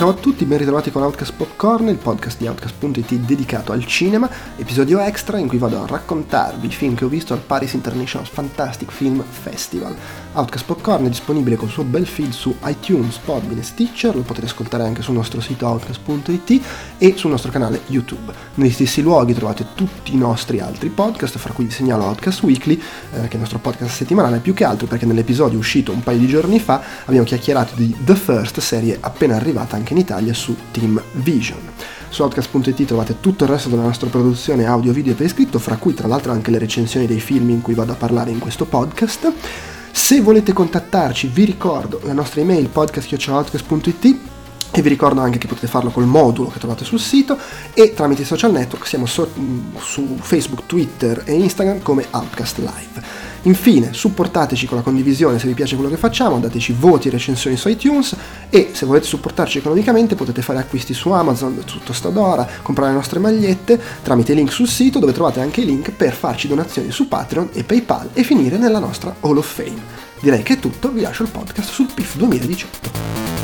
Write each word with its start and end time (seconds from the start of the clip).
Ciao 0.00 0.08
a 0.08 0.14
tutti, 0.14 0.46
ben 0.46 0.56
ritrovati 0.56 0.90
con 0.90 1.02
Outcast 1.02 1.34
Popcorn, 1.34 1.88
il 1.88 1.98
podcast 1.98 2.38
di 2.38 2.46
Outcast.it 2.46 3.12
dedicato 3.16 3.72
al 3.72 3.84
cinema, 3.84 4.30
episodio 4.56 4.98
extra 4.98 5.36
in 5.36 5.46
cui 5.46 5.58
vado 5.58 5.82
a 5.82 5.86
raccontarvi 5.86 6.68
i 6.68 6.70
film 6.70 6.94
che 6.94 7.04
ho 7.04 7.08
visto 7.08 7.34
al 7.34 7.40
Paris 7.40 7.74
International 7.74 8.26
Fantastic 8.26 8.90
Film 8.90 9.22
Festival. 9.22 9.94
Outcast 10.32 10.64
Popcorn 10.64 11.06
è 11.06 11.08
disponibile 11.08 11.56
col 11.56 11.68
suo 11.68 11.82
bel 11.82 12.06
feed 12.06 12.30
su 12.30 12.54
iTunes, 12.64 13.16
Podbean 13.16 13.58
e 13.58 13.62
Stitcher, 13.64 14.14
lo 14.14 14.22
potete 14.22 14.46
ascoltare 14.46 14.84
anche 14.84 15.02
sul 15.02 15.14
nostro 15.14 15.40
sito 15.40 15.66
outcast.it 15.66 16.60
e 16.98 17.14
sul 17.16 17.30
nostro 17.30 17.50
canale 17.50 17.80
YouTube. 17.86 18.32
Negli 18.54 18.70
stessi 18.70 19.02
luoghi 19.02 19.34
trovate 19.34 19.66
tutti 19.74 20.14
i 20.14 20.16
nostri 20.16 20.60
altri 20.60 20.88
podcast, 20.88 21.36
fra 21.36 21.52
cui 21.52 21.64
vi 21.64 21.72
segnalo 21.72 22.04
Outcast 22.04 22.44
Weekly, 22.44 22.74
eh, 22.74 23.22
che 23.22 23.28
è 23.28 23.34
il 23.34 23.40
nostro 23.40 23.58
podcast 23.58 23.92
settimanale, 23.92 24.38
più 24.38 24.54
che 24.54 24.62
altro 24.62 24.86
perché 24.86 25.04
nell'episodio 25.04 25.58
uscito 25.58 25.90
un 25.90 26.02
paio 26.04 26.18
di 26.18 26.28
giorni 26.28 26.60
fa 26.60 26.80
abbiamo 27.06 27.26
chiacchierato 27.26 27.74
di 27.74 27.92
The 28.04 28.14
First, 28.14 28.60
serie 28.60 28.98
appena 29.00 29.34
arrivata 29.34 29.74
anche 29.74 29.94
in 29.94 29.98
Italia 29.98 30.32
su 30.32 30.56
Team 30.70 31.02
Vision. 31.14 31.58
Su 32.08 32.22
Outcast.it 32.22 32.84
trovate 32.84 33.18
tutto 33.18 33.44
il 33.44 33.50
resto 33.50 33.68
della 33.68 33.82
nostra 33.82 34.08
produzione 34.08 34.64
audio, 34.64 34.92
video 34.92 35.12
e 35.12 35.16
per 35.16 35.26
iscritto, 35.26 35.58
fra 35.58 35.76
cui 35.76 35.94
tra 35.94 36.06
l'altro 36.06 36.30
anche 36.30 36.52
le 36.52 36.58
recensioni 36.58 37.06
dei 37.06 37.20
film 37.20 37.50
in 37.50 37.62
cui 37.62 37.74
vado 37.74 37.92
a 37.92 37.96
parlare 37.96 38.30
in 38.30 38.38
questo 38.38 38.64
podcast. 38.64 39.32
Se 39.92 40.20
volete 40.20 40.52
contattarci, 40.52 41.28
vi 41.28 41.44
ricordo 41.44 42.00
la 42.04 42.12
nostra 42.12 42.40
email 42.40 42.68
podcast.outcast.it 42.68 44.18
e 44.72 44.82
vi 44.82 44.88
ricordo 44.88 45.20
anche 45.20 45.38
che 45.38 45.48
potete 45.48 45.66
farlo 45.66 45.90
col 45.90 46.06
modulo 46.06 46.48
che 46.48 46.58
trovate 46.58 46.84
sul 46.84 47.00
sito 47.00 47.36
e 47.74 47.92
tramite 47.92 48.22
i 48.22 48.24
social 48.24 48.52
network 48.52 48.86
siamo 48.86 49.06
so- 49.06 49.30
su 49.78 50.16
Facebook, 50.20 50.66
Twitter 50.66 51.22
e 51.24 51.34
Instagram 51.34 51.82
come 51.82 52.06
Outcast 52.10 52.58
Live. 52.58 53.29
Infine, 53.42 53.94
supportateci 53.94 54.66
con 54.66 54.76
la 54.76 54.82
condivisione 54.82 55.38
se 55.38 55.46
vi 55.46 55.54
piace 55.54 55.74
quello 55.74 55.90
che 55.90 55.96
facciamo, 55.96 56.38
dateci 56.38 56.74
voti 56.78 57.08
e 57.08 57.10
recensioni 57.10 57.56
su 57.56 57.68
iTunes 57.68 58.14
e 58.50 58.70
se 58.72 58.84
volete 58.84 59.06
supportarci 59.06 59.58
economicamente 59.58 60.14
potete 60.14 60.42
fare 60.42 60.58
acquisti 60.58 60.92
su 60.92 61.10
Amazon, 61.10 61.62
su 61.64 61.80
Tostadora, 61.82 62.46
comprare 62.62 62.90
le 62.90 62.96
nostre 62.96 63.18
magliette 63.18 63.80
tramite 64.02 64.32
i 64.32 64.34
link 64.34 64.52
sul 64.52 64.68
sito 64.68 64.98
dove 64.98 65.12
trovate 65.12 65.40
anche 65.40 65.62
i 65.62 65.64
link 65.64 65.90
per 65.92 66.12
farci 66.12 66.48
donazioni 66.48 66.90
su 66.90 67.08
Patreon 67.08 67.48
e 67.52 67.64
PayPal 67.64 68.10
e 68.12 68.24
finire 68.24 68.58
nella 68.58 68.78
nostra 68.78 69.14
Hall 69.20 69.38
of 69.38 69.50
Fame. 69.50 70.08
Direi 70.20 70.42
che 70.42 70.54
è 70.54 70.58
tutto, 70.58 70.90
vi 70.90 71.00
lascio 71.00 71.22
il 71.22 71.30
podcast 71.30 71.70
sul 71.70 71.88
PIF 71.94 72.16
2018. 72.16 73.39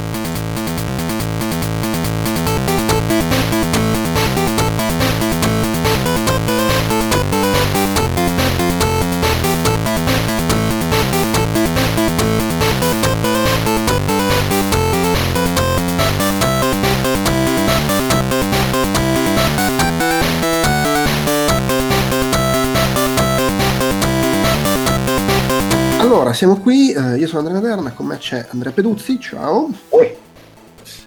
Siamo 26.37 26.59
qui, 26.59 26.93
eh, 26.93 27.17
io 27.17 27.27
sono 27.27 27.49
Andrea 27.49 27.59
Naderna, 27.59 27.93
con 27.93 28.05
me 28.05 28.19
c'è 28.19 28.47
Andrea 28.51 28.71
Peduzzi, 28.71 29.19
ciao. 29.19 29.71
Oi. 29.89 30.15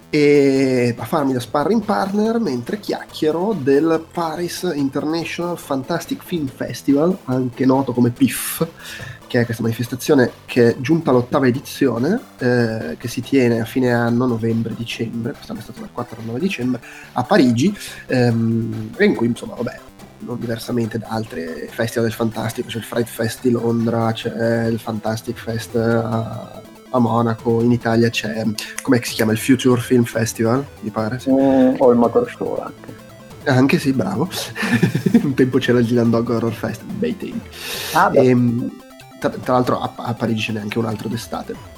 E 0.10 0.96
a 0.98 1.06
farmi 1.06 1.34
da 1.34 1.40
sparring 1.40 1.84
partner 1.84 2.40
mentre 2.40 2.80
chiacchiero 2.80 3.56
del 3.56 4.04
Paris 4.12 4.68
International 4.74 5.56
Fantastic 5.56 6.24
Film 6.24 6.48
Festival, 6.48 7.16
anche 7.26 7.64
noto 7.68 7.94
come 7.94 8.10
PIF, 8.10 8.68
che 9.28 9.42
è 9.42 9.46
questa 9.46 9.62
manifestazione 9.62 10.32
che 10.46 10.70
è 10.70 10.76
giunta 10.80 11.12
all'ottava 11.12 11.46
edizione, 11.46 12.20
eh, 12.40 12.96
che 12.98 13.08
si 13.08 13.22
tiene 13.22 13.60
a 13.60 13.66
fine 13.66 13.94
anno, 13.94 14.26
novembre-dicembre, 14.26 15.34
quest'anno 15.34 15.60
è 15.60 15.62
stato 15.62 15.82
dal 15.82 15.92
4 15.92 16.22
al 16.22 16.26
9 16.26 16.40
dicembre, 16.40 16.82
a 17.12 17.24
Parigi, 17.24 17.72
ehm, 18.08 18.94
e 18.98 19.06
in 19.06 19.14
cui 19.14 19.28
insomma, 19.28 19.54
vabbè, 19.54 19.80
non 20.20 20.40
diversamente 20.40 20.98
da 20.98 21.08
altri 21.10 21.68
festival 21.70 22.08
del 22.08 22.16
Fantastico, 22.16 22.68
c'è 22.68 22.78
il 22.78 22.84
Fright 22.84 23.08
Fest 23.08 23.40
di 23.42 23.52
Londra, 23.52 24.12
c'è 24.12 24.68
il 24.68 24.80
Fantastic 24.80 25.38
Fest 25.38 25.76
a, 25.76 26.62
a 26.90 27.00
Monaco, 27.00 27.62
in 27.62 27.72
Italia 27.72 28.10
c'è, 28.10 28.44
come 28.82 29.02
si 29.04 29.14
chiama, 29.14 29.32
il 29.32 29.38
Future 29.38 29.80
Film 29.80 30.04
Festival, 30.04 30.66
mi 30.82 30.90
pare? 30.90 31.20
Sì. 31.20 31.32
Mm, 31.32 31.76
o 31.78 31.92
il 31.92 31.98
Motor 31.98 32.30
Show 32.30 32.60
anche. 32.62 33.08
Anche 33.46 33.80
sì, 33.80 33.94
bravo. 33.94 34.30
Un 35.24 35.34
tempo 35.34 35.58
c'era 35.58 35.80
il 35.80 35.86
Dylan 35.86 36.10
Dog 36.10 36.30
Horror 36.30 36.54
Fest, 36.54 36.84
bei 36.84 37.16
tempi. 37.18 37.50
Ah, 37.94 38.12
e, 38.14 38.28
ehm, 38.28 38.72
tra, 39.20 39.30
tra, 39.30 39.54
l'altro 39.54 39.80
a, 39.80 39.94
a, 39.96 40.14
Parigi 40.14 40.42
ce 40.42 40.52
n'è 40.54 40.60
anche 40.60 40.78
un 40.78 40.86
altro 40.86 41.08
d'estate. 41.08 41.78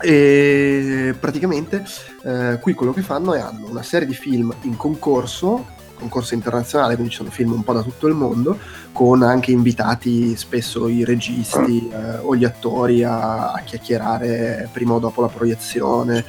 E 0.00 1.14
praticamente 1.18 1.84
eh, 2.22 2.58
qui 2.60 2.72
quello 2.74 2.92
che 2.92 3.02
fanno 3.02 3.34
è 3.34 3.40
hanno 3.40 3.68
una 3.68 3.82
serie 3.82 4.06
di 4.06 4.14
film 4.14 4.54
in 4.62 4.76
concorso 4.76 5.76
concorso 5.98 6.34
internazionale, 6.34 6.94
quindi 6.94 7.10
ci 7.10 7.18
sono 7.18 7.30
film 7.30 7.52
un 7.52 7.62
po' 7.62 7.72
da 7.72 7.82
tutto 7.82 8.06
il 8.06 8.14
mondo, 8.14 8.58
con 8.92 9.22
anche 9.22 9.50
invitati 9.50 10.36
spesso 10.36 10.88
i 10.88 11.04
registi 11.04 11.88
eh, 11.88 12.18
o 12.18 12.34
gli 12.34 12.44
attori 12.44 13.02
a, 13.02 13.52
a, 13.52 13.60
chiacchierare 13.60 14.68
prima 14.72 14.94
o 14.94 14.98
dopo 14.98 15.20
la 15.20 15.28
proiezione. 15.28 16.24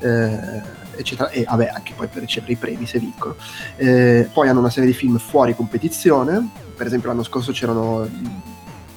Eh, 0.00 0.80
eccetera, 0.94 1.30
e 1.30 1.44
vabbè 1.44 1.70
anche 1.74 1.94
poi 1.96 2.06
per 2.06 2.20
ricevere 2.20 2.52
i 2.52 2.56
premi 2.56 2.86
se 2.86 2.98
vincono. 2.98 3.36
Eh, 3.76 4.28
poi 4.32 4.48
hanno 4.48 4.60
una 4.60 4.70
serie 4.70 4.90
di 4.90 4.96
film 4.96 5.18
fuori 5.18 5.54
competizione, 5.54 6.48
per 6.76 6.86
esempio 6.86 7.08
l'anno 7.08 7.22
scorso 7.22 7.52
c'erano 7.52 8.08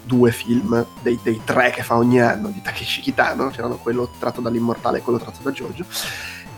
due 0.04 0.32
film 0.32 0.86
dei, 1.02 1.20
dei 1.24 1.42
tre 1.44 1.72
che 1.72 1.82
fa 1.82 1.98
ogni 1.98 2.22
anno 2.22 2.50
di 2.50 2.62
Takeshi 2.62 3.02
Kitano, 3.02 3.50
c'erano 3.50 3.78
quello 3.78 4.12
tratto 4.20 4.42
dall'immortale 4.42 5.00
e 5.00 5.02
quello 5.02 5.20
tratto 5.20 5.40
da 5.42 5.52
Giorgio 5.52 5.86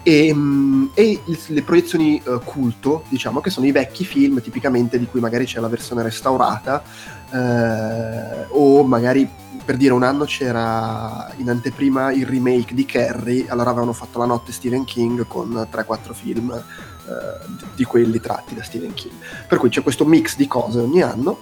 e, 0.08 0.28
ehm, 0.28 0.92
e 0.94 1.20
le 1.48 1.62
proiezioni 1.64 2.22
uh, 2.24 2.40
culto, 2.42 3.04
diciamo, 3.10 3.42
che 3.42 3.50
sono 3.50 3.66
i 3.66 3.74
vecchi 3.74 4.06
film 4.06 4.42
tipicamente 4.42 4.98
di 4.98 5.06
cui 5.06 5.20
magari 5.20 5.44
c'è 5.44 5.60
la 5.60 5.68
versione 5.68 6.02
restaurata 6.02 6.82
eh, 7.30 8.46
o 8.52 8.84
magari 8.84 9.30
per 9.66 9.76
dire 9.76 9.92
un 9.92 10.04
anno 10.04 10.24
c'era 10.24 11.30
in 11.36 11.50
anteprima 11.50 12.14
il 12.14 12.26
remake 12.26 12.74
di 12.74 12.86
Carrie, 12.86 13.50
allora 13.50 13.72
avevano 13.72 13.92
fatto 13.92 14.18
la 14.18 14.26
notte 14.26 14.54
Stephen 14.54 14.86
King 14.86 15.28
con 15.28 15.68
3-4 15.70 16.14
film 16.14 16.54
eh, 16.54 17.66
di 17.76 17.84
quelli 17.84 18.22
tratti 18.22 18.56
da 18.56 18.64
Stephen 18.64 18.94
King. 18.94 19.16
Per 19.46 19.58
cui 19.58 19.68
c'è 19.68 19.84
questo 19.84 20.06
mix 20.06 20.38
di 20.38 20.48
cose 20.48 20.80
ogni 20.80 21.02
anno. 21.02 21.38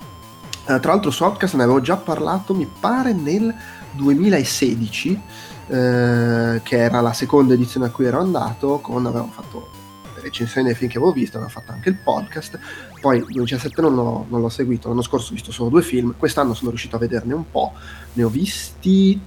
Eh, 0.68 0.80
tra 0.80 0.94
l'altro 0.94 1.12
su 1.12 1.24
Outcast 1.24 1.54
ne 1.54 1.62
avevo 1.62 1.82
già 1.82 1.98
parlato, 1.98 2.56
mi 2.56 2.68
pare 2.80 3.14
nel 3.14 3.54
2016 3.92 5.22
eh, 5.68 6.62
che 6.64 6.78
era 6.78 7.02
la 7.02 7.14
seconda 7.14 7.54
edizione 7.54 7.88
a 7.88 7.90
cui 7.90 8.06
ero 8.06 8.20
andato, 8.20 8.80
con 8.80 9.06
avevamo 9.06 9.32
fatto 9.32 9.70
le 10.16 10.22
recensioni 10.22 10.68
dei 10.68 10.76
film 10.76 10.90
che 10.90 10.98
avevo 10.98 11.12
visto, 11.12 11.38
avevo 11.38 11.52
fatto 11.52 11.72
anche 11.72 11.90
il 11.90 11.98
podcast, 12.04 12.60
poi 13.02 13.18
il 13.18 13.24
2017 13.24 13.82
non 13.82 13.96
l'ho, 13.96 14.26
non 14.30 14.42
l'ho 14.42 14.50
seguito, 14.50 14.90
l'anno 14.90 15.02
scorso 15.02 15.32
ho 15.32 15.36
visto 15.36 15.52
solo 15.52 15.70
due 15.70 15.82
film, 15.82 16.16
quest'anno 16.18 16.54
sono 16.54 16.70
riuscito 16.70 16.96
a 16.96 17.00
vederne 17.00 17.34
un 17.34 17.50
po', 17.50 17.74
ne 18.14 18.24
ho 18.24 18.30
visti 18.30 19.20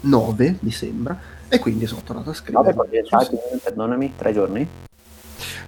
nove 0.00 0.56
mi 0.60 0.70
sembra, 0.70 1.18
e 1.48 1.58
quindi 1.58 1.86
sono 1.86 2.00
tornato 2.02 2.30
a 2.30 2.34
scrivere. 2.34 2.74
Nove 2.74 3.60
perdonami, 3.62 4.14
tre 4.16 4.32
giorni? 4.32 4.68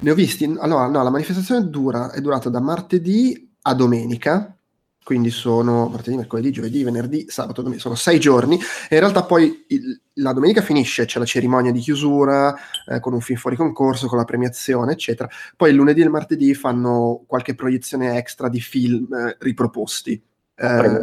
Ne 0.01 0.11
ho 0.11 0.15
visti, 0.15 0.45
allora 0.59 0.87
no, 0.87 1.03
la 1.03 1.11
manifestazione 1.11 1.69
dura, 1.69 2.11
è 2.11 2.21
durata 2.21 2.49
da 2.49 2.61
martedì 2.61 3.53
a 3.63 3.75
domenica, 3.75 4.57
quindi 5.05 5.31
sono 5.31 5.87
martedì, 5.89 6.17
mercoledì, 6.17 6.51
giovedì, 6.51 6.83
venerdì, 6.83 7.27
sabato, 7.29 7.61
domenica, 7.61 7.83
sono 7.83 7.95
sei 7.95 8.19
giorni 8.19 8.59
e 8.89 8.95
in 8.95 9.01
realtà 9.01 9.23
poi 9.25 9.65
il, 9.69 10.01
la 10.15 10.33
domenica 10.33 10.63
finisce, 10.63 11.05
c'è 11.05 11.19
la 11.19 11.27
cerimonia 11.27 11.71
di 11.71 11.81
chiusura 11.81 12.55
eh, 12.89 13.01
con 13.01 13.13
un 13.13 13.21
film 13.21 13.39
fuori 13.39 13.55
concorso, 13.55 14.07
con 14.07 14.17
la 14.17 14.25
premiazione, 14.25 14.93
eccetera. 14.93 15.29
Poi 15.57 15.71
il 15.71 15.77
lunedì 15.77 16.01
e 16.01 16.05
il 16.05 16.11
martedì 16.11 16.55
fanno 16.55 17.23
qualche 17.27 17.55
proiezione 17.55 18.17
extra 18.17 18.49
di 18.49 18.61
film 18.61 19.13
eh, 19.13 19.37
riproposti. 19.39 20.21
Eh, 20.57 21.01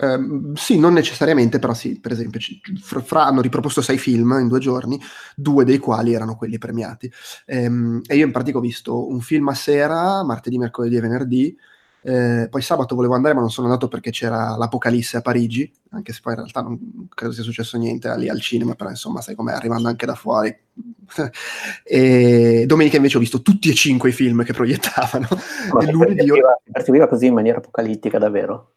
Uh, 0.00 0.52
sì, 0.54 0.78
non 0.78 0.92
necessariamente, 0.92 1.58
però 1.58 1.74
sì, 1.74 1.98
per 1.98 2.12
esempio, 2.12 2.38
fra, 2.80 3.00
fra, 3.00 3.24
hanno 3.24 3.40
riproposto 3.40 3.82
sei 3.82 3.98
film 3.98 4.36
in 4.40 4.46
due 4.46 4.60
giorni, 4.60 4.96
due 5.34 5.64
dei 5.64 5.78
quali 5.78 6.14
erano 6.14 6.36
quelli 6.36 6.56
premiati. 6.56 7.10
Um, 7.46 8.00
e 8.06 8.16
io 8.16 8.24
in 8.24 8.30
pratica 8.30 8.58
ho 8.58 8.60
visto 8.60 9.08
un 9.08 9.20
film 9.20 9.48
a 9.48 9.54
sera, 9.54 10.22
martedì, 10.22 10.56
mercoledì 10.56 10.94
e 10.94 11.00
venerdì, 11.00 11.58
eh, 12.02 12.48
poi 12.48 12.62
sabato 12.62 12.94
volevo 12.94 13.14
andare, 13.14 13.34
ma 13.34 13.40
non 13.40 13.50
sono 13.50 13.66
andato 13.66 13.88
perché 13.88 14.10
c'era 14.10 14.56
l'Apocalisse 14.56 15.16
a 15.16 15.20
Parigi, 15.20 15.70
anche 15.90 16.12
se 16.12 16.20
poi 16.22 16.34
in 16.34 16.38
realtà 16.40 16.62
non 16.62 17.08
credo 17.14 17.32
sia 17.32 17.42
successo 17.42 17.76
niente 17.76 18.14
lì 18.16 18.28
al 18.28 18.40
cinema, 18.40 18.74
però 18.74 18.90
insomma, 18.90 19.20
sai 19.20 19.34
com'è, 19.34 19.52
arrivando 19.52 19.88
anche 19.88 20.06
da 20.06 20.14
fuori. 20.14 20.56
e 21.82 22.64
domenica 22.66 22.96
invece 22.96 23.16
ho 23.16 23.20
visto 23.20 23.42
tutti 23.42 23.68
e 23.68 23.74
cinque 23.74 24.10
i 24.10 24.12
film 24.12 24.44
che 24.44 24.52
proiettavano. 24.52 25.26
Ma 25.72 25.80
e 25.84 25.90
lunedì 25.90 26.14
percepiva, 26.14 26.60
percepiva 26.70 27.08
così 27.08 27.26
in 27.26 27.34
maniera 27.34 27.58
apocalittica, 27.58 28.18
davvero? 28.18 28.72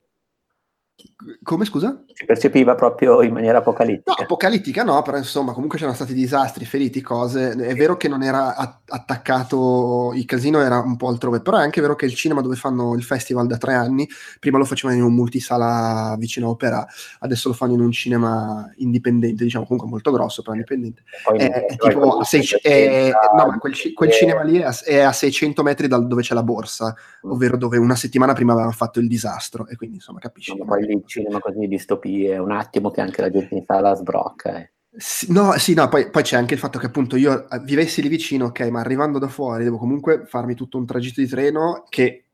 Come 1.44 1.66
scusa? 1.66 2.04
Si 2.14 2.26
percepiva 2.26 2.76
proprio 2.76 3.22
in 3.22 3.34
maniera 3.34 3.60
apocalittica. 3.60 4.16
No, 4.18 4.24
apocalittica 4.24 4.84
no, 4.84 5.02
però 5.02 5.18
insomma 5.18 5.54
comunque 5.54 5.78
c'erano 5.78 5.96
stati 5.96 6.14
disastri, 6.14 6.66
feriti, 6.66 7.02
cose. 7.02 7.52
È 7.52 7.76
vero 7.76 7.98
che 7.98 8.08
non 8.08 8.24
era 8.24 8.56
attaccato, 8.56 10.14
il 10.16 10.26
casino 10.26 10.62
era 10.62 10.80
un 10.80 10.98
po' 10.98 11.08
altrove, 11.08 11.42
però 11.42 11.58
è 11.58 11.62
anche 11.62 11.82
vero 11.82 11.96
che 11.96 12.06
il 12.06 12.14
cinema 12.16 12.42
dove 12.42 12.56
fanno 12.56 12.96
il 12.96 13.04
festival 13.04 13.48
da 13.48 13.58
tre 13.58 13.74
anni, 13.74 14.08
prima 14.40 14.58
lo 14.58 14.66
facevano 14.66 14.98
in 14.98 15.04
un 15.04 15.14
multisala 15.14 16.16
vicino 16.18 16.48
a 16.48 16.50
Opera, 16.50 16.88
adesso 17.20 17.50
lo 17.50 17.54
fanno 17.54 17.74
in 17.74 17.82
un 17.82 17.92
cinema 17.92 18.70
indipendente, 18.78 19.44
diciamo 19.44 19.66
comunque 19.66 19.90
molto 19.90 20.12
grosso, 20.12 20.42
però 20.42 20.54
indipendente. 20.56 21.04
È, 21.36 21.66
è 21.68 21.76
tipo 21.78 22.18
a 22.18 22.24
sei, 22.24 22.48
è, 22.62 23.12
no, 23.36 23.46
ma 23.46 23.58
quel, 23.58 23.76
quel 23.94 24.12
cinema 24.12 24.42
lì 24.42 24.58
è 24.58 24.64
a, 24.64 24.78
è 24.84 25.00
a 25.00 25.12
600 25.12 25.64
metri 25.64 25.88
da 25.88 25.98
dove 26.00 26.22
c'è 26.22 26.34
la 26.34 26.44
borsa, 26.44 26.96
mm. 27.26 27.32
ovvero 27.32 27.58
dove 27.58 27.78
una 27.78 27.96
settimana 27.96 28.34
prima 28.34 28.54
avevano 28.54 28.74
fatto 28.74 29.00
il 29.00 29.08
disastro, 29.08 29.68
e 29.68 29.76
quindi 29.76 29.98
insomma 29.98 30.20
capisci. 30.20 30.56
No, 30.56 30.66
poi 30.66 30.86
lì 30.86 31.04
cinema 31.12 31.40
così 31.40 31.60
di 31.60 31.68
distopie, 31.68 32.38
un 32.38 32.52
attimo 32.52 32.90
che 32.90 33.02
anche 33.02 33.22
la 33.22 33.30
gente 33.30 33.56
in 33.56 33.64
sala 33.66 33.94
sbrocca. 33.94 34.58
Eh. 34.58 34.72
Sì, 34.96 35.32
no, 35.32 35.58
sì, 35.58 35.74
no, 35.74 35.88
poi, 35.90 36.10
poi, 36.10 36.24
c'è 36.24 36.38
anche 36.38 36.54
il 36.54 36.60
fatto 36.60 36.80
che 36.80 36.88
appunto 36.88 37.16
io 37.16 37.50
eh, 37.50 37.60
vivessi 37.60 38.02
lì 38.02 38.08
vicino, 38.08 38.46
ok, 38.46 38.62
ma 38.70 38.80
arrivando 38.80 39.20
da 39.20 39.28
fuori 39.28 39.64
devo 39.64 39.78
comunque 39.78 40.26
farmi 40.26 40.56
tutto 40.56 40.78
un 40.78 40.86
tragitto 40.86 41.22
di 41.22 41.28
treno 41.28 41.84
che 41.90 42.26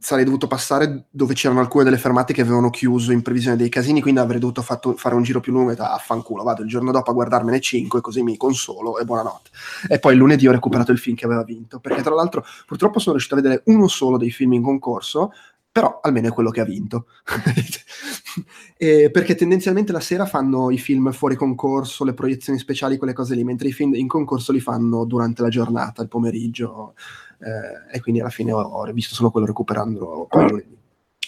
sarei 0.00 0.24
dovuto 0.24 0.46
passare 0.46 1.08
dove 1.10 1.34
c'erano 1.34 1.60
alcune 1.60 1.84
delle 1.84 1.98
fermate 1.98 2.32
che 2.32 2.40
avevano 2.40 2.70
chiuso 2.70 3.12
in 3.12 3.20
previsione 3.20 3.56
dei 3.56 3.68
casini, 3.68 4.00
quindi 4.00 4.18
avrei 4.18 4.40
dovuto 4.40 4.62
fatto, 4.62 4.94
fare 4.96 5.14
un 5.14 5.22
giro 5.22 5.40
più 5.40 5.52
lungo 5.52 5.72
e 5.72 5.74
da 5.74 5.92
affanculo, 5.92 6.42
vado 6.42 6.62
il 6.62 6.68
giorno 6.68 6.90
dopo 6.90 7.10
a 7.10 7.14
guardarmene 7.14 7.60
5 7.60 8.00
così 8.00 8.22
mi 8.22 8.38
consolo 8.38 8.98
e 8.98 9.04
buonanotte. 9.04 9.50
E 9.88 9.98
poi 9.98 10.16
lunedì 10.16 10.48
ho 10.48 10.52
recuperato 10.52 10.90
il 10.90 10.98
film 10.98 11.14
che 11.16 11.26
aveva 11.26 11.44
vinto, 11.44 11.80
perché 11.80 12.00
tra 12.02 12.14
l'altro 12.14 12.44
purtroppo 12.66 12.98
sono 12.98 13.12
riuscito 13.12 13.36
a 13.36 13.42
vedere 13.42 13.62
uno 13.66 13.88
solo 13.88 14.16
dei 14.16 14.30
film 14.30 14.54
in 14.54 14.62
concorso, 14.62 15.32
però 15.72 16.00
almeno 16.02 16.28
è 16.28 16.32
quello 16.32 16.50
che 16.50 16.60
ha 16.60 16.64
vinto. 16.64 17.06
eh, 18.76 19.10
perché 19.10 19.34
tendenzialmente 19.34 19.92
la 19.92 20.00
sera 20.00 20.26
fanno 20.26 20.70
i 20.70 20.78
film 20.78 21.12
fuori 21.12 21.36
concorso, 21.36 22.04
le 22.04 22.14
proiezioni 22.14 22.58
speciali, 22.58 22.96
quelle 22.96 23.12
cose 23.12 23.34
lì, 23.34 23.44
mentre 23.44 23.68
i 23.68 23.72
film 23.72 23.94
in 23.94 24.08
concorso 24.08 24.52
li 24.52 24.60
fanno 24.60 25.04
durante 25.04 25.42
la 25.42 25.48
giornata, 25.48 26.02
il 26.02 26.08
pomeriggio, 26.08 26.94
eh, 27.38 27.96
e 27.96 28.00
quindi 28.00 28.20
alla 28.20 28.30
fine 28.30 28.52
ho, 28.52 28.60
ho 28.60 28.92
visto 28.92 29.14
solo 29.14 29.30
quello 29.30 29.46
recuperando 29.46 30.26
poi 30.28 30.48
lunedì. 30.48 30.78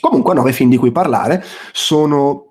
Comunque, 0.01 0.35
nove 0.35 0.53
film 0.53 0.71
di 0.71 0.77
cui 0.77 0.93
parlare 0.93 1.43
sono 1.73 2.49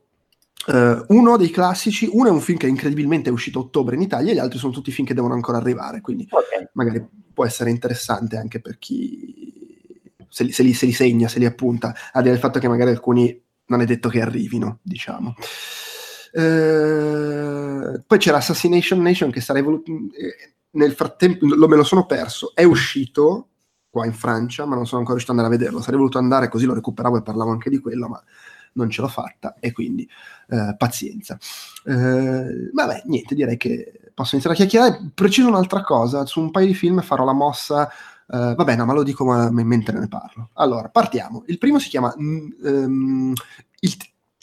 Uh, 0.63 1.03
uno 1.07 1.37
dei 1.37 1.49
classici, 1.49 2.07
uno 2.11 2.27
è 2.27 2.31
un 2.31 2.39
film 2.39 2.59
che 2.59 2.67
incredibilmente 2.67 3.29
è 3.29 3.33
uscito 3.33 3.57
a 3.57 3.61
ottobre 3.63 3.95
in 3.95 4.01
Italia, 4.03 4.31
e 4.31 4.35
gli 4.35 4.37
altri 4.37 4.59
sono 4.59 4.71
tutti 4.71 4.91
film 4.91 5.07
che 5.07 5.15
devono 5.15 5.33
ancora 5.33 5.57
arrivare, 5.57 6.01
quindi 6.01 6.27
okay. 6.29 6.67
magari 6.73 7.03
può 7.33 7.47
essere 7.47 7.71
interessante 7.71 8.37
anche 8.37 8.61
per 8.61 8.77
chi 8.77 9.60
se 10.31 10.45
li, 10.45 10.51
se, 10.51 10.63
li, 10.63 10.73
se 10.73 10.85
li, 10.85 10.93
segna, 10.93 11.27
se 11.27 11.39
li 11.39 11.45
appunta, 11.45 11.93
al 12.11 12.21
di 12.21 12.29
là 12.29 12.33
del 12.33 12.39
fatto 12.39 12.59
che 12.59 12.67
magari 12.67 12.91
alcuni 12.91 13.39
non 13.65 13.81
è 13.81 13.85
detto 13.85 14.09
che 14.09 14.21
arrivino, 14.21 14.79
diciamo. 14.81 15.35
Eh, 16.33 18.01
poi 18.07 18.17
c'era 18.17 18.37
Assassination 18.37 19.01
Nation 19.01 19.29
che 19.31 19.41
sarei 19.41 19.61
voluto... 19.61 19.91
Eh, 19.91 20.55
nel 20.71 20.93
frattempo 20.93 21.45
lo, 21.45 21.67
me 21.67 21.75
lo 21.75 21.83
sono 21.83 22.05
perso, 22.05 22.53
è 22.55 22.63
uscito 22.63 23.47
qua 23.89 24.05
in 24.05 24.13
Francia, 24.13 24.65
ma 24.65 24.75
non 24.75 24.85
sono 24.85 24.99
ancora 24.99 25.17
riuscito 25.17 25.33
ad 25.33 25.39
andare 25.39 25.53
a 25.53 25.57
vederlo. 25.57 25.81
Sarei 25.81 25.99
voluto 25.99 26.17
andare 26.17 26.47
così 26.47 26.65
lo 26.65 26.73
recuperavo 26.73 27.17
e 27.17 27.21
parlavo 27.21 27.51
anche 27.51 27.69
di 27.69 27.79
quello, 27.79 28.07
ma 28.07 28.23
non 28.73 28.89
ce 28.89 29.01
l'ho 29.01 29.09
fatta 29.09 29.55
e 29.59 29.73
quindi 29.73 30.07
eh, 30.47 30.75
pazienza. 30.77 31.37
Eh, 31.85 32.69
vabbè, 32.71 33.03
niente, 33.05 33.35
direi 33.35 33.57
che 33.57 34.11
posso 34.13 34.35
iniziare 34.35 34.55
a 34.55 34.59
chiacchierare. 34.59 35.11
Preciso 35.13 35.49
un'altra 35.49 35.83
cosa, 35.83 36.25
su 36.25 36.39
un 36.39 36.51
paio 36.51 36.67
di 36.67 36.73
film 36.73 37.01
farò 37.01 37.25
la 37.25 37.33
mossa 37.33 37.91
Uh, 38.31 38.55
vabbè, 38.55 38.77
no, 38.77 38.85
ma 38.85 38.93
lo 38.93 39.03
dico 39.03 39.25
ma, 39.25 39.51
mentre 39.51 39.99
ne 39.99 40.07
parlo. 40.07 40.51
Allora, 40.53 40.87
partiamo. 40.87 41.43
Il 41.47 41.57
primo 41.57 41.79
si 41.79 41.89
chiama... 41.89 42.13
Um, 42.17 43.33
il, 43.79 43.97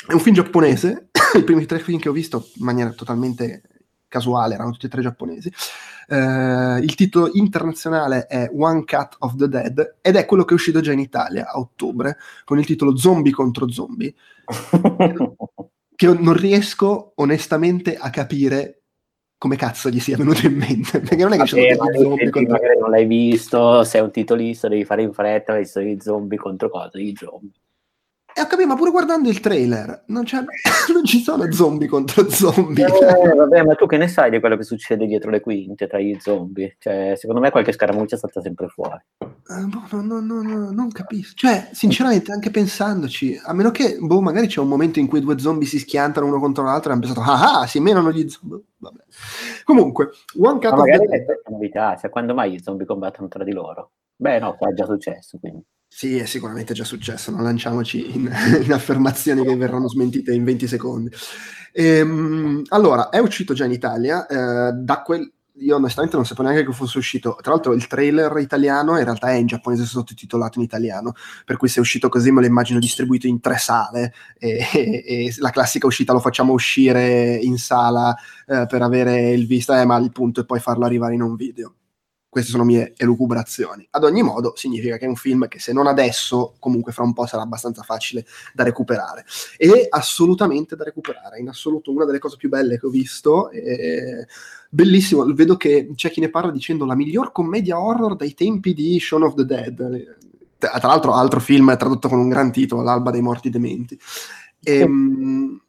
è 0.06 0.12
un 0.12 0.20
film 0.20 0.34
giapponese. 0.34 1.08
I 1.34 1.42
primi 1.42 1.64
tre 1.64 1.78
film 1.78 1.98
che 1.98 2.10
ho 2.10 2.12
visto 2.12 2.48
in 2.56 2.64
maniera 2.64 2.90
totalmente 2.90 3.62
casuale 4.08 4.54
erano 4.54 4.72
tutti 4.72 4.86
e 4.86 4.90
tre 4.90 5.00
giapponesi. 5.00 5.50
Uh, 6.08 6.78
il 6.82 6.94
titolo 6.94 7.30
internazionale 7.32 8.26
è 8.26 8.50
One 8.54 8.84
Cut 8.84 9.16
of 9.20 9.36
the 9.36 9.48
Dead 9.48 9.96
ed 10.00 10.16
è 10.16 10.24
quello 10.26 10.44
che 10.44 10.52
è 10.52 10.54
uscito 10.54 10.80
già 10.80 10.92
in 10.92 10.98
Italia 10.98 11.50
a 11.50 11.58
ottobre 11.58 12.16
con 12.44 12.58
il 12.58 12.66
titolo 12.66 12.96
Zombie 12.96 13.32
contro 13.32 13.70
zombie. 13.70 14.14
che 15.94 16.06
non 16.06 16.34
riesco 16.34 17.12
onestamente 17.16 17.96
a 17.96 18.10
capire 18.10 18.77
come 19.38 19.56
cazzo 19.56 19.88
gli 19.88 20.00
sia 20.00 20.16
venuto 20.16 20.46
in 20.46 20.56
mente 20.56 20.98
perché 20.98 21.22
non 21.22 21.32
è 21.32 21.38
che 21.38 21.46
ci 21.46 21.48
sono 21.50 21.62
degli 21.62 22.00
zombie 22.00 22.30
contro... 22.30 22.52
magari 22.52 22.78
non 22.78 22.90
l'hai 22.90 23.06
visto 23.06 23.84
sei 23.84 24.00
un 24.00 24.10
titolista 24.10 24.68
devi 24.68 24.84
fare 24.84 25.02
in 25.02 25.12
fretta 25.12 25.52
hai 25.52 25.60
visto 25.60 25.80
i 25.80 25.98
zombie 26.00 26.36
contro 26.36 26.68
cosa? 26.68 26.98
i 26.98 27.14
zombie 27.16 27.52
e 28.38 28.40
ho 28.40 28.46
capito, 28.46 28.68
ma 28.68 28.76
pure 28.76 28.92
guardando 28.92 29.28
il 29.28 29.40
trailer, 29.40 30.04
non, 30.06 30.22
non, 30.94 31.04
ci 31.04 31.18
sono 31.18 31.50
zombie 31.50 31.88
contro 31.88 32.30
zombie. 32.30 32.86
Eh, 32.86 33.34
vabbè, 33.34 33.64
ma 33.64 33.74
tu 33.74 33.86
che 33.86 33.96
ne 33.96 34.06
sai 34.06 34.30
di 34.30 34.38
quello 34.38 34.56
che 34.56 34.62
succede 34.62 35.06
dietro 35.06 35.30
le 35.30 35.40
quinte 35.40 35.88
tra 35.88 35.98
gli 35.98 36.16
zombie? 36.20 36.76
Cioè, 36.78 37.14
secondo 37.16 37.40
me 37.40 37.50
qualche 37.50 37.72
scaramuccia 37.72 38.14
è 38.14 38.18
stata 38.18 38.40
sempre 38.40 38.68
fuori. 38.68 39.02
Uh, 39.18 39.66
boh, 39.66 40.00
no, 40.02 40.20
no, 40.20 40.42
no, 40.42 40.70
non 40.70 40.92
capisco. 40.92 41.34
Cioè, 41.34 41.70
sinceramente, 41.72 42.30
anche 42.30 42.50
pensandoci, 42.50 43.40
a 43.42 43.52
meno 43.52 43.72
che, 43.72 43.96
boh, 43.98 44.20
magari 44.20 44.46
c'è 44.46 44.60
un 44.60 44.68
momento 44.68 45.00
in 45.00 45.08
cui 45.08 45.20
due 45.20 45.38
zombie 45.40 45.66
si 45.66 45.80
schiantano 45.80 46.26
uno 46.26 46.38
contro 46.38 46.62
l'altro 46.62 46.90
e 46.90 46.92
hanno 46.92 47.00
pensato, 47.00 47.28
ah, 47.28 47.60
ah 47.60 47.66
si 47.66 47.80
menano 47.80 48.12
gli 48.12 48.28
zombie. 48.28 48.62
Vabbè. 48.76 49.02
Comunque, 49.64 50.10
One 50.40 50.60
Cut 50.60 50.70
ma 50.70 50.76
magari 50.76 51.06
è 51.06 51.24
una 51.24 51.56
novità, 51.56 51.96
cioè, 51.96 52.08
quando 52.08 52.34
mai 52.34 52.52
gli 52.52 52.60
zombie 52.62 52.86
combattono 52.86 53.26
tra 53.26 53.42
di 53.42 53.52
loro? 53.52 53.90
Beh, 54.14 54.38
no, 54.38 54.56
è 54.56 54.72
già 54.74 54.84
successo, 54.84 55.38
quindi. 55.40 55.64
Sì, 55.90 56.16
è 56.18 56.26
sicuramente 56.26 56.74
già 56.74 56.84
successo, 56.84 57.30
non 57.30 57.42
lanciamoci 57.42 58.14
in, 58.14 58.30
in 58.62 58.72
affermazioni 58.72 59.42
che 59.42 59.56
verranno 59.56 59.88
smentite 59.88 60.32
in 60.32 60.44
20 60.44 60.66
secondi. 60.68 61.10
Ehm, 61.72 62.62
allora, 62.68 63.08
è 63.08 63.18
uscito 63.18 63.52
già 63.54 63.64
in 63.64 63.72
Italia, 63.72 64.26
eh, 64.26 64.72
da 64.74 65.02
quel, 65.02 65.32
io 65.60 65.76
onestamente 65.76 66.14
non 66.14 66.24
sapevo 66.24 66.48
neanche 66.48 66.66
che 66.66 66.72
fosse 66.72 66.98
uscito. 66.98 67.36
Tra 67.40 67.52
l'altro, 67.52 67.72
il 67.72 67.86
trailer 67.88 68.36
italiano 68.38 68.96
in 68.96 69.04
realtà 69.04 69.30
è 69.30 69.34
in 69.34 69.46
giapponese 69.46 69.84
sottotitolato 69.84 70.58
in 70.58 70.64
italiano, 70.64 71.14
per 71.44 71.56
cui 71.56 71.68
se 71.68 71.78
è 71.78 71.80
uscito 71.80 72.08
così 72.08 72.30
me 72.30 72.42
lo 72.42 72.46
immagino 72.46 72.78
distribuito 72.78 73.26
in 73.26 73.40
tre 73.40 73.58
sale. 73.58 74.12
E, 74.40 74.70
e, 74.72 75.04
e 75.04 75.34
la 75.38 75.50
classica 75.50 75.86
uscita 75.86 76.12
lo 76.12 76.20
facciamo 76.20 76.52
uscire 76.52 77.34
in 77.34 77.58
sala 77.58 78.14
eh, 78.46 78.66
per 78.68 78.82
avere 78.82 79.30
il 79.32 79.46
vista, 79.46 79.80
eh, 79.80 79.84
ma 79.84 79.96
il 79.96 80.12
punto 80.12 80.42
è 80.42 80.44
poi 80.44 80.60
farlo 80.60 80.84
arrivare 80.84 81.14
in 81.14 81.22
un 81.22 81.34
video. 81.34 81.77
Queste 82.38 82.56
sono 82.56 82.68
mie 82.70 82.94
elucubrazioni. 82.96 83.84
Ad 83.90 84.04
ogni 84.04 84.22
modo, 84.22 84.52
significa 84.54 84.96
che 84.96 85.06
è 85.06 85.08
un 85.08 85.16
film 85.16 85.48
che 85.48 85.58
se 85.58 85.72
non 85.72 85.88
adesso, 85.88 86.54
comunque 86.60 86.92
fra 86.92 87.02
un 87.02 87.12
po' 87.12 87.26
sarà 87.26 87.42
abbastanza 87.42 87.82
facile 87.82 88.24
da 88.54 88.62
recuperare. 88.62 89.24
E 89.56 89.88
assolutamente 89.90 90.76
da 90.76 90.84
recuperare, 90.84 91.40
in 91.40 91.48
assoluto 91.48 91.90
una 91.90 92.04
delle 92.04 92.20
cose 92.20 92.36
più 92.36 92.48
belle 92.48 92.78
che 92.78 92.86
ho 92.86 92.90
visto. 92.90 93.50
E... 93.50 94.24
Bellissimo, 94.70 95.24
vedo 95.34 95.56
che 95.56 95.90
c'è 95.96 96.12
chi 96.12 96.20
ne 96.20 96.30
parla 96.30 96.52
dicendo 96.52 96.84
la 96.84 96.94
miglior 96.94 97.32
commedia 97.32 97.80
horror 97.80 98.14
dai 98.14 98.34
tempi 98.34 98.72
di 98.72 99.00
Shaun 99.00 99.24
of 99.24 99.34
the 99.34 99.44
Dead. 99.44 100.16
Tra 100.58 100.78
l'altro, 100.82 101.14
altro 101.14 101.40
film 101.40 101.76
tradotto 101.76 102.08
con 102.08 102.20
un 102.20 102.28
gran 102.28 102.52
titolo, 102.52 102.82
L'alba 102.82 103.10
dei 103.10 103.20
morti 103.20 103.50
dementi. 103.50 103.98
E, 104.62 104.78
ehm, 104.78 105.60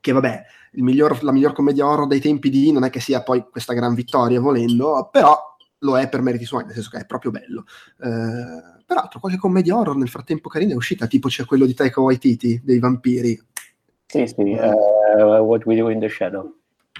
che 0.00 0.12
vabbè, 0.12 0.42
miglior, 0.76 1.22
la 1.22 1.32
miglior 1.32 1.52
commedia 1.52 1.86
horror 1.86 2.06
dei 2.06 2.20
tempi 2.20 2.48
di 2.48 2.72
non 2.72 2.84
è 2.84 2.88
che 2.88 3.00
sia 3.00 3.22
poi 3.22 3.44
questa 3.50 3.74
gran 3.74 3.92
vittoria 3.92 4.40
volendo, 4.40 5.10
però 5.12 5.54
lo 5.78 5.98
è 5.98 6.08
per 6.08 6.22
meriti 6.22 6.44
suoi, 6.44 6.64
nel 6.64 6.74
senso 6.74 6.90
che 6.90 6.98
è 6.98 7.06
proprio 7.06 7.30
bello. 7.30 7.64
Eh, 8.00 8.82
peraltro, 8.86 9.20
qualche 9.20 9.38
commedia 9.38 9.76
horror 9.76 9.96
nel 9.96 10.08
frattempo 10.08 10.48
carina 10.48 10.72
è 10.72 10.76
uscita, 10.76 11.06
tipo 11.06 11.28
c'è 11.28 11.44
quello 11.44 11.66
di 11.66 11.74
Taika 11.74 12.00
Waititi, 12.00 12.60
dei 12.64 12.78
vampiri. 12.78 13.40
Sì, 14.06 14.26
sì, 14.26 14.52
uh, 14.52 15.38
What 15.40 15.66
We 15.66 15.76
Do 15.76 15.88
in 15.90 15.98
the 15.98 16.08
Shadow. 16.08 16.54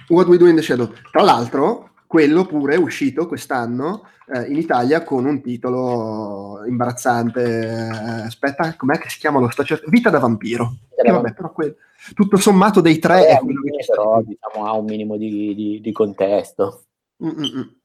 What 0.09 0.27
We 0.27 0.37
Do 0.37 0.47
in 0.47 0.55
the 0.55 0.61
Shadow. 0.61 0.91
Tra 1.11 1.23
l'altro, 1.23 1.91
quello 2.05 2.45
pure 2.45 2.75
è 2.75 2.77
uscito 2.77 3.27
quest'anno 3.27 4.03
eh, 4.33 4.49
in 4.49 4.57
Italia 4.57 5.03
con 5.03 5.25
un 5.25 5.41
titolo 5.41 6.63
imbarazzante. 6.65 7.43
Eh, 7.43 8.23
aspetta, 8.25 8.75
com'è 8.75 8.97
che 8.97 9.09
si 9.09 9.19
chiama 9.19 9.39
lo 9.39 9.49
cer- 9.49 9.89
Vita 9.89 10.09
da 10.09 10.19
vampiro. 10.19 10.75
Che, 10.95 11.11
vabbè, 11.11 11.33
però 11.33 11.51
quel, 11.51 11.75
tutto 12.13 12.37
sommato 12.37 12.81
dei 12.81 12.99
tre 12.99 13.27
eh, 13.27 13.37
è 13.37 13.39
quello 13.39 13.61
che 13.61 13.85
però, 13.87 14.21
diciamo, 14.21 14.65
ha 14.65 14.73
un 14.73 14.85
minimo 14.85 15.17
di, 15.17 15.55
di, 15.55 15.81
di 15.81 15.91
contesto. 15.91 16.83
Mm-mm. 17.23 17.75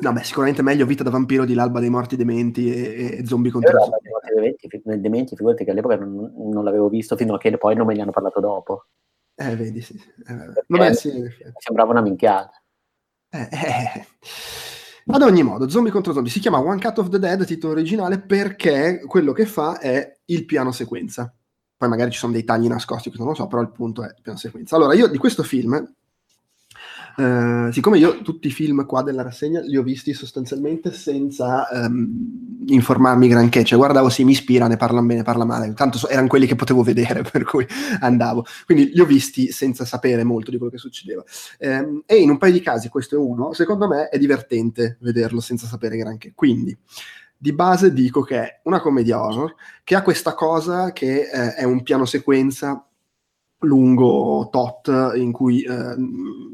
No, 0.00 0.12
beh, 0.12 0.24
sicuramente 0.24 0.62
meglio 0.62 0.86
Vita 0.86 1.02
da 1.02 1.10
vampiro 1.10 1.44
di 1.44 1.54
L'alba 1.54 1.80
dei 1.80 1.90
morti 1.90 2.16
dementi 2.16 2.72
e, 2.72 3.18
e 3.18 3.26
zombie 3.26 3.50
contro 3.50 3.72
Però, 3.72 3.84
zombie. 3.84 4.10
Dementi, 4.34 5.00
dementi, 5.00 5.36
figurati 5.36 5.64
che 5.64 5.70
all'epoca 5.70 5.96
non, 5.96 6.32
non, 6.36 6.64
l'avevo 6.64 6.88
visto 6.88 7.16
fino 7.16 7.34
a 7.34 7.38
che 7.38 7.56
poi 7.58 7.74
non 7.74 7.86
me 7.86 7.94
ne 7.94 8.02
hanno 8.02 8.10
parlato 8.10 8.40
dopo. 8.40 8.86
Eh, 9.34 9.56
vedi, 9.56 9.80
sì. 9.80 9.94
Eh, 9.94 10.64
vabbè, 10.66 10.94
sì. 10.94 11.10
Sembrava 11.58 11.90
una 11.90 12.00
minchiata. 12.00 12.62
Eh, 13.28 13.48
eh. 13.50 14.06
Ad 15.06 15.22
ogni 15.22 15.42
modo, 15.42 15.68
Zombie 15.68 15.90
contro 15.92 16.12
Zombie 16.12 16.30
si 16.30 16.40
chiama 16.40 16.60
One 16.60 16.80
Cut 16.80 16.98
of 16.98 17.08
the 17.08 17.18
Dead, 17.18 17.44
titolo 17.44 17.72
originale, 17.72 18.20
perché 18.20 19.02
quello 19.06 19.32
che 19.32 19.46
fa 19.46 19.78
è 19.78 20.18
il 20.26 20.44
piano 20.44 20.72
sequenza. 20.72 21.34
Poi 21.76 21.88
magari 21.88 22.10
ci 22.10 22.18
sono 22.18 22.32
dei 22.32 22.44
tagli 22.44 22.68
nascosti, 22.68 23.10
non 23.16 23.28
lo 23.28 23.34
so, 23.34 23.46
però 23.46 23.62
il 23.62 23.72
punto 23.72 24.04
è 24.04 24.06
il 24.06 24.22
piano 24.22 24.38
sequenza. 24.38 24.76
Allora, 24.76 24.94
io 24.94 25.08
di 25.08 25.18
questo 25.18 25.42
film 25.42 25.94
Uh, 27.16 27.70
siccome 27.72 27.98
io 27.98 28.22
tutti 28.22 28.48
i 28.48 28.50
film 28.50 28.86
qua 28.86 29.02
della 29.02 29.22
rassegna 29.22 29.60
li 29.60 29.76
ho 29.76 29.82
visti 29.82 30.12
sostanzialmente 30.12 30.92
senza 30.92 31.66
um, 31.72 32.60
informarmi 32.66 33.28
granché, 33.28 33.64
cioè 33.64 33.78
guardavo 33.78 34.08
se 34.08 34.24
mi 34.24 34.32
ispira, 34.32 34.66
ne 34.66 34.76
parlano 34.76 35.06
bene, 35.06 35.22
parla 35.22 35.44
male, 35.44 35.72
tanto 35.74 35.98
so, 35.98 36.08
erano 36.08 36.28
quelli 36.28 36.46
che 36.46 36.54
potevo 36.54 36.82
vedere, 36.82 37.22
per 37.30 37.44
cui 37.44 37.66
andavo. 38.00 38.44
Quindi 38.64 38.90
li 38.92 39.00
ho 39.00 39.06
visti 39.06 39.50
senza 39.50 39.84
sapere 39.84 40.24
molto 40.24 40.50
di 40.50 40.56
quello 40.56 40.72
che 40.72 40.78
succedeva. 40.78 41.22
Um, 41.58 42.02
e 42.06 42.16
in 42.16 42.30
un 42.30 42.38
paio 42.38 42.52
di 42.52 42.60
casi, 42.60 42.88
questo 42.88 43.16
è 43.16 43.18
uno, 43.18 43.52
secondo 43.52 43.88
me 43.88 44.08
è 44.08 44.18
divertente 44.18 44.98
vederlo 45.00 45.40
senza 45.40 45.66
sapere 45.66 45.96
granché. 45.96 46.32
Quindi 46.34 46.76
di 47.42 47.54
base 47.54 47.94
dico 47.94 48.20
che 48.20 48.38
è 48.38 48.60
una 48.64 48.80
commedia 48.80 49.24
horror 49.24 49.54
che 49.82 49.94
ha 49.94 50.02
questa 50.02 50.34
cosa 50.34 50.92
che 50.92 51.22
eh, 51.22 51.54
è 51.54 51.64
un 51.64 51.82
piano 51.82 52.04
sequenza 52.04 52.84
lungo 53.60 54.48
tot 54.50 54.88
in 55.16 55.32
cui 55.32 55.62
eh, 55.62 55.96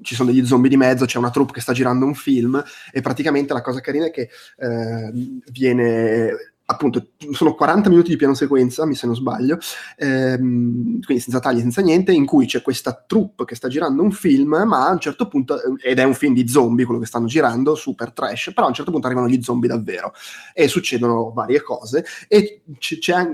ci 0.02 0.14
sono 0.14 0.30
degli 0.30 0.44
zombie 0.44 0.70
di 0.70 0.76
mezzo, 0.76 1.04
c'è 1.04 1.18
una 1.18 1.30
troupe 1.30 1.52
che 1.52 1.60
sta 1.60 1.72
girando 1.72 2.04
un 2.04 2.14
film 2.14 2.62
e 2.92 3.00
praticamente 3.00 3.52
la 3.52 3.62
cosa 3.62 3.80
carina 3.80 4.06
è 4.06 4.10
che 4.10 4.28
eh, 4.58 5.40
viene 5.50 6.32
appunto 6.66 7.10
sono 7.30 7.54
40 7.54 7.88
minuti 7.88 8.10
di 8.10 8.16
piano 8.16 8.34
sequenza, 8.34 8.84
mi 8.86 8.94
se 8.94 9.06
non 9.06 9.14
sbaglio, 9.14 9.58
ehm, 9.96 11.00
quindi 11.02 11.22
senza 11.22 11.38
tagli, 11.38 11.60
senza 11.60 11.80
niente, 11.80 12.12
in 12.12 12.26
cui 12.26 12.46
c'è 12.46 12.62
questa 12.62 13.04
troupe 13.06 13.44
che 13.44 13.54
sta 13.54 13.68
girando 13.68 14.02
un 14.02 14.10
film, 14.10 14.62
ma 14.66 14.88
a 14.88 14.92
un 14.92 14.98
certo 14.98 15.28
punto, 15.28 15.58
ed 15.80 15.98
è 15.98 16.02
un 16.02 16.14
film 16.14 16.34
di 16.34 16.48
zombie 16.48 16.84
quello 16.84 17.00
che 17.00 17.06
stanno 17.06 17.26
girando, 17.26 17.74
super 17.74 18.12
trash, 18.12 18.52
però 18.52 18.66
a 18.66 18.68
un 18.68 18.74
certo 18.74 18.90
punto 18.90 19.06
arrivano 19.06 19.28
gli 19.28 19.42
zombie 19.42 19.68
davvero 19.68 20.12
e 20.52 20.66
succedono 20.68 21.30
varie 21.32 21.62
cose 21.62 22.04
e 22.26 22.62
c- 22.78 22.98
c'è, 22.98 23.28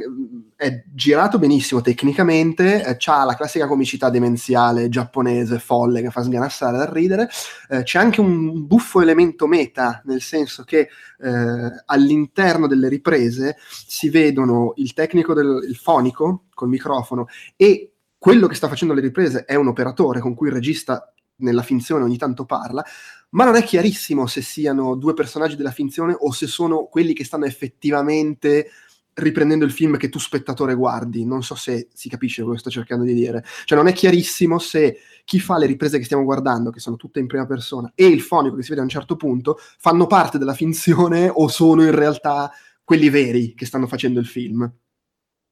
è 0.62 0.84
girato 0.94 1.40
benissimo 1.40 1.80
tecnicamente, 1.80 2.84
eh, 2.84 2.96
c'ha 2.96 3.24
la 3.24 3.34
classica 3.34 3.66
comicità 3.66 4.10
demenziale 4.10 4.88
giapponese 4.88 5.58
folle 5.58 6.00
che 6.02 6.10
fa 6.10 6.22
sganassare 6.22 6.76
dal 6.76 6.86
ridere, 6.86 7.28
eh, 7.68 7.82
c'è 7.82 7.98
anche 7.98 8.20
un 8.20 8.64
buffo 8.64 9.00
elemento 9.00 9.48
meta, 9.48 10.00
nel 10.04 10.20
senso 10.20 10.62
che 10.62 10.88
eh, 11.18 11.82
all'interno 11.86 12.68
delle 12.68 12.88
riprese 12.88 13.56
si 13.68 14.08
vedono 14.08 14.74
il 14.76 14.92
tecnico 14.94 15.34
del 15.34 15.64
il 15.68 15.74
fonico 15.74 16.44
col 16.54 16.68
microfono 16.68 17.26
e 17.56 17.94
quello 18.16 18.46
che 18.46 18.54
sta 18.54 18.68
facendo 18.68 18.94
le 18.94 19.00
riprese 19.00 19.44
è 19.44 19.56
un 19.56 19.66
operatore 19.66 20.20
con 20.20 20.34
cui 20.34 20.46
il 20.46 20.54
regista 20.54 21.12
nella 21.38 21.62
finzione 21.62 22.04
ogni 22.04 22.18
tanto 22.18 22.44
parla, 22.44 22.84
ma 23.30 23.44
non 23.44 23.56
è 23.56 23.64
chiarissimo 23.64 24.28
se 24.28 24.42
siano 24.42 24.94
due 24.94 25.12
personaggi 25.12 25.56
della 25.56 25.72
finzione 25.72 26.14
o 26.16 26.30
se 26.30 26.46
sono 26.46 26.84
quelli 26.84 27.14
che 27.14 27.24
stanno 27.24 27.46
effettivamente 27.46 28.70
riprendendo 29.14 29.64
il 29.64 29.72
film 29.72 29.96
che 29.96 30.08
tu 30.08 30.18
spettatore 30.18 30.74
guardi. 30.74 31.24
Non 31.24 31.42
so 31.42 31.54
se 31.54 31.88
si 31.92 32.08
capisce 32.08 32.42
quello 32.42 32.54
che 32.54 32.60
sto 32.60 32.70
cercando 32.70 33.04
di 33.04 33.14
dire. 33.14 33.44
Cioè 33.64 33.76
non 33.76 33.88
è 33.88 33.92
chiarissimo 33.92 34.58
se 34.58 34.98
chi 35.24 35.38
fa 35.40 35.58
le 35.58 35.66
riprese 35.66 35.98
che 35.98 36.04
stiamo 36.04 36.24
guardando, 36.24 36.70
che 36.70 36.80
sono 36.80 36.96
tutte 36.96 37.20
in 37.20 37.26
prima 37.26 37.46
persona, 37.46 37.92
e 37.94 38.06
il 38.06 38.20
fonico 38.20 38.56
che 38.56 38.62
si 38.62 38.70
vede 38.70 38.80
a 38.80 38.84
un 38.84 38.90
certo 38.90 39.16
punto, 39.16 39.58
fanno 39.78 40.06
parte 40.06 40.38
della 40.38 40.54
finzione 40.54 41.30
o 41.32 41.48
sono 41.48 41.82
in 41.82 41.94
realtà 41.94 42.50
quelli 42.84 43.08
veri 43.08 43.54
che 43.54 43.66
stanno 43.66 43.86
facendo 43.86 44.18
il 44.18 44.26
film. 44.26 44.70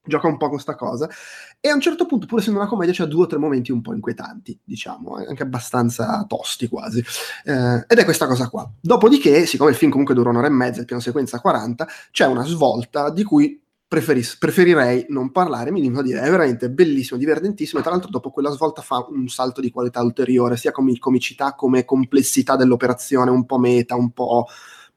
Gioca 0.02 0.26
un 0.26 0.38
po' 0.38 0.46
con 0.46 0.54
questa 0.54 0.74
cosa. 0.74 1.08
E 1.60 1.68
a 1.68 1.74
un 1.74 1.80
certo 1.80 2.06
punto, 2.06 2.26
pur 2.26 2.38
essendo 2.38 2.58
una 2.58 2.68
commedia, 2.68 2.94
c'è 2.94 3.04
due 3.04 3.24
o 3.24 3.26
tre 3.26 3.38
momenti 3.38 3.70
un 3.70 3.82
po' 3.82 3.92
inquietanti, 3.92 4.58
diciamo, 4.64 5.18
eh, 5.18 5.26
anche 5.26 5.42
abbastanza 5.42 6.24
tosti 6.26 6.68
quasi. 6.68 7.04
Eh, 7.44 7.84
ed 7.86 7.98
è 7.98 8.04
questa 8.04 8.26
cosa 8.26 8.48
qua. 8.48 8.70
Dopodiché, 8.80 9.44
siccome 9.44 9.70
il 9.70 9.76
film 9.76 9.90
comunque 9.90 10.14
dura 10.14 10.30
un'ora 10.30 10.46
e 10.46 10.50
mezza, 10.50 10.80
il 10.80 10.86
piano 10.86 11.02
sequenza 11.02 11.40
40, 11.40 11.86
c'è 12.10 12.26
una 12.26 12.44
svolta 12.44 13.10
di 13.10 13.24
cui 13.24 13.60
preferis- 13.86 14.38
preferirei 14.38 15.06
non 15.08 15.32
parlare, 15.32 15.72
mi 15.72 15.80
limito 15.80 16.00
a 16.00 16.04
dire, 16.04 16.20
è 16.20 16.30
veramente 16.30 16.70
bellissimo, 16.70 17.18
divertentissimo 17.18 17.80
e 17.80 17.82
tra 17.82 17.90
l'altro 17.90 18.08
dopo 18.08 18.30
quella 18.30 18.50
svolta 18.50 18.82
fa 18.82 19.04
un 19.08 19.26
salto 19.28 19.60
di 19.60 19.70
qualità 19.72 20.00
ulteriore, 20.00 20.56
sia 20.56 20.70
come 20.70 20.96
comicità 20.98 21.54
come 21.56 21.84
complessità 21.84 22.54
dell'operazione, 22.54 23.30
un 23.30 23.44
po' 23.46 23.58
meta, 23.58 23.96
un 23.96 24.12
po' 24.12 24.46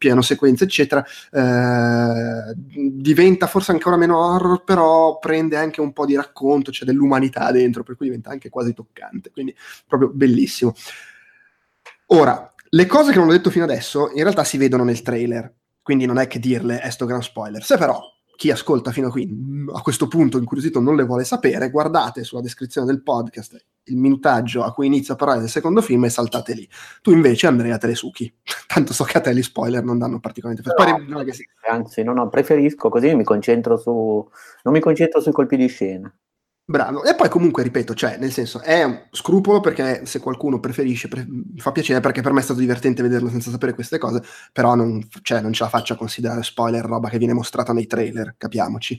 piano 0.04 0.22
sequenza, 0.22 0.66
eccetera, 0.66 1.02
eh, 1.32 2.54
diventa 2.56 3.48
forse 3.48 3.72
ancora 3.72 3.96
meno 3.96 4.18
horror, 4.18 4.66
però 4.66 5.18
prende 5.18 5.56
anche 5.56 5.80
un 5.80 5.94
po' 5.94 6.06
di 6.06 6.14
racconto, 6.14 6.72
c'è 6.72 6.84
dell'umanità 6.84 7.50
dentro, 7.52 7.84
per 7.84 7.96
cui 7.96 8.08
diventa 8.08 8.30
anche 8.30 8.50
quasi 8.50 8.74
toccante, 8.74 9.32
quindi 9.32 9.56
proprio 9.88 10.10
bellissimo. 10.14 10.74
Ora, 12.08 12.54
le 12.70 12.86
cose 12.86 13.14
che 13.14 13.18
non 13.18 13.30
ho 13.30 13.32
detto 13.32 13.50
fino 13.50 13.64
adesso 13.64 14.10
in 14.14 14.24
realtà 14.24 14.44
si 14.44 14.58
vedono 14.58 14.84
nel 14.84 15.02
trailer, 15.02 15.54
quindi 15.82 16.06
non 16.06 16.18
è 16.18 16.28
che 16.28 16.40
dirle 16.40 16.82
è 16.82 16.90
sto 16.90 17.06
gran 17.06 17.24
spoiler. 17.24 17.64
Se 17.64 17.78
però 17.78 18.02
chi 18.36 18.52
ascolta 18.52 18.92
fino 18.92 19.08
a 19.08 19.12
qui, 19.12 19.30
a 19.74 19.82
questo 19.82 20.08
punto 20.08 20.38
incuriosito, 20.38 20.80
non 20.80 20.96
le 20.96 21.04
vuole 21.04 21.24
sapere, 21.24 21.70
guardate 21.70 22.24
sulla 22.24 22.42
descrizione 22.42 22.88
del 22.88 23.04
podcast 23.04 23.66
il 23.86 23.98
minutaggio 23.98 24.64
a 24.64 24.72
cui 24.72 24.86
inizia 24.86 25.14
a 25.14 25.18
parlare 25.18 25.42
del 25.42 25.50
secondo 25.50 25.82
film 25.82 26.06
e 26.06 26.10
saltate 26.10 26.54
lì. 26.54 26.70
Tu 27.02 27.12
invece, 27.12 27.48
Andrea, 27.48 27.78
te 27.78 27.88
le 27.88 27.96
succhi. 27.96 28.34
Tanto 28.68 28.94
so 28.94 29.04
che 29.04 29.18
a 29.18 29.22
te 29.22 29.34
gli 29.34 29.42
spoiler 29.42 29.84
non 29.84 29.98
danno 29.98 30.20
particolarmente. 30.20 30.72
No, 30.78 31.22
no, 31.22 31.32
sì. 31.32 31.46
Anzi, 31.70 32.04
no, 32.04 32.14
no, 32.14 32.30
preferisco 32.30 32.90
così 32.90 33.14
mi 33.16 33.24
concentro 33.24 33.78
su... 33.78 33.92
non 34.64 34.74
mi 34.74 34.80
concentro 34.80 35.20
sui 35.20 35.32
colpi 35.32 35.58
di 35.58 35.68
scena. 35.68 36.14
Bravo, 36.66 37.04
e 37.04 37.14
poi 37.14 37.28
comunque 37.28 37.62
ripeto, 37.62 37.94
cioè, 37.94 38.16
nel 38.18 38.32
senso, 38.32 38.62
è 38.62 38.84
un 38.84 39.08
scrupolo 39.12 39.60
perché 39.60 40.06
se 40.06 40.20
qualcuno 40.20 40.62
preferisce, 40.62 41.10
pre- 41.10 41.28
fa 41.58 41.74
piacere 41.74 42.00
perché 42.00 42.22
per 42.22 42.32
me 42.32 42.40
è 42.40 42.44
stato 42.44 42.62
divertente 42.62 43.02
vederlo 43.02 43.28
senza 43.28 43.52
sapere 43.52 43.74
queste 43.74 43.98
cose, 43.98 44.24
però 44.54 44.74
non, 44.74 45.06
cioè, 45.24 45.42
non 45.42 45.52
ce 45.52 45.64
la 45.64 45.70
faccio 45.70 45.92
a 45.92 45.98
considerare 45.98 46.42
spoiler, 46.42 46.86
roba 46.86 47.10
che 47.10 47.18
viene 47.18 47.34
mostrata 47.34 47.74
nei 47.74 47.86
trailer, 47.86 48.36
capiamoci. 48.38 48.98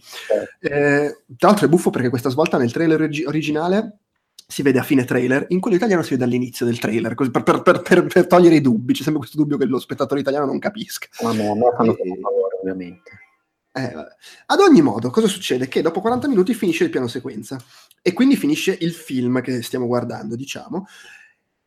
Eh. 0.61 0.69
Eh, 0.69 1.23
tra 1.39 1.49
l'altro 1.49 1.65
è 1.65 1.71
buffo 1.71 1.89
perché 1.89 2.11
questa 2.11 2.29
svolta 2.29 2.59
nel 2.59 2.71
trailer 2.71 3.01
origi- 3.01 3.25
originale 3.25 4.01
si 4.47 4.61
vede 4.61 4.79
a 4.79 4.83
fine 4.83 5.05
trailer, 5.05 5.47
in 5.49 5.61
quello 5.61 5.77
italiano 5.77 6.03
si 6.03 6.11
vede 6.11 6.25
all'inizio 6.25 6.67
del 6.67 6.79
trailer, 6.79 7.15
così, 7.15 7.31
per, 7.31 7.45
per, 7.45 7.63
per, 7.63 8.05
per, 8.05 8.27
togliere 8.27 8.57
i 8.57 8.61
dubbi, 8.61 8.93
c'è 8.93 9.03
sempre 9.03 9.21
questo 9.21 9.39
dubbio 9.39 9.57
che 9.57 9.65
lo 9.65 9.79
spettatore 9.79 10.21
italiano 10.21 10.45
non 10.45 10.59
capisca. 10.59 11.09
Ma 11.23 11.33
no, 11.33 11.53
a 11.53 11.55
me 11.55 11.73
fanno 11.75 11.97
e... 11.97 12.19
favore, 12.21 12.59
ovviamente. 12.61 13.24
Eh, 13.77 13.93
Ad 14.47 14.61
ogni 14.61 14.83
modo, 14.83 15.11
cosa 15.11 15.27
succede? 15.27 15.67
Che 15.67 15.83
dopo 15.83 16.01
40 16.01 16.29
minuti 16.29 16.55
finisce 16.55 16.85
il 16.85 16.91
piano 16.91 17.09
sequenza 17.09 17.59
e 18.03 18.13
quindi 18.13 18.37
finisce 18.37 18.77
il 18.81 18.93
film 18.93 19.41
che 19.41 19.63
stiamo 19.63 19.87
guardando, 19.87 20.37
diciamo. 20.37 20.87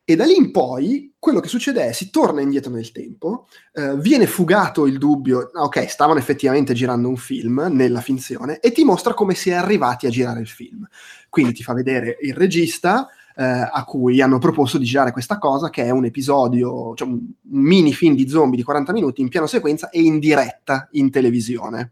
E 0.09 0.15
da 0.15 0.23
lì 0.23 0.37
in 0.37 0.51
poi 0.51 1.15
quello 1.19 1.41
che 1.41 1.49
succede 1.49 1.89
è 1.89 1.91
si 1.91 2.09
torna 2.09 2.39
indietro 2.39 2.71
nel 2.71 2.93
tempo, 2.93 3.47
eh, 3.73 3.97
viene 3.97 4.25
fugato 4.25 4.85
il 4.87 4.97
dubbio, 4.97 5.49
ah, 5.53 5.63
ok, 5.63 5.89
stavano 5.89 6.17
effettivamente 6.17 6.73
girando 6.73 7.09
un 7.09 7.17
film 7.17 7.67
nella 7.71 7.99
finzione 7.99 8.59
e 8.61 8.71
ti 8.71 8.85
mostra 8.85 9.13
come 9.13 9.33
si 9.35 9.49
è 9.49 9.53
arrivati 9.55 10.07
a 10.07 10.09
girare 10.09 10.39
il 10.39 10.47
film. 10.47 10.87
Quindi 11.27 11.51
ti 11.51 11.61
fa 11.63 11.73
vedere 11.73 12.17
il 12.21 12.33
regista 12.33 13.09
eh, 13.35 13.43
a 13.43 13.83
cui 13.83 14.21
hanno 14.21 14.37
proposto 14.39 14.77
di 14.77 14.85
girare 14.85 15.11
questa 15.11 15.37
cosa, 15.39 15.69
che 15.69 15.83
è 15.83 15.89
un 15.89 16.05
episodio, 16.05 16.93
cioè 16.95 17.07
un 17.09 17.19
mini 17.49 17.93
film 17.93 18.15
di 18.15 18.29
zombie 18.29 18.57
di 18.57 18.63
40 18.63 18.93
minuti 18.93 19.19
in 19.19 19.27
piano 19.27 19.45
sequenza 19.47 19.89
e 19.89 19.99
in 20.01 20.19
diretta 20.19 20.87
in 20.91 21.11
televisione. 21.11 21.91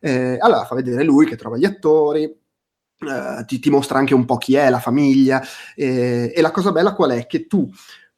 Eh, 0.00 0.36
allora 0.40 0.64
fa 0.64 0.74
vedere 0.74 1.04
lui 1.04 1.26
che 1.26 1.36
trova 1.36 1.56
gli 1.56 1.64
attori, 1.64 2.24
eh, 2.24 3.44
ti, 3.46 3.58
ti, 3.58 3.70
mostra 3.70 3.98
anche 3.98 4.14
un 4.14 4.24
po' 4.24 4.36
chi 4.38 4.54
è, 4.56 4.70
la 4.70 4.80
famiglia, 4.80 5.42
eh, 5.74 6.32
e 6.34 6.40
la 6.40 6.50
cosa 6.50 6.72
bella 6.72 6.94
qual 6.94 7.10
è? 7.12 7.26
Che 7.26 7.46
tu 7.46 7.68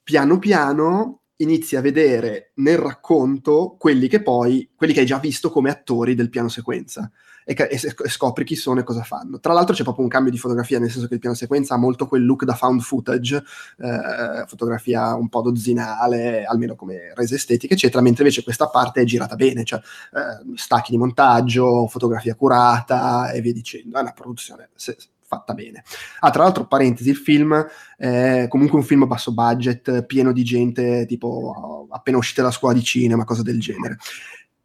piano 0.03 0.39
piano 0.39 1.20
inizi 1.41 1.77
a 1.77 1.81
vedere 1.81 2.53
nel 2.57 2.79
racconto 2.79 3.77
quelli 3.79 4.09
che 4.09 4.23
poi, 4.23 4.71
quelli 4.75 4.93
che 4.93 5.01
hai 5.01 5.07
già 5.07 5.19
visto 5.19 5.51
come 5.51 5.71
attori 5.71 6.15
del 6.15 6.31
piano 6.31 6.49
sequenza 6.49 7.11
e, 7.45 7.55
e, 7.59 7.81
e, 8.05 8.09
scopri 8.09 8.45
chi 8.45 8.55
sono 8.55 8.81
e 8.81 8.85
cosa 8.85 9.03
fanno. 9.03 9.41
Tra 9.41 9.53
l'altro 9.53 9.75
c'è 9.75 9.83
proprio 9.83 10.05
un 10.05 10.11
cambio 10.11 10.31
di 10.31 10.39
fotografia, 10.39 10.79
nel 10.79 10.91
senso 10.91 11.09
che 11.09 11.15
il 11.15 11.21
piano 11.21 11.35
sequenza 11.35 11.75
ha 11.75 11.79
molto 11.79 12.07
quel 12.07 12.25
look 12.25 12.45
da 12.45 12.55
found 12.55 12.81
footage, 12.81 13.43
eh, 13.79 14.45
fotografia 14.47 15.15
un 15.15 15.29
po' 15.29 15.43
dozzinale, 15.43 16.45
almeno 16.45 16.77
come 16.77 17.13
resa 17.15 17.35
estetica, 17.35 17.75
eccetera, 17.75 18.03
mentre 18.03 18.23
invece 18.23 18.43
questa 18.43 18.69
parte 18.69 19.01
è 19.01 19.05
girata 19.05 19.35
bene, 19.35 19.65
cioè 19.65 19.81
eh, 19.81 20.57
stacchi 20.57 20.91
di 20.93 20.99
montaggio, 20.99 21.87
fotografia 21.87 22.35
curata 22.35 23.31
e 23.31 23.41
via 23.41 23.53
dicendo. 23.53 23.99
È 23.99 24.01
una 24.01 24.13
produzione 24.13 24.69
se, 24.75 24.97
fatta 25.31 25.55
bene. 25.55 25.85
Ah, 26.19 26.31
tra 26.31 26.43
l'altro, 26.43 26.67
parentesi, 26.67 27.11
il 27.11 27.17
film 27.17 27.65
è 27.97 28.47
comunque 28.49 28.77
un 28.77 28.85
film 28.85 29.03
a 29.03 29.07
basso 29.07 29.33
budget, 29.33 30.05
pieno 30.05 30.33
di 30.33 30.43
gente 30.43 31.07
tipo 31.07 31.87
appena 31.89 32.17
uscita 32.17 32.43
dalla 32.43 32.53
scuola 32.53 32.75
di 32.75 32.83
cinema, 32.83 33.25
cose 33.25 33.45
del 33.45 33.61
genere. 33.61 33.97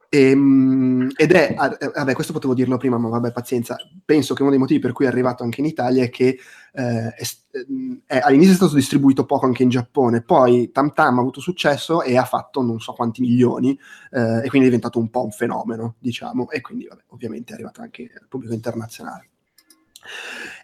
E, 0.09 0.29
ehm, 0.29 1.11
ed 1.15 1.31
è, 1.33 1.53
ah, 1.57 1.77
eh, 1.79 1.91
vabbè, 1.93 2.13
questo 2.13 2.33
potevo 2.33 2.53
dirlo 2.53 2.77
prima, 2.77 2.97
ma 2.97 3.09
vabbè, 3.09 3.31
pazienza. 3.31 3.75
Penso 4.03 4.33
che 4.33 4.41
uno 4.41 4.51
dei 4.51 4.59
motivi 4.59 4.79
per 4.79 4.93
cui 4.93 5.05
è 5.05 5.07
arrivato 5.07 5.43
anche 5.43 5.59
in 5.61 5.67
Italia 5.67 6.03
è 6.03 6.09
che 6.09 6.39
eh, 6.73 7.09
è, 7.09 7.23
eh, 7.51 8.01
è, 8.05 8.19
all'inizio 8.23 8.53
è 8.53 8.55
stato 8.55 8.75
distribuito 8.75 9.25
poco 9.25 9.45
anche 9.45 9.63
in 9.63 9.69
Giappone, 9.69 10.21
poi 10.21 10.71
Tam 10.71 10.93
Tam 10.93 11.17
ha 11.17 11.21
avuto 11.21 11.41
successo 11.41 12.01
e 12.01 12.17
ha 12.17 12.25
fatto 12.25 12.61
non 12.61 12.79
so 12.79 12.93
quanti 12.93 13.21
milioni, 13.21 13.77
eh, 14.11 14.41
e 14.43 14.49
quindi 14.49 14.67
è 14.67 14.71
diventato 14.71 14.99
un 14.99 15.09
po' 15.09 15.23
un 15.23 15.31
fenomeno, 15.31 15.95
diciamo, 15.99 16.49
e 16.49 16.61
quindi 16.61 16.87
vabbè, 16.87 17.03
ovviamente 17.09 17.51
è 17.51 17.55
arrivato 17.55 17.81
anche 17.81 18.09
al 18.19 18.27
pubblico 18.27 18.53
internazionale. 18.53 19.29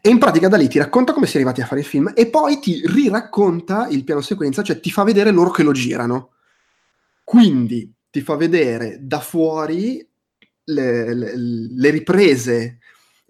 E 0.01 0.09
in 0.09 0.17
pratica 0.17 0.47
da 0.47 0.57
lì 0.57 0.67
ti 0.67 0.79
racconta 0.79 1.13
come 1.13 1.27
si 1.27 1.33
è 1.33 1.35
arrivati 1.35 1.61
a 1.61 1.65
fare 1.65 1.81
il 1.81 1.85
film 1.85 2.11
e 2.15 2.27
poi 2.27 2.59
ti 2.59 2.81
riracconta 2.85 3.87
il 3.87 4.03
piano 4.03 4.21
sequenza, 4.21 4.63
cioè 4.63 4.79
ti 4.79 4.91
fa 4.91 5.03
vedere 5.03 5.31
loro 5.31 5.51
che 5.51 5.63
lo 5.63 5.71
girano. 5.71 6.31
Quindi 7.23 7.91
ti 8.09 8.21
fa 8.21 8.35
vedere 8.35 8.97
da 9.01 9.19
fuori 9.19 10.05
le, 10.63 11.13
le, 11.13 11.33
le 11.35 11.89
riprese 11.89 12.79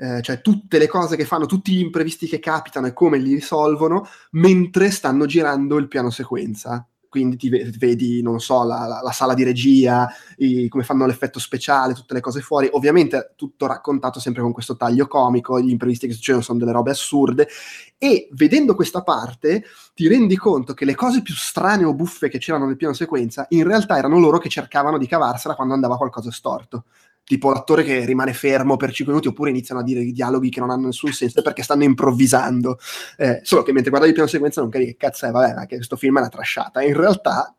eh, 0.01 0.21
cioè 0.23 0.41
tutte 0.41 0.79
le 0.79 0.87
cose 0.87 1.15
che 1.15 1.25
fanno, 1.25 1.45
tutti 1.45 1.73
gli 1.73 1.81
imprevisti 1.81 2.25
che 2.25 2.39
capitano 2.39 2.87
e 2.87 2.93
come 2.93 3.19
li 3.19 3.35
risolvono 3.35 4.07
mentre 4.31 4.89
stanno 4.89 5.27
girando 5.27 5.77
il 5.77 5.87
piano 5.87 6.09
sequenza 6.09 6.87
quindi 7.11 7.35
ti 7.35 7.49
vedi, 7.49 8.21
non 8.21 8.39
so, 8.39 8.63
la, 8.63 8.87
la, 8.87 9.01
la 9.03 9.11
sala 9.11 9.33
di 9.33 9.43
regia, 9.43 10.07
i, 10.37 10.69
come 10.69 10.85
fanno 10.85 11.05
l'effetto 11.05 11.39
speciale, 11.39 11.93
tutte 11.93 12.13
le 12.13 12.21
cose 12.21 12.39
fuori. 12.39 12.69
Ovviamente 12.71 13.33
tutto 13.35 13.67
raccontato 13.67 14.21
sempre 14.21 14.41
con 14.41 14.53
questo 14.53 14.77
taglio 14.77 15.07
comico, 15.07 15.59
gli 15.59 15.71
imprevisti 15.71 16.07
che 16.07 16.13
succedono 16.13 16.41
sono 16.41 16.59
delle 16.59 16.71
robe 16.71 16.91
assurde. 16.91 17.49
E 17.97 18.29
vedendo 18.31 18.75
questa 18.75 19.01
parte 19.01 19.65
ti 19.93 20.07
rendi 20.07 20.37
conto 20.37 20.73
che 20.73 20.85
le 20.85 20.95
cose 20.95 21.21
più 21.21 21.33
strane 21.33 21.83
o 21.83 21.93
buffe 21.93 22.29
che 22.29 22.37
c'erano 22.37 22.65
nel 22.65 22.77
piano 22.77 22.93
sequenza 22.93 23.45
in 23.49 23.65
realtà 23.65 23.97
erano 23.97 24.17
loro 24.17 24.37
che 24.37 24.47
cercavano 24.47 24.97
di 24.97 25.05
cavarsela 25.05 25.53
quando 25.53 25.73
andava 25.73 25.97
qualcosa 25.97 26.31
storto 26.31 26.85
tipo 27.23 27.51
l'attore 27.51 27.83
che 27.83 28.05
rimane 28.05 28.33
fermo 28.33 28.77
per 28.77 28.91
5 28.91 29.13
minuti 29.13 29.29
oppure 29.29 29.49
iniziano 29.49 29.81
a 29.81 29.83
dire 29.83 30.03
dialoghi 30.03 30.49
che 30.49 30.59
non 30.59 30.69
hanno 30.69 30.87
nessun 30.87 31.11
senso 31.11 31.41
perché 31.41 31.63
stanno 31.63 31.83
improvvisando. 31.83 32.77
Eh, 33.17 33.39
solo 33.43 33.63
che 33.63 33.71
mentre 33.71 33.89
guardavi 33.89 34.13
piano 34.13 34.27
sequenza 34.27 34.61
non 34.61 34.69
capisci 34.69 34.93
che 34.93 34.97
cazzo 34.97 35.25
è, 35.27 35.31
vabbè, 35.31 35.65
che 35.65 35.75
questo 35.75 35.95
film 35.95 36.17
è 36.17 36.19
una 36.19 36.29
trasciata. 36.29 36.81
In 36.81 36.95
realtà 36.95 37.55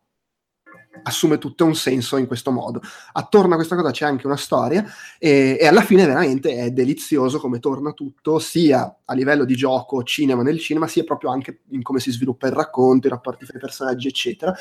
assume 1.05 1.39
tutto 1.39 1.65
un 1.65 1.75
senso 1.75 2.17
in 2.17 2.27
questo 2.27 2.51
modo. 2.51 2.81
Attorno 3.13 3.55
a 3.55 3.57
questa 3.57 3.77
cosa 3.77 3.91
c'è 3.91 4.05
anche 4.05 4.27
una 4.27 4.37
storia 4.37 4.85
e, 5.19 5.57
e, 5.59 5.67
alla 5.67 5.83
fine 5.83 6.07
veramente 6.07 6.55
è 6.55 6.71
delizioso 6.71 7.39
come 7.39 7.59
torna 7.59 7.93
tutto, 7.93 8.39
sia 8.39 8.99
a 9.05 9.15
livello 9.15 9.45
di 9.45 9.55
gioco, 9.55 10.03
cinema 10.03 10.43
nel 10.43 10.59
cinema, 10.59 10.87
sia 10.87 11.05
proprio 11.05 11.31
anche 11.31 11.61
in 11.71 11.83
come 11.83 12.01
si 12.01 12.11
sviluppa 12.11 12.47
il 12.47 12.53
racconto, 12.53 13.07
i 13.07 13.11
rapporti 13.11 13.47
tra 13.47 13.57
i 13.57 13.61
personaggi, 13.61 14.09
eccetera. 14.09 14.55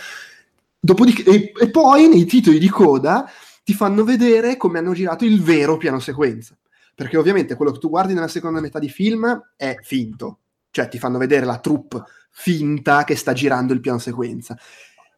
Dopodiché, 0.79 1.23
e, 1.23 1.51
e 1.59 1.69
poi 1.69 2.07
nei 2.07 2.25
titoli 2.25 2.57
di 2.57 2.69
coda 2.69 3.29
ti 3.71 3.77
fanno 3.77 4.03
vedere 4.03 4.57
come 4.57 4.79
hanno 4.79 4.93
girato 4.93 5.23
il 5.23 5.41
vero 5.41 5.77
piano 5.77 5.99
sequenza. 5.99 6.57
Perché 6.93 7.15
ovviamente 7.15 7.55
quello 7.55 7.71
che 7.71 7.79
tu 7.79 7.87
guardi 7.89 8.13
nella 8.13 8.27
seconda 8.27 8.59
metà 8.59 8.79
di 8.79 8.89
film 8.89 9.53
è 9.55 9.77
finto, 9.81 10.39
cioè 10.71 10.89
ti 10.89 10.99
fanno 10.99 11.17
vedere 11.17 11.45
la 11.45 11.57
troupe 11.59 12.03
finta 12.29 13.05
che 13.05 13.15
sta 13.15 13.31
girando 13.31 13.71
il 13.71 13.79
piano 13.79 13.97
sequenza. 13.97 14.57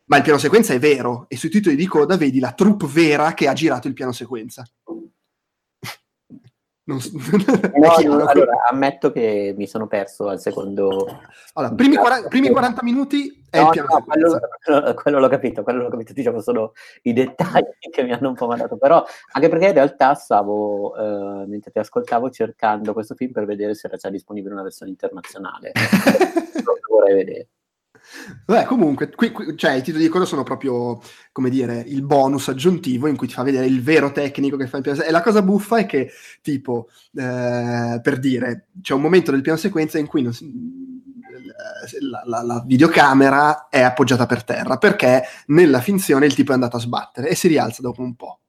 Ma 0.05 0.17
il 0.17 0.23
piano 0.23 0.37
sequenza 0.37 0.71
è 0.71 0.79
vero 0.79 1.25
e 1.29 1.35
sui 1.35 1.49
titoli 1.49 1.75
di 1.75 1.87
coda 1.87 2.15
vedi 2.15 2.39
la 2.39 2.51
troupe 2.51 2.85
vera 2.85 3.33
che 3.33 3.47
ha 3.47 3.53
girato 3.53 3.87
il 3.87 3.93
piano 3.93 4.11
sequenza. 4.11 4.63
Non, 6.85 6.97
no, 6.97 7.97
no, 8.17 8.25
allora, 8.25 8.65
ammetto 8.69 9.13
che 9.13 9.53
mi 9.55 9.67
sono 9.67 9.87
perso 9.87 10.27
al 10.27 10.41
secondo. 10.41 11.07
Allora, 11.53 11.73
primi, 11.73 11.95
40, 11.95 12.27
primi 12.27 12.49
40 12.49 12.83
minuti 12.83 13.45
è 13.49 13.59
no, 13.59 13.65
il 13.65 13.69
piano 13.71 13.87
no, 13.89 14.03
quello, 14.03 14.39
quello, 14.61 14.93
quello, 14.93 15.19
l'ho 15.19 15.29
capito, 15.29 15.63
quello 15.63 15.83
l'ho 15.83 15.89
capito, 15.89 16.11
diciamo 16.11 16.41
sono 16.41 16.73
i 17.03 17.13
dettagli 17.13 17.63
che 17.89 18.03
mi 18.03 18.11
hanno 18.11 18.27
un 18.27 18.35
po' 18.35 18.47
mandato, 18.47 18.75
però 18.75 19.01
anche 19.31 19.47
perché 19.47 19.67
in 19.67 19.73
realtà 19.73 20.13
stavo, 20.13 20.93
eh, 20.97 21.45
mentre 21.47 21.71
ti 21.71 21.79
ascoltavo, 21.79 22.29
cercando 22.29 22.91
questo 22.91 23.15
film 23.15 23.31
per 23.31 23.45
vedere 23.45 23.75
se 23.75 23.87
era 23.87 23.95
già 23.95 24.09
disponibile 24.09 24.53
una 24.53 24.63
versione 24.63 24.91
internazionale. 24.91 25.71
lo 26.65 26.79
vorrei 26.89 27.15
vedere. 27.15 27.47
Beh, 28.45 28.65
comunque, 28.65 29.09
qui, 29.09 29.31
qui, 29.31 29.57
cioè, 29.57 29.73
i 29.73 29.81
titoli 29.81 30.03
di 30.03 30.09
coda 30.09 30.25
sono 30.25 30.43
proprio, 30.43 31.01
come 31.31 31.49
dire, 31.49 31.83
il 31.87 32.03
bonus 32.03 32.47
aggiuntivo 32.49 33.07
in 33.07 33.15
cui 33.15 33.27
ti 33.27 33.33
fa 33.33 33.43
vedere 33.43 33.65
il 33.65 33.81
vero 33.81 34.11
tecnico 34.11 34.57
che 34.57 34.67
fa 34.67 34.77
il 34.77 34.83
piano 34.83 34.97
sequenza. 34.97 35.05
E 35.05 35.11
la 35.11 35.23
cosa 35.23 35.41
buffa 35.41 35.77
è 35.77 35.85
che, 35.85 36.11
tipo, 36.41 36.89
eh, 37.15 37.99
per 38.01 38.19
dire, 38.19 38.67
c'è 38.81 38.93
un 38.93 39.01
momento 39.01 39.31
del 39.31 39.41
piano 39.41 39.57
sequenza 39.57 39.97
in 39.97 40.07
cui 40.07 40.31
si, 40.31 40.51
la, 42.01 42.23
la, 42.25 42.41
la, 42.41 42.63
videocamera 42.65 43.67
è 43.69 43.81
appoggiata 43.81 44.25
per 44.25 44.43
terra 44.43 44.77
perché 44.77 45.23
nella 45.47 45.81
finzione 45.81 46.25
il 46.25 46.33
tipo 46.33 46.51
è 46.51 46.55
andato 46.55 46.77
a 46.77 46.79
sbattere 46.79 47.29
e 47.29 47.35
si 47.35 47.47
rialza 47.47 47.81
dopo 47.81 48.01
un 48.01 48.15
po'. 48.15 48.39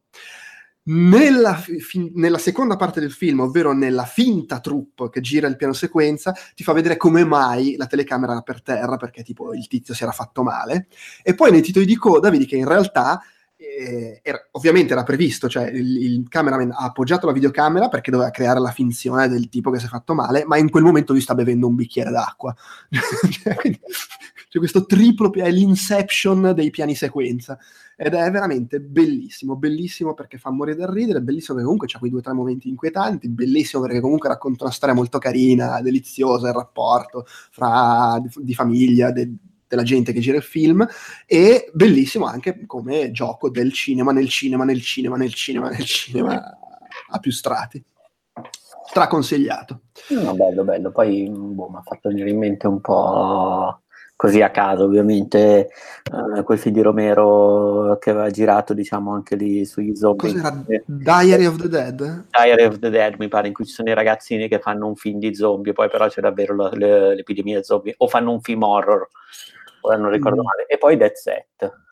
Nella, 0.87 1.55
fi, 1.55 2.13
nella, 2.15 2.37
seconda 2.37 2.77
parte 2.77 3.01
del 3.01 3.13
film, 3.13 3.41
ovvero 3.41 3.73
nella 3.73 4.05
finta 4.05 4.61
troupe 4.61 5.09
che 5.09 5.21
gira 5.23 5.49
il 5.49 5.57
piano 5.57 5.73
sequenza, 5.73 6.35
ti 6.55 6.63
fa 6.63 6.73
vedere 6.73 6.99
come 6.99 7.25
mai 7.25 7.77
la 7.77 7.87
telecamera 7.87 8.33
era 8.33 8.43
per 8.43 8.63
terra, 8.63 8.97
perché 8.97 9.23
tipo 9.23 9.55
il 9.55 9.67
tizio 9.67 9.95
si 9.95 10.03
era 10.03 10.13
fatto 10.13 10.43
male. 10.43 10.89
E 11.23 11.35
poi 11.35 11.51
nei 11.51 11.63
titoli 11.63 11.87
di 11.87 11.97
coda 11.97 12.29
vedi 12.31 12.45
che 12.45 12.57
in 12.57 12.69
realtà 12.69 13.21
eh, 13.57 14.21
era, 14.23 14.47
ovviamente 14.53 14.93
era 14.93 15.03
previsto, 15.03 15.49
cioè 15.49 15.69
il, 15.71 15.97
il, 16.03 16.29
cameraman 16.29 16.73
ha 16.73 16.85
appoggiato 16.85 17.27
la 17.27 17.33
videocamera 17.33 17.89
perché 17.89 18.11
doveva 18.11 18.31
creare 18.31 18.61
la 18.61 18.71
finzione 18.71 19.29
del 19.29 19.49
tipo 19.49 19.71
che 19.71 19.79
si 19.79 19.87
è 19.87 19.89
fatto 19.89 20.15
male, 20.15 20.45
ma 20.45 20.59
in 20.59 20.71
quel 20.71 20.85
momento 20.85 21.13
lui 21.13 21.23
sta 21.23 21.35
bevendo 21.35 21.67
un 21.67 21.75
bicchiere 21.75 22.11
d'acqua. 22.11 22.55
cioè, 23.31 23.55
quindi, 23.55 23.81
c'è 24.55 24.61
questo 24.61 24.87
triplo, 24.87 25.33
è 25.33 25.51
l'inception 25.51 26.53
dei 26.55 26.71
piani 26.71 26.95
sequenza 26.95 27.59
ed 27.97 28.15
è 28.15 28.31
veramente 28.31 28.79
bellissimo, 28.79 29.57
bellissimo 29.57 30.15
perché 30.15 30.39
fa 30.39 30.51
morire 30.51 30.77
da 30.77 30.89
ridere, 30.89 31.23
bellissimo 31.23 31.55
perché 31.55 31.65
comunque 31.65 31.89
c'ha 31.89 31.99
quei 31.99 32.11
due 32.11 32.21
o 32.21 32.23
tre 32.23 32.35
momenti 32.35 32.69
inquietanti, 32.69 33.29
bellissimo 33.29 33.83
perché 33.83 33.99
comunque 33.99 34.29
racconta 34.29 34.63
una 34.63 34.73
storia 34.73 34.95
molto 34.95 35.19
carina, 35.19 35.83
deliziosa, 35.83 36.51
il 36.51 36.55
rapporto 36.55 37.25
fra 37.27 38.21
di, 38.23 38.31
di 38.45 38.55
famiglia, 38.55 39.11
de, 39.11 39.29
della 39.67 39.83
gente 39.83 40.13
che 40.13 40.21
gira 40.21 40.37
il 40.37 40.45
film 40.45 40.87
e 41.27 41.69
bellissimo 41.73 42.27
anche 42.27 42.65
come 42.65 43.11
gioco 43.11 43.51
del 43.51 43.73
cinema 43.73 44.13
nel 44.13 44.29
cinema, 44.29 44.63
nel 44.63 44.81
cinema, 44.81 45.17
nel 45.17 45.35
cinema, 45.35 45.69
nel 45.69 45.85
cinema 45.85 46.59
a 47.09 47.19
più 47.19 47.33
strati. 47.33 47.85
Straconsigliato. 48.87 49.81
No, 50.11 50.33
bello, 50.37 50.63
bello. 50.63 50.93
Poi 50.93 51.29
boh, 51.29 51.69
mi 51.71 51.77
ha 51.77 51.83
fatto 51.83 52.11
venire 52.11 52.31
in 52.31 52.39
mente 52.39 52.69
un 52.69 52.81
po' 52.81 53.81
così 54.25 54.41
a 54.41 54.51
caso 54.51 54.85
ovviamente 54.85 55.69
uh, 56.11 56.43
quel 56.45 56.59
film 56.59 56.75
di 56.75 56.81
Romero 56.81 57.99
che 58.01 58.11
aveva 58.11 58.31
girato 58.31 58.73
diciamo 58.73 59.13
anche 59.13 59.37
lì 59.37 59.67
sugli 59.67 59.95
zombie 59.95 60.33
cos'era? 60.33 60.65
Diary 60.87 61.45
of 61.45 61.57
the 61.57 61.69
Dead? 61.69 62.27
Diary 62.31 62.65
of 62.65 62.79
the 62.79 62.89
Dead 62.89 63.17
mi 63.19 63.29
pare 63.29 63.49
in 63.49 63.53
cui 63.53 63.67
ci 63.67 63.73
sono 63.73 63.91
i 63.91 63.95
ragazzini 63.95 64.49
che 64.49 64.61
fanno 64.61 64.87
un 64.87 64.97
film 64.97 65.19
di 65.19 65.35
zombie 65.35 65.75
poi 65.75 65.91
però 65.91 66.09
c'è 66.09 66.23
davvero 66.23 66.57
la, 66.57 66.71
le, 66.73 67.15
l'epidemia 67.17 67.63
zombie 67.63 67.95
o 67.99 68.09
fanno 68.09 68.33
un 68.33 68.41
film 68.41 68.63
horror 68.63 69.07
ora 69.83 69.97
non 69.99 70.11
ricordo 70.11 70.41
mm. 70.41 70.45
male 70.45 70.67
e 70.69 70.79
poi 70.79 70.97
Dead 70.97 71.13
Set 71.13 71.83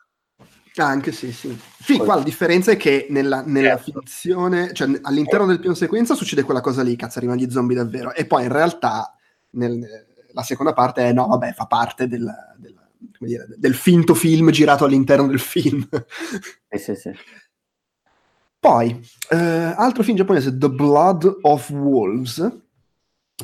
Ah, 0.77 0.87
anche 0.87 1.11
sì, 1.11 1.31
sì. 1.31 1.55
Sì, 1.79 1.99
qua 1.99 2.15
la 2.15 2.23
differenza 2.23 2.71
è 2.71 2.77
che 2.77 3.05
nella, 3.11 3.43
nella 3.45 3.77
certo. 3.77 3.99
finzione, 3.99 4.73
cioè 4.73 4.89
all'interno 5.03 5.45
del 5.45 5.59
piano 5.59 5.75
sequenza 5.75 6.15
succede 6.15 6.41
quella 6.41 6.61
cosa 6.61 6.81
lì, 6.81 6.95
cazzo, 6.95 7.19
arrivano 7.19 7.39
gli 7.39 7.51
zombie 7.51 7.75
davvero, 7.75 8.11
e 8.11 8.25
poi 8.25 8.45
in 8.45 8.51
realtà 8.51 9.15
nel, 9.51 9.87
la 10.33 10.43
seconda 10.43 10.73
parte 10.73 11.03
è 11.03 11.13
no, 11.13 11.27
vabbè, 11.27 11.53
fa 11.53 11.65
parte 11.65 12.07
del, 12.07 12.31
del, 12.57 12.75
dire, 13.19 13.47
del 13.57 13.75
finto 13.75 14.13
film 14.13 14.49
girato 14.49 14.85
all'interno 14.85 15.27
del 15.27 15.39
film. 15.39 15.87
Sì, 16.69 16.77
sì, 16.77 16.95
sì. 16.95 17.11
Poi, 18.59 18.99
eh, 19.29 19.37
altro 19.37 20.03
film 20.03 20.17
giapponese, 20.17 20.57
The 20.57 20.69
Blood 20.69 21.39
of 21.41 21.69
Wolves. 21.69 22.39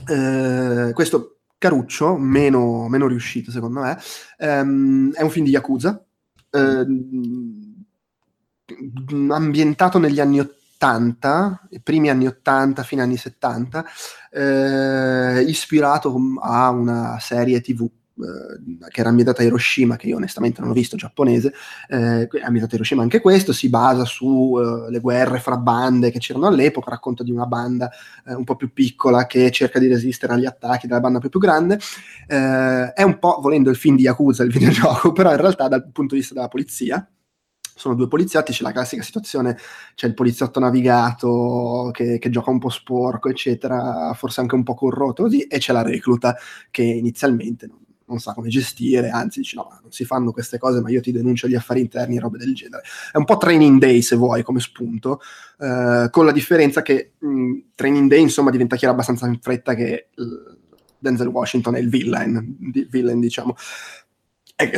Eh, 0.08 0.92
questo 0.94 1.40
caruccio, 1.58 2.16
meno, 2.18 2.88
meno, 2.88 3.08
riuscito 3.08 3.52
secondo 3.52 3.82
me, 3.82 4.00
ehm, 4.38 5.14
è 5.14 5.22
un 5.22 5.30
film 5.30 5.46
di 5.46 5.52
Yakuza, 5.52 6.04
ehm, 6.50 7.86
ambientato 9.30 10.00
negli 10.00 10.20
anni 10.20 10.40
80 10.40 10.59
80, 10.80 11.68
i 11.72 11.82
primi 11.82 12.10
anni 12.10 12.26
80, 12.26 12.84
fine 12.84 13.02
anni 13.02 13.18
70, 13.18 13.86
eh, 14.32 15.44
ispirato 15.46 16.18
a 16.42 16.70
una 16.70 17.18
serie 17.20 17.60
tv 17.60 17.82
eh, 18.20 18.88
che 18.90 19.02
era 19.02 19.10
ambientata 19.10 19.42
a 19.42 19.46
Hiroshima, 19.46 19.98
che 19.98 20.08
io 20.08 20.16
onestamente 20.16 20.62
non 20.62 20.70
ho 20.70 20.74
visto 20.74 20.96
giapponese, 20.96 21.54
eh, 21.90 22.30
ambientata 22.42 22.72
a 22.72 22.76
Hiroshima 22.76 23.02
anche 23.02 23.20
questo, 23.20 23.52
si 23.52 23.70
basa 23.70 24.06
sulle 24.06 24.98
uh, 24.98 25.02
guerre 25.02 25.40
fra 25.40 25.58
bande 25.58 26.12
che 26.12 26.20
c'erano 26.20 26.48
all'epoca, 26.48 26.92
racconta 26.92 27.24
di 27.24 27.32
una 27.32 27.46
banda 27.46 27.90
eh, 28.26 28.34
un 28.34 28.46
po' 28.46 28.56
più 28.56 28.72
piccola 28.72 29.26
che 29.26 29.52
cerca 29.52 29.80
di 29.80 29.88
resistere 29.88 30.34
agli 30.34 30.46
attacchi 30.46 30.88
della 30.88 31.02
banda 31.02 31.20
più, 31.20 31.30
più 31.30 31.40
grande, 31.40 31.78
eh, 32.28 32.94
è 32.94 33.04
un 33.04 33.20
po' 33.20 33.40
volendo 33.42 33.70
il 33.70 33.76
film 33.76 33.98
di 33.98 34.04
Yakuza, 34.04 34.44
il 34.44 34.52
videogioco, 34.54 35.12
però 35.12 35.32
in 35.32 35.38
realtà 35.38 35.68
dal 35.68 35.90
punto 35.92 36.14
di 36.14 36.22
vista 36.22 36.34
della 36.34 36.48
polizia, 36.48 37.06
sono 37.80 37.96
due 37.96 38.10
poliziotti, 38.10 38.52
c'è 38.52 38.64
la 38.64 38.74
classica 38.74 39.02
situazione, 39.02 39.58
c'è 39.96 40.06
il 40.06 40.14
poliziotto 40.14 40.60
navigato 40.60 41.90
che, 41.94 42.20
che, 42.20 42.30
gioca 42.30 42.52
un 42.52 42.60
po' 42.60 42.70
sporco, 42.70 43.30
eccetera, 43.30 44.14
forse 44.16 44.42
anche 44.42 44.56
un 44.56 44.64
po' 44.64 44.74
corrotto 44.74 45.24
così, 45.24 45.44
e 45.44 45.60
c'è 45.60 45.72
la 45.72 45.82
recluta 45.82 46.36
che 46.72 46.84
inizialmente 46.84 47.68
non, 47.68 47.80
non 48.06 48.20
sa 48.20 48.34
come 48.34 48.50
gestire, 48.50 49.10
anzi 49.10 49.40
dice 49.40 49.56
no, 49.56 49.80
non 49.82 49.92
si 49.94 50.04
fanno 50.04 50.34
queste 50.34 50.58
cose, 50.58 50.82
ma 50.82 50.90
io 50.90 51.00
ti 51.00 51.14
denuncio 51.14 51.48
gli 51.48 51.56
affari 51.56 51.80
interni 51.80 52.20
robe 52.20 52.38
del 52.38 52.54
genere. 52.54 52.84
È 53.14 53.18
un 53.18 53.24
po' 53.24 53.38
training 53.38 53.80
day 53.80 54.02
se 54.02 54.18
vuoi 54.18 54.44
come 54.44 54.60
spunto, 54.60 55.22
eh, 55.60 56.10
con 56.12 56.26
la 56.26 56.34
differenza 56.34 56.82
che 56.82 57.14
mh, 57.18 57.60
training 57.76 58.10
day 58.10 58.22
insomma 58.22 58.52
diventa 58.52 58.76
chiaro 58.76 58.94
abbastanza 58.94 59.26
in 59.26 59.40
fretta 59.40 59.74
che 59.74 60.10
uh, 60.18 60.24
Denzel 60.98 61.28
Washington 61.28 61.76
è 61.76 61.80
il 61.80 61.88
villain, 61.88 62.58
di, 62.60 62.86
villain 62.90 63.22
diciamo. 63.22 63.56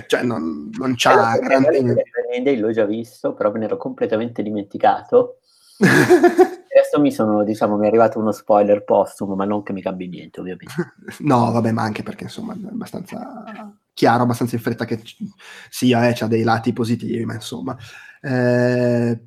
Cioè, 0.06 0.22
non, 0.22 0.70
non 0.78 0.94
c'ha 0.96 1.36
eh, 1.36 1.40
grande... 1.40 2.04
Day 2.44 2.58
l'ho 2.58 2.72
già 2.72 2.86
visto, 2.86 3.34
però 3.34 3.52
me 3.52 3.60
ne 3.60 3.66
ero 3.66 3.78
completamente 3.78 4.44
dimenticato. 4.44 5.40
Adesso 5.82 7.00
mi 7.00 7.12
sono, 7.12 7.44
diciamo, 7.44 7.78
mi 7.78 7.86
è 7.86 7.88
arrivato 7.88 8.20
uno 8.20 8.32
spoiler 8.32 8.84
postumo, 8.84 9.36
ma 9.36 9.46
non 9.46 9.64
che 9.64 9.74
mi 9.74 9.82
cambi 9.82 10.08
niente, 10.08 10.40
ovviamente. 10.40 10.74
no, 11.20 11.52
vabbè, 11.52 11.72
ma 11.72 11.82
anche 11.82 12.04
perché 12.04 12.26
insomma 12.26 12.54
è 12.54 12.68
abbastanza 12.68 13.74
chiaro, 13.94 14.24
abbastanza 14.24 14.56
in 14.56 14.62
fretta 14.62 14.86
che 14.86 15.02
sia, 15.70 16.08
eh, 16.08 16.14
c'ha 16.14 16.28
dei 16.28 16.44
lati 16.44 16.74
positivi, 16.74 17.26
ma 17.26 17.34
insomma. 17.34 17.76
Eh, 18.22 19.20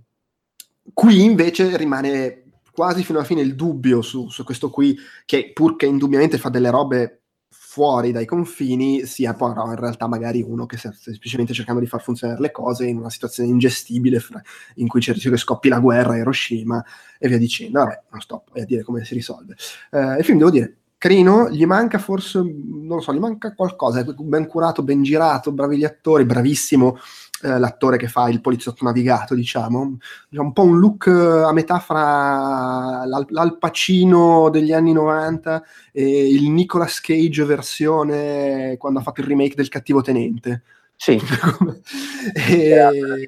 qui 0.92 1.24
invece 1.24 1.76
rimane 1.76 2.44
quasi 2.72 3.04
fino 3.04 3.18
alla 3.18 3.26
fine 3.26 3.40
il 3.40 3.54
dubbio 3.54 4.02
su, 4.02 4.28
su 4.28 4.44
questo 4.44 4.70
qui, 4.70 4.96
che 5.24 5.50
pur 5.52 5.76
che 5.76 5.86
indubbiamente 5.86 6.38
fa 6.38 6.48
delle 6.48 6.70
robe 6.70 7.23
fuori 7.56 8.10
dai 8.12 8.26
confini, 8.26 9.06
sia 9.06 9.32
però 9.34 9.66
in 9.66 9.76
realtà 9.76 10.06
magari 10.08 10.42
uno 10.42 10.66
che 10.66 10.76
sta 10.76 10.92
semplicemente 10.92 11.52
cercando 11.52 11.80
di 11.80 11.86
far 11.86 12.02
funzionare 12.02 12.40
le 12.40 12.50
cose 12.50 12.86
in 12.86 12.98
una 12.98 13.10
situazione 13.10 13.48
ingestibile 13.48 14.18
fra, 14.18 14.42
in 14.76 14.88
cui 14.88 15.00
rischio 15.00 15.30
che 15.30 15.36
scoppi 15.36 15.68
la 15.68 15.78
guerra 15.78 16.16
Hiroshima 16.16 16.84
e 17.18 17.28
via 17.28 17.38
dicendo. 17.38 17.78
Vabbè, 17.78 18.02
non 18.10 18.20
sto 18.20 18.44
a 18.52 18.64
dire 18.64 18.82
come 18.82 19.04
si 19.04 19.14
risolve. 19.14 19.54
Eh, 19.90 20.18
il 20.18 20.24
film, 20.24 20.38
devo 20.38 20.50
dire, 20.50 20.76
carino, 20.98 21.48
gli 21.50 21.66
manca 21.66 21.98
forse, 21.98 22.38
non 22.38 22.96
lo 22.96 23.00
so, 23.00 23.12
gli 23.12 23.18
manca 23.18 23.54
qualcosa, 23.54 24.04
ben 24.04 24.46
curato, 24.46 24.82
ben 24.82 25.02
girato, 25.02 25.52
bravi 25.52 25.76
gli 25.76 25.84
attori, 25.84 26.24
bravissimo 26.24 26.98
eh, 27.44 27.58
l'attore 27.58 27.98
che 27.98 28.08
fa 28.08 28.30
il 28.30 28.40
poliziotto 28.40 28.84
navigato, 28.84 29.34
diciamo, 29.34 29.98
un 30.30 30.52
po' 30.52 30.62
un 30.62 30.78
look 30.78 31.06
eh, 31.08 31.42
a 31.44 31.52
metà 31.52 31.78
fra 31.78 33.04
l'Al, 33.04 33.26
l'Al 33.28 33.58
Pacino 33.58 34.48
degli 34.48 34.72
anni 34.72 34.92
90 34.92 35.62
e 35.92 36.32
il 36.32 36.48
Nicolas 36.50 37.00
Cage 37.00 37.44
versione 37.44 38.76
quando 38.78 39.00
ha 39.00 39.02
fatto 39.02 39.20
il 39.20 39.26
remake 39.26 39.54
del 39.54 39.68
Cattivo 39.68 40.00
Tenente. 40.00 40.62
Sì. 40.96 41.20
e... 42.48 43.26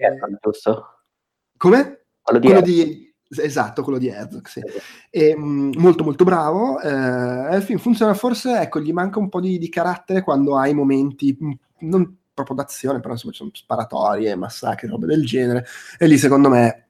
Come? 1.58 2.00
Quello 2.22 2.40
di, 2.40 2.46
quello 2.46 2.60
di 2.62 3.14
Esatto, 3.28 3.82
quello 3.82 3.98
di 3.98 4.08
Herzog, 4.08 4.46
sì. 4.46 4.62
E, 5.10 5.36
mh, 5.36 5.72
molto 5.78 6.04
molto 6.04 6.24
bravo. 6.24 6.80
Eh, 6.80 7.56
il 7.56 7.62
film 7.62 7.78
funziona 7.78 8.14
forse, 8.14 8.60
ecco, 8.60 8.80
gli 8.80 8.92
manca 8.92 9.18
un 9.18 9.28
po' 9.28 9.40
di, 9.40 9.58
di 9.58 9.68
carattere 9.68 10.22
quando 10.22 10.56
hai 10.56 10.72
momenti, 10.72 11.36
mh, 11.38 11.52
non 11.80 12.16
proprio 12.36 12.56
d'azione, 12.56 13.00
però 13.00 13.14
insomma 13.14 13.32
ci 13.32 13.38
sono 13.38 13.50
sparatorie, 13.52 14.36
massacri, 14.36 14.86
robe 14.86 15.06
del 15.06 15.24
genere. 15.24 15.66
E 15.98 16.06
lì 16.06 16.18
secondo 16.18 16.50
me 16.50 16.86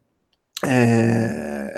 eh, 0.63 1.71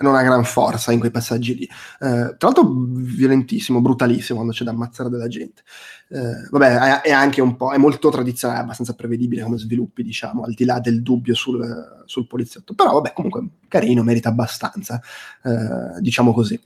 non 0.00 0.14
ha 0.14 0.22
gran 0.22 0.44
forza 0.44 0.92
in 0.92 1.00
quei 1.00 1.10
passaggi 1.10 1.56
lì. 1.56 1.64
Eh, 1.64 2.36
tra 2.36 2.36
l'altro 2.38 2.72
violentissimo, 2.72 3.80
brutalissimo 3.80 4.36
quando 4.36 4.54
c'è 4.54 4.64
da 4.64 4.70
ammazzare 4.70 5.08
della 5.08 5.26
gente. 5.26 5.62
Eh, 6.08 6.48
vabbè, 6.50 7.00
è, 7.00 7.08
è, 7.08 7.10
anche 7.10 7.40
un 7.40 7.56
po', 7.56 7.72
è 7.72 7.78
molto 7.78 8.08
tradizionale, 8.10 8.60
abbastanza 8.60 8.94
prevedibile 8.94 9.42
come 9.42 9.58
sviluppi, 9.58 10.02
diciamo, 10.02 10.44
al 10.44 10.54
di 10.54 10.64
là 10.64 10.78
del 10.78 11.02
dubbio 11.02 11.34
sul, 11.34 12.02
sul 12.06 12.26
poliziotto. 12.26 12.74
Però 12.74 12.92
vabbè, 12.92 13.12
comunque 13.12 13.48
carino, 13.66 14.02
merita 14.04 14.28
abbastanza, 14.28 15.00
eh, 15.42 16.00
diciamo 16.00 16.32
così. 16.32 16.60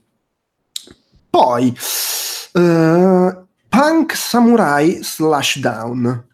Poi, 1.29 1.75
eh, 2.53 3.37
Punk 3.69 4.15
Samurai 4.15 4.99
Slashdown 5.01 6.31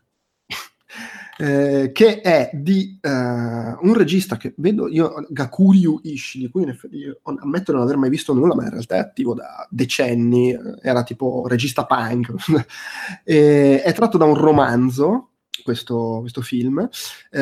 eh, 1.41 1.91
che 1.93 2.19
è 2.19 2.49
di 2.51 2.99
uh, 3.01 3.07
un 3.09 3.93
regista 3.93 4.35
che 4.35 4.53
vedo 4.57 4.89
io, 4.89 5.25
Gakuryu 5.29 6.01
Ishii, 6.03 6.41
di 6.41 6.49
cui 6.49 6.65
io 6.91 7.19
ammetto 7.23 7.71
di 7.71 7.77
non 7.77 7.87
aver 7.87 7.95
mai 7.95 8.09
visto 8.09 8.33
nulla, 8.33 8.55
ma 8.55 8.63
in 8.63 8.71
realtà 8.71 8.95
è 8.95 8.99
attivo 8.99 9.35
da 9.35 9.65
decenni, 9.69 10.51
eh, 10.51 10.59
era 10.81 11.03
tipo 11.03 11.45
regista 11.47 11.85
punk, 11.85 12.33
e, 13.23 13.81
è 13.81 13.93
tratto 13.93 14.17
da 14.17 14.25
un 14.25 14.35
romanzo, 14.35 15.29
questo, 15.63 16.17
questo 16.19 16.41
film, 16.41 16.89
eh, 17.31 17.39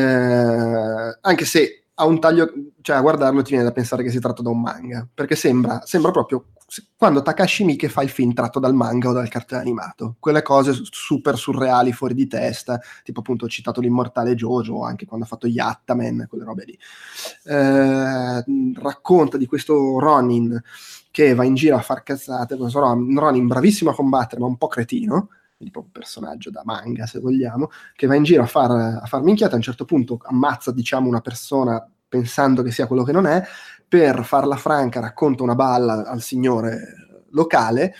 anche 1.19 1.45
se 1.45 1.86
ha 1.99 2.05
un 2.05 2.19
taglio, 2.19 2.51
cioè 2.81 2.95
a 2.95 3.01
guardarlo 3.01 3.41
ti 3.41 3.51
viene 3.51 3.63
da 3.63 3.71
pensare 3.71 4.03
che 4.03 4.11
si 4.11 4.19
tratta 4.19 4.43
da 4.43 4.49
un 4.49 4.61
manga, 4.61 5.07
perché 5.11 5.35
sembra, 5.35 5.81
sembra 5.83 6.11
proprio 6.11 6.45
quando 6.95 7.21
Takashi 7.21 7.63
Miike 7.63 7.87
fa 7.87 8.03
il 8.03 8.09
film 8.09 8.33
tratto 8.33 8.59
dal 8.59 8.73
manga 8.73 9.09
o 9.09 9.13
dal 9.13 9.29
cartone 9.29 9.61
animato, 9.61 10.17
quelle 10.19 10.41
cose 10.41 10.73
super 10.83 11.37
surreali, 11.37 11.93
fuori 11.93 12.13
di 12.13 12.27
testa, 12.27 12.79
tipo 13.03 13.21
appunto 13.21 13.45
ho 13.45 13.47
citato 13.47 13.79
l'immortale 13.79 14.35
Jojo, 14.35 14.83
anche 14.83 15.05
quando 15.05 15.25
ha 15.25 15.29
fatto 15.29 15.47
Yattaman, 15.47 16.25
quelle 16.29 16.43
robe 16.43 16.65
lì. 16.65 16.77
Eh, 17.45 18.43
racconta 18.75 19.37
di 19.37 19.45
questo 19.45 19.97
Ronin 19.99 20.61
che 21.09 21.33
va 21.33 21.45
in 21.45 21.55
giro 21.55 21.77
a 21.77 21.81
far 21.81 22.03
cazzate, 22.03 22.57
questo 22.57 22.79
Ronin 22.79 23.47
bravissimo 23.47 23.89
a 23.89 23.95
combattere 23.95 24.41
ma 24.41 24.47
un 24.47 24.57
po' 24.57 24.67
cretino, 24.67 25.29
tipo 25.57 25.79
un 25.79 25.91
personaggio 25.91 26.51
da 26.51 26.61
manga 26.63 27.05
se 27.05 27.19
vogliamo, 27.19 27.69
che 27.95 28.07
va 28.07 28.15
in 28.15 28.23
giro 28.23 28.43
a 28.43 28.45
far, 28.45 28.71
a 28.71 29.05
far 29.05 29.23
minchiate, 29.23 29.53
a 29.53 29.57
un 29.57 29.63
certo 29.63 29.85
punto 29.85 30.19
ammazza 30.23 30.71
diciamo 30.71 31.07
una 31.07 31.21
persona 31.21 31.85
pensando 32.07 32.61
che 32.61 32.71
sia 32.71 32.87
quello 32.87 33.03
che 33.03 33.11
non 33.11 33.25
è, 33.25 33.43
per 33.87 34.23
farla 34.23 34.55
franca 34.55 34.99
racconta 34.99 35.43
una 35.43 35.55
balla 35.55 36.05
al 36.05 36.21
signore 36.21 37.25
locale, 37.31 37.93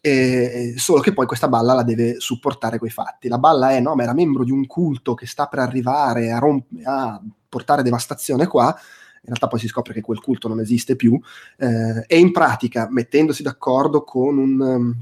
eh, 0.00 0.74
solo 0.76 1.00
che 1.00 1.12
poi 1.12 1.26
questa 1.26 1.48
balla 1.48 1.74
la 1.74 1.82
deve 1.82 2.20
supportare 2.20 2.78
quei 2.78 2.90
fatti. 2.90 3.28
La 3.28 3.38
balla 3.38 3.72
è, 3.72 3.80
no, 3.80 3.94
ma 3.94 4.02
era 4.02 4.14
membro 4.14 4.44
di 4.44 4.50
un 4.50 4.66
culto 4.66 5.14
che 5.14 5.26
sta 5.26 5.46
per 5.46 5.58
arrivare 5.58 6.30
a, 6.30 6.38
romp- 6.38 6.68
a 6.84 7.20
portare 7.48 7.82
devastazione 7.82 8.46
qua, 8.46 8.68
in 8.68 9.26
realtà 9.26 9.48
poi 9.48 9.58
si 9.58 9.68
scopre 9.68 9.92
che 9.92 10.00
quel 10.00 10.20
culto 10.20 10.48
non 10.48 10.60
esiste 10.60 10.96
più, 10.96 11.20
eh, 11.58 12.04
e 12.06 12.18
in 12.18 12.32
pratica, 12.32 12.88
mettendosi 12.90 13.42
d'accordo 13.42 14.02
con 14.04 14.38
un, 14.38 14.96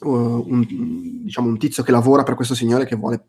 um, 0.00 0.44
un, 0.46 1.22
diciamo, 1.24 1.48
un 1.48 1.58
tizio 1.58 1.82
che 1.82 1.92
lavora 1.92 2.22
per 2.22 2.34
questo 2.34 2.54
signore 2.54 2.86
che 2.86 2.96
vuole 2.96 3.26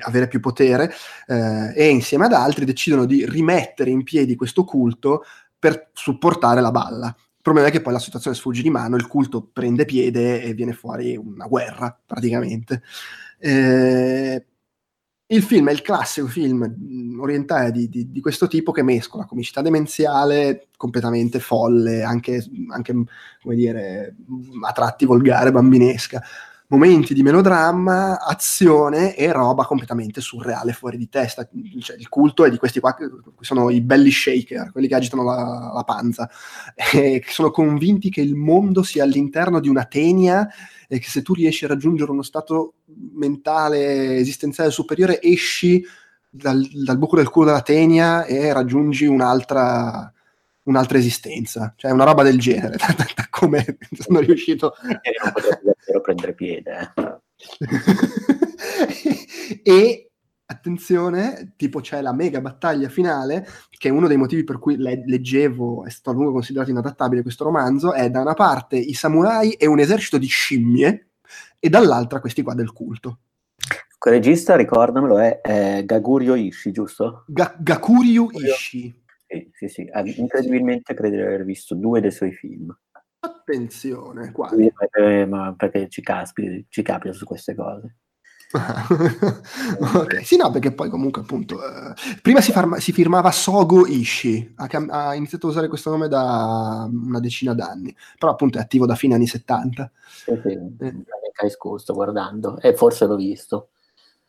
avere 0.00 0.28
più 0.28 0.40
potere, 0.40 0.90
eh, 1.26 1.72
e 1.74 1.88
insieme 1.88 2.24
ad 2.24 2.32
altri 2.32 2.64
decidono 2.64 3.04
di 3.04 3.28
rimettere 3.28 3.90
in 3.90 4.02
piedi 4.02 4.34
questo 4.34 4.64
culto 4.64 5.24
per 5.58 5.90
supportare 5.92 6.60
la 6.60 6.70
balla. 6.70 7.06
Il 7.06 7.42
problema 7.42 7.68
è 7.68 7.70
che 7.70 7.82
poi 7.82 7.92
la 7.92 7.98
situazione 7.98 8.34
sfugge 8.34 8.62
di 8.62 8.70
mano, 8.70 8.96
il 8.96 9.06
culto 9.06 9.46
prende 9.52 9.84
piede 9.84 10.42
e 10.42 10.54
viene 10.54 10.72
fuori 10.72 11.16
una 11.16 11.46
guerra, 11.46 11.94
praticamente. 12.06 12.82
Eh, 13.38 14.46
il 15.26 15.42
film 15.42 15.68
è 15.68 15.72
il 15.72 15.82
classico 15.82 16.26
film 16.26 16.66
mm, 16.66 17.20
orientale 17.20 17.70
di, 17.70 17.88
di, 17.88 18.10
di, 18.10 18.20
questo 18.20 18.46
tipo 18.46 18.72
che 18.72 18.82
mescola 18.82 19.24
comicità 19.24 19.62
demenziale 19.62 20.68
completamente 20.76 21.40
folle, 21.40 22.02
anche, 22.02 22.44
anche 22.70 22.92
come 23.42 23.54
dire, 23.54 24.14
a 24.62 24.72
tratti 24.72 25.06
volgare, 25.06 25.50
bambinesca 25.50 26.22
momenti 26.74 27.14
di 27.14 27.22
melodramma, 27.22 28.20
azione 28.20 29.14
e 29.14 29.30
roba 29.30 29.64
completamente 29.64 30.20
surreale, 30.20 30.72
fuori 30.72 30.96
di 30.96 31.08
testa. 31.08 31.48
Cioè, 31.80 31.96
il 31.96 32.08
culto 32.08 32.44
è 32.44 32.50
di 32.50 32.56
questi 32.56 32.80
qua 32.80 32.94
che 32.94 33.08
sono 33.40 33.70
i 33.70 33.80
belly 33.80 34.10
shaker, 34.10 34.72
quelli 34.72 34.88
che 34.88 34.94
agitano 34.96 35.22
la, 35.22 35.70
la 35.72 35.84
panza, 35.84 36.28
e 36.74 37.20
che 37.24 37.30
sono 37.30 37.50
convinti 37.50 38.10
che 38.10 38.20
il 38.20 38.34
mondo 38.34 38.82
sia 38.82 39.04
all'interno 39.04 39.60
di 39.60 39.68
una 39.68 39.84
tenia 39.84 40.48
e 40.88 40.98
che 40.98 41.08
se 41.08 41.22
tu 41.22 41.32
riesci 41.32 41.64
a 41.64 41.68
raggiungere 41.68 42.10
uno 42.10 42.22
stato 42.22 42.74
mentale 43.14 44.16
esistenziale 44.16 44.70
superiore 44.70 45.22
esci 45.22 45.84
dal, 46.28 46.60
dal 46.72 46.98
buco 46.98 47.16
del 47.16 47.28
culo 47.28 47.46
della 47.46 47.62
tenia 47.62 48.24
e 48.24 48.52
raggiungi 48.52 49.06
un'altra 49.06 50.12
un'altra 50.64 50.96
esistenza, 50.96 51.74
cioè 51.76 51.90
una 51.90 52.04
roba 52.04 52.22
del 52.22 52.38
genere, 52.38 52.76
da 52.96 53.26
come 53.28 53.76
sono 53.98 54.20
riuscito 54.20 54.74
davvero 55.94 56.00
prendere 56.00 56.34
piede. 56.34 56.92
Eh. 56.94 57.22
e 59.62 60.10
attenzione, 60.46 61.54
tipo 61.56 61.80
c'è 61.80 62.00
la 62.00 62.12
mega 62.12 62.40
battaglia 62.40 62.88
finale, 62.88 63.46
che 63.70 63.88
è 63.88 63.92
uno 63.92 64.08
dei 64.08 64.16
motivi 64.16 64.44
per 64.44 64.58
cui 64.58 64.76
le- 64.76 65.04
leggevo, 65.06 65.84
è 65.84 65.90
stato 65.90 66.10
a 66.10 66.14
lungo 66.14 66.32
considerato 66.32 66.70
inadattabile 66.70 67.22
questo 67.22 67.44
romanzo, 67.44 67.92
è 67.92 68.10
da 68.10 68.20
una 68.20 68.34
parte 68.34 68.76
i 68.76 68.94
samurai 68.94 69.52
e 69.52 69.66
un 69.66 69.78
esercito 69.78 70.18
di 70.18 70.26
scimmie, 70.26 71.08
e 71.58 71.68
dall'altra 71.68 72.20
questi 72.20 72.42
qua 72.42 72.54
del 72.54 72.72
culto. 72.72 73.20
Quel 73.98 74.14
regista, 74.14 74.54
ricordamelo, 74.54 75.18
è, 75.18 75.40
è 75.40 75.82
Gagurio 75.84 76.34
Ishii, 76.34 76.72
giusto? 76.72 77.24
Ga- 77.26 77.56
Gakurio 77.58 78.28
Ishii. 78.30 79.02
Sì, 79.26 79.50
sì, 79.52 79.68
sì. 79.68 79.90
incredibilmente 80.16 80.92
credo 80.92 81.16
di 81.16 81.22
aver 81.22 81.44
visto 81.44 81.74
due 81.74 82.02
dei 82.02 82.12
suoi 82.12 82.32
film. 82.32 82.76
Attenzione, 83.24 84.32
quali? 84.32 84.70
Eh, 84.90 85.24
ma 85.24 85.54
perché 85.56 85.88
ci, 85.88 86.02
caspi, 86.02 86.66
ci 86.68 86.82
capita 86.82 87.14
su 87.14 87.24
queste 87.24 87.54
cose. 87.54 87.96
okay. 89.94 90.22
Sì, 90.22 90.36
no, 90.36 90.50
perché 90.50 90.72
poi 90.72 90.90
comunque 90.90 91.22
appunto 91.22 91.56
eh, 91.64 91.94
prima 92.20 92.42
si, 92.42 92.52
farma, 92.52 92.78
si, 92.78 92.92
firmava 92.92 93.30
Sogo 93.32 93.86
Ishi, 93.86 94.52
ha, 94.56 94.68
ha, 94.88 95.14
iniziato 95.14 95.46
a 95.46 95.50
usare 95.50 95.68
questo 95.68 95.88
nome 95.88 96.06
da 96.06 96.86
una 96.88 97.18
decina 97.18 97.54
d'anni, 97.54 97.96
però 98.18 98.32
appunto 98.32 98.58
è 98.58 98.60
attivo 98.60 98.84
da 98.84 98.94
fine 98.94 99.14
anni 99.14 99.26
70. 99.26 99.90
Sì, 100.06 100.40
sì, 100.42 100.58
eh. 100.80 101.78
sto 101.78 101.94
guardando 101.94 102.60
e 102.60 102.74
forse 102.74 103.06
l'ho 103.06 103.16
visto. 103.16 103.70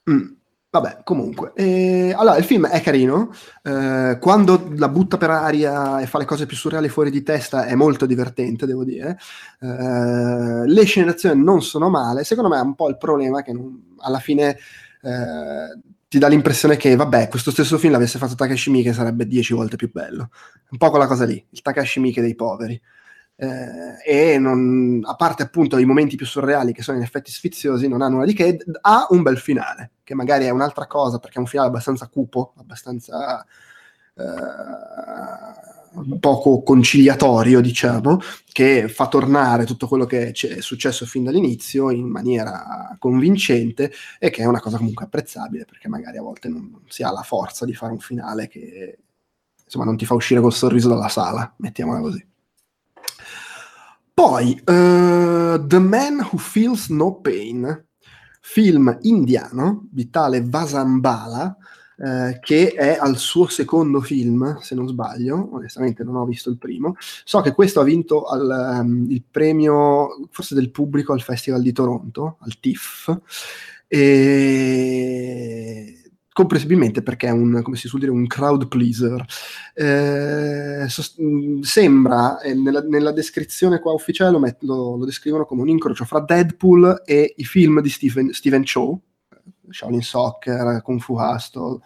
Mm. 0.09 0.31
Vabbè, 0.75 1.03
comunque. 1.05 1.53
Eh, 1.55 2.13
allora, 2.13 2.35
il 2.35 2.43
film 2.43 2.67
è 2.67 2.81
carino. 2.81 3.33
Eh, 3.63 4.17
quando 4.19 4.73
la 4.75 4.89
butta 4.89 5.15
per 5.15 5.29
aria 5.29 6.01
e 6.01 6.05
fa 6.05 6.17
le 6.17 6.25
cose 6.25 6.45
più 6.45 6.57
surreali 6.57 6.89
fuori 6.89 7.09
di 7.11 7.23
testa 7.23 7.63
è 7.63 7.75
molto 7.75 8.05
divertente, 8.05 8.65
devo 8.65 8.83
dire. 8.83 9.17
Eh, 9.61 10.67
le 10.67 10.83
scenazioni 10.83 11.41
non 11.41 11.61
sono 11.61 11.89
male. 11.89 12.25
Secondo 12.25 12.49
me 12.49 12.57
è 12.57 12.61
un 12.61 12.75
po' 12.75 12.89
il 12.89 12.97
problema 12.97 13.41
che 13.41 13.53
non, 13.53 13.95
alla 13.99 14.19
fine 14.19 14.57
eh, 15.01 15.79
ti 16.09 16.19
dà 16.19 16.27
l'impressione 16.27 16.75
che, 16.75 16.93
vabbè, 16.97 17.29
questo 17.29 17.51
stesso 17.51 17.77
film 17.77 17.93
l'avesse 17.93 18.19
fatto 18.19 18.35
Takashi 18.35 18.69
Miike 18.69 18.91
sarebbe 18.91 19.25
dieci 19.25 19.53
volte 19.53 19.77
più 19.77 19.89
bello. 19.89 20.29
Un 20.71 20.77
po' 20.77 20.89
quella 20.89 21.07
cosa 21.07 21.23
lì, 21.23 21.41
il 21.51 21.61
Takashi 21.61 22.01
Miike 22.01 22.19
dei 22.19 22.35
poveri 22.35 22.81
eh, 23.37 24.33
e 24.33 24.37
non, 24.39 25.01
a 25.05 25.15
parte 25.15 25.43
appunto 25.43 25.77
i 25.77 25.85
momenti 25.85 26.15
più 26.15 26.25
surreali 26.25 26.73
che 26.73 26.81
sono 26.81 26.97
in 26.97 27.03
effetti 27.03 27.31
sfiziosi, 27.31 27.87
non 27.87 28.01
ha 28.01 28.07
nulla 28.07 28.25
di 28.25 28.33
che, 28.33 28.57
ha 28.81 29.07
un 29.09 29.21
bel 29.21 29.37
finale, 29.37 29.91
che 30.03 30.15
magari 30.15 30.45
è 30.45 30.49
un'altra 30.49 30.87
cosa 30.87 31.19
perché 31.19 31.37
è 31.37 31.39
un 31.39 31.47
finale 31.47 31.69
abbastanza 31.69 32.07
cupo, 32.07 32.53
abbastanza... 32.57 33.45
Eh, 34.15 35.73
poco 36.19 36.61
conciliatorio, 36.61 37.61
diciamo, 37.61 38.19
che 38.51 38.87
fa 38.87 39.07
tornare 39.07 39.65
tutto 39.65 39.87
quello 39.87 40.05
che 40.05 40.31
è 40.31 40.61
successo 40.61 41.05
fin 41.05 41.23
dall'inizio 41.23 41.91
in 41.91 42.07
maniera 42.07 42.95
convincente 42.99 43.91
e 44.19 44.29
che 44.29 44.41
è 44.41 44.45
una 44.45 44.59
cosa 44.59 44.77
comunque 44.77 45.05
apprezzabile 45.05 45.65
perché 45.65 45.87
magari 45.87 46.17
a 46.17 46.21
volte 46.21 46.49
non 46.49 46.81
si 46.87 47.03
ha 47.03 47.11
la 47.11 47.23
forza 47.23 47.65
di 47.65 47.73
fare 47.73 47.93
un 47.93 47.99
finale 47.99 48.47
che 48.47 48.97
insomma 49.63 49.85
non 49.85 49.97
ti 49.97 50.05
fa 50.05 50.13
uscire 50.13 50.41
col 50.41 50.53
sorriso 50.53 50.89
dalla 50.89 51.09
sala, 51.09 51.53
mettiamola 51.57 51.99
così. 51.99 52.25
Poi, 54.15 54.53
uh, 54.61 55.67
The 55.67 55.77
Man 55.77 56.19
Who 56.31 56.37
Feels 56.37 56.87
No 56.87 57.19
Pain, 57.19 57.85
film 58.39 58.97
indiano 59.01 59.87
di 59.91 60.09
tale 60.09 60.41
Vasambala, 60.41 61.57
eh, 61.97 62.39
che 62.39 62.71
è 62.71 62.97
al 62.97 63.17
suo 63.17 63.47
secondo 63.47 63.99
film, 63.99 64.57
se 64.59 64.73
non 64.73 64.87
sbaglio, 64.87 65.49
onestamente 65.53 66.05
non 66.05 66.15
ho 66.15 66.23
visto 66.23 66.49
il 66.49 66.57
primo. 66.57 66.95
So 67.25 67.41
che 67.41 67.51
questo 67.51 67.81
ha 67.81 67.83
vinto 67.83 68.23
al, 68.23 68.79
um, 68.79 69.05
il 69.09 69.23
premio, 69.29 70.29
forse 70.31 70.55
del 70.55 70.71
pubblico, 70.71 71.11
al 71.11 71.21
Festival 71.21 71.61
di 71.61 71.73
Toronto, 71.73 72.37
al 72.39 72.57
TIFF, 72.57 73.19
e 73.85 74.45
comprensibilmente 76.35 77.01
perché 77.01 77.27
è 77.27 77.31
un, 77.31 77.61
come 77.61 77.77
si 77.77 77.87
suol 77.87 78.01
dire, 78.01 78.11
un 78.11 78.27
crowd 78.27 78.67
pleaser. 78.67 79.23
Eh, 79.73 80.83
sost- 80.89 81.17
sembra, 81.61 82.41
eh, 82.41 82.53
nella, 82.53 82.81
nella, 82.81 83.13
descrizione 83.13 83.79
qua 83.79 83.93
ufficiale 83.93 84.31
lo, 84.31 84.39
met- 84.39 84.61
lo, 84.63 84.97
lo, 84.97 85.05
descrivono 85.05 85.45
come 85.45 85.61
un 85.61 85.69
incrocio 85.69 86.03
fra 86.03 86.19
Deadpool 86.19 87.03
e 87.05 87.35
i 87.37 87.45
film 87.45 87.79
di 87.79 87.87
Stephen, 87.87 88.33
Stephen 88.33 88.63
Chow, 88.65 88.99
Shaolin 89.69 90.01
Soccer, 90.01 90.81
Kung 90.81 90.99
Fu 90.99 91.17
Hustle, 91.17 91.79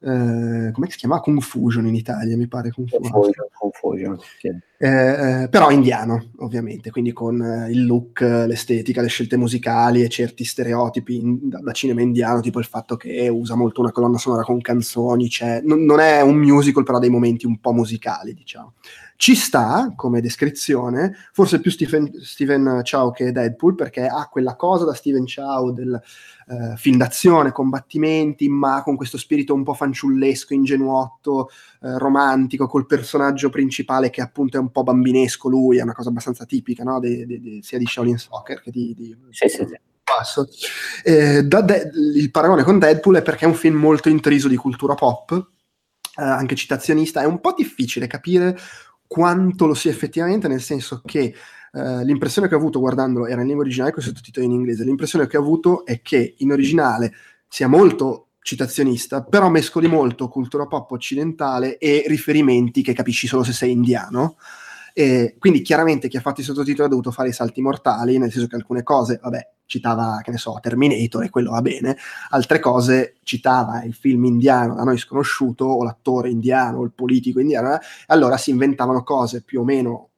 eh, 0.00 0.70
come 0.72 0.88
si 0.88 0.96
chiama? 0.96 1.20
Kung 1.20 1.42
Fusion 1.42 1.86
in 1.86 1.94
Italia, 1.94 2.34
mi 2.34 2.48
pare. 2.48 2.70
Fu 2.70 2.86
Fusion, 3.82 4.16
sì. 4.38 4.46
eh, 4.78 5.42
eh, 5.42 5.48
però 5.48 5.70
indiano, 5.72 6.30
ovviamente, 6.38 6.92
quindi 6.92 7.12
con 7.12 7.42
eh, 7.42 7.68
il 7.72 7.84
look, 7.84 8.20
l'estetica, 8.20 9.02
le 9.02 9.08
scelte 9.08 9.36
musicali 9.36 10.02
e 10.02 10.08
certi 10.08 10.44
stereotipi 10.44 11.16
in, 11.16 11.48
da, 11.48 11.58
da, 11.58 11.72
cinema 11.72 12.00
indiano, 12.00 12.40
tipo 12.40 12.60
il 12.60 12.64
fatto 12.64 12.96
che 12.96 13.28
usa 13.28 13.56
molto 13.56 13.80
una 13.80 13.90
colonna 13.90 14.18
sonora 14.18 14.44
con 14.44 14.60
canzoni, 14.60 15.28
cioè, 15.28 15.60
non, 15.64 15.84
non 15.84 15.98
è 15.98 16.20
un 16.20 16.36
musical, 16.36 16.84
però 16.84 16.98
ha 16.98 17.00
dei 17.00 17.10
momenti 17.10 17.44
un 17.44 17.58
po' 17.58 17.72
musicali, 17.72 18.34
diciamo. 18.34 18.74
Ci 19.16 19.34
sta 19.36 19.92
come 19.94 20.20
descrizione, 20.20 21.14
forse 21.32 21.60
più 21.60 21.70
Stephen, 21.70 22.10
Stephen 22.22 22.82
Chow 22.82 23.12
che 23.12 23.30
Deadpool, 23.30 23.74
perché 23.74 24.06
ha 24.06 24.28
quella 24.28 24.56
cosa 24.56 24.84
da 24.84 24.94
Stephen 24.94 25.24
Chow 25.26 25.72
del 25.72 26.00
eh, 26.48 26.76
film 26.76 26.96
d'azione, 26.96 27.52
combattimenti, 27.52 28.48
ma 28.48 28.82
con 28.82 28.96
questo 28.96 29.18
spirito 29.18 29.54
un 29.54 29.62
po' 29.62 29.74
fanciullesco, 29.74 30.54
ingenuotto, 30.54 31.50
eh, 31.82 31.98
romantico, 31.98 32.66
col 32.66 32.86
personaggio 32.86 33.48
principale 33.48 34.10
che 34.10 34.20
appunto 34.20 34.56
è 34.56 34.60
un 34.60 34.70
po' 34.70 34.82
bambinesco 34.82 35.48
lui, 35.48 35.78
è 35.78 35.82
una 35.82 35.94
cosa 35.94 36.08
abbastanza 36.08 36.44
tipica, 36.44 36.82
no? 36.82 36.98
de, 36.98 37.26
de, 37.26 37.40
de, 37.40 37.58
sia 37.62 37.78
di 37.78 37.86
Shaolin 37.86 38.18
Soccer 38.18 38.60
che 38.60 38.70
di... 38.70 38.94
di 38.96 39.16
sì, 39.30 39.48
sì, 39.48 39.64
sì. 39.68 39.78
Passo. 40.04 40.48
Eh, 41.04 41.44
De- 41.44 41.90
il 42.16 42.30
paragone 42.32 42.64
con 42.64 42.78
Deadpool 42.78 43.16
è 43.16 43.22
perché 43.22 43.44
è 43.44 43.48
un 43.48 43.54
film 43.54 43.76
molto 43.76 44.08
intriso 44.08 44.48
di 44.48 44.56
cultura 44.56 44.94
pop, 44.94 45.32
eh, 46.18 46.22
anche 46.22 46.56
citazionista, 46.56 47.22
è 47.22 47.24
un 47.24 47.40
po' 47.40 47.54
difficile 47.56 48.06
capire 48.08 48.58
quanto 49.12 49.66
lo 49.66 49.74
sia 49.74 49.90
effettivamente, 49.90 50.48
nel 50.48 50.62
senso 50.62 51.02
che 51.04 51.34
uh, 51.72 52.02
l'impressione 52.02 52.48
che 52.48 52.54
ho 52.54 52.58
avuto 52.58 52.80
guardandolo 52.80 53.26
era 53.26 53.42
in 53.42 53.46
lingua 53.46 53.62
originale 53.62 53.92
con 53.92 54.02
sottotitoli 54.02 54.46
in 54.46 54.52
inglese, 54.52 54.84
l'impressione 54.84 55.26
che 55.26 55.36
ho 55.36 55.40
avuto 55.40 55.84
è 55.84 56.00
che 56.00 56.36
in 56.38 56.50
originale 56.50 57.12
sia 57.46 57.68
molto 57.68 58.28
citazionista, 58.40 59.22
però 59.22 59.50
mescoli 59.50 59.86
molto 59.86 60.28
cultura 60.28 60.66
pop 60.66 60.90
occidentale 60.92 61.76
e 61.76 62.04
riferimenti 62.06 62.80
che 62.80 62.94
capisci 62.94 63.26
solo 63.26 63.42
se 63.42 63.52
sei 63.52 63.72
indiano. 63.72 64.36
E 64.92 65.36
quindi 65.38 65.62
chiaramente 65.62 66.08
chi 66.08 66.16
ha 66.16 66.20
fatto 66.20 66.40
i 66.40 66.44
sottotitoli 66.44 66.86
ha 66.86 66.90
dovuto 66.90 67.10
fare 67.10 67.28
i 67.28 67.32
salti 67.32 67.60
mortali, 67.60 68.18
nel 68.18 68.30
senso 68.30 68.46
che 68.48 68.56
alcune 68.56 68.82
cose, 68.82 69.18
vabbè, 69.22 69.48
citava, 69.66 70.20
che 70.22 70.30
ne 70.30 70.36
so, 70.36 70.58
Terminator 70.60 71.24
e 71.24 71.30
quello 71.30 71.52
va 71.52 71.62
bene, 71.62 71.96
altre 72.30 72.60
cose 72.60 73.16
citava 73.22 73.82
il 73.84 73.94
film 73.94 74.24
indiano 74.26 74.74
da 74.74 74.82
noi 74.82 74.98
sconosciuto 74.98 75.64
o 75.64 75.82
l'attore 75.82 76.28
indiano 76.28 76.78
o 76.78 76.84
il 76.84 76.92
politico 76.92 77.40
indiano, 77.40 77.74
eh? 77.74 77.78
allora 78.08 78.36
si 78.36 78.50
inventavano 78.50 79.02
cose 79.02 79.42
più 79.42 79.60
o 79.60 79.64
meno 79.64 80.08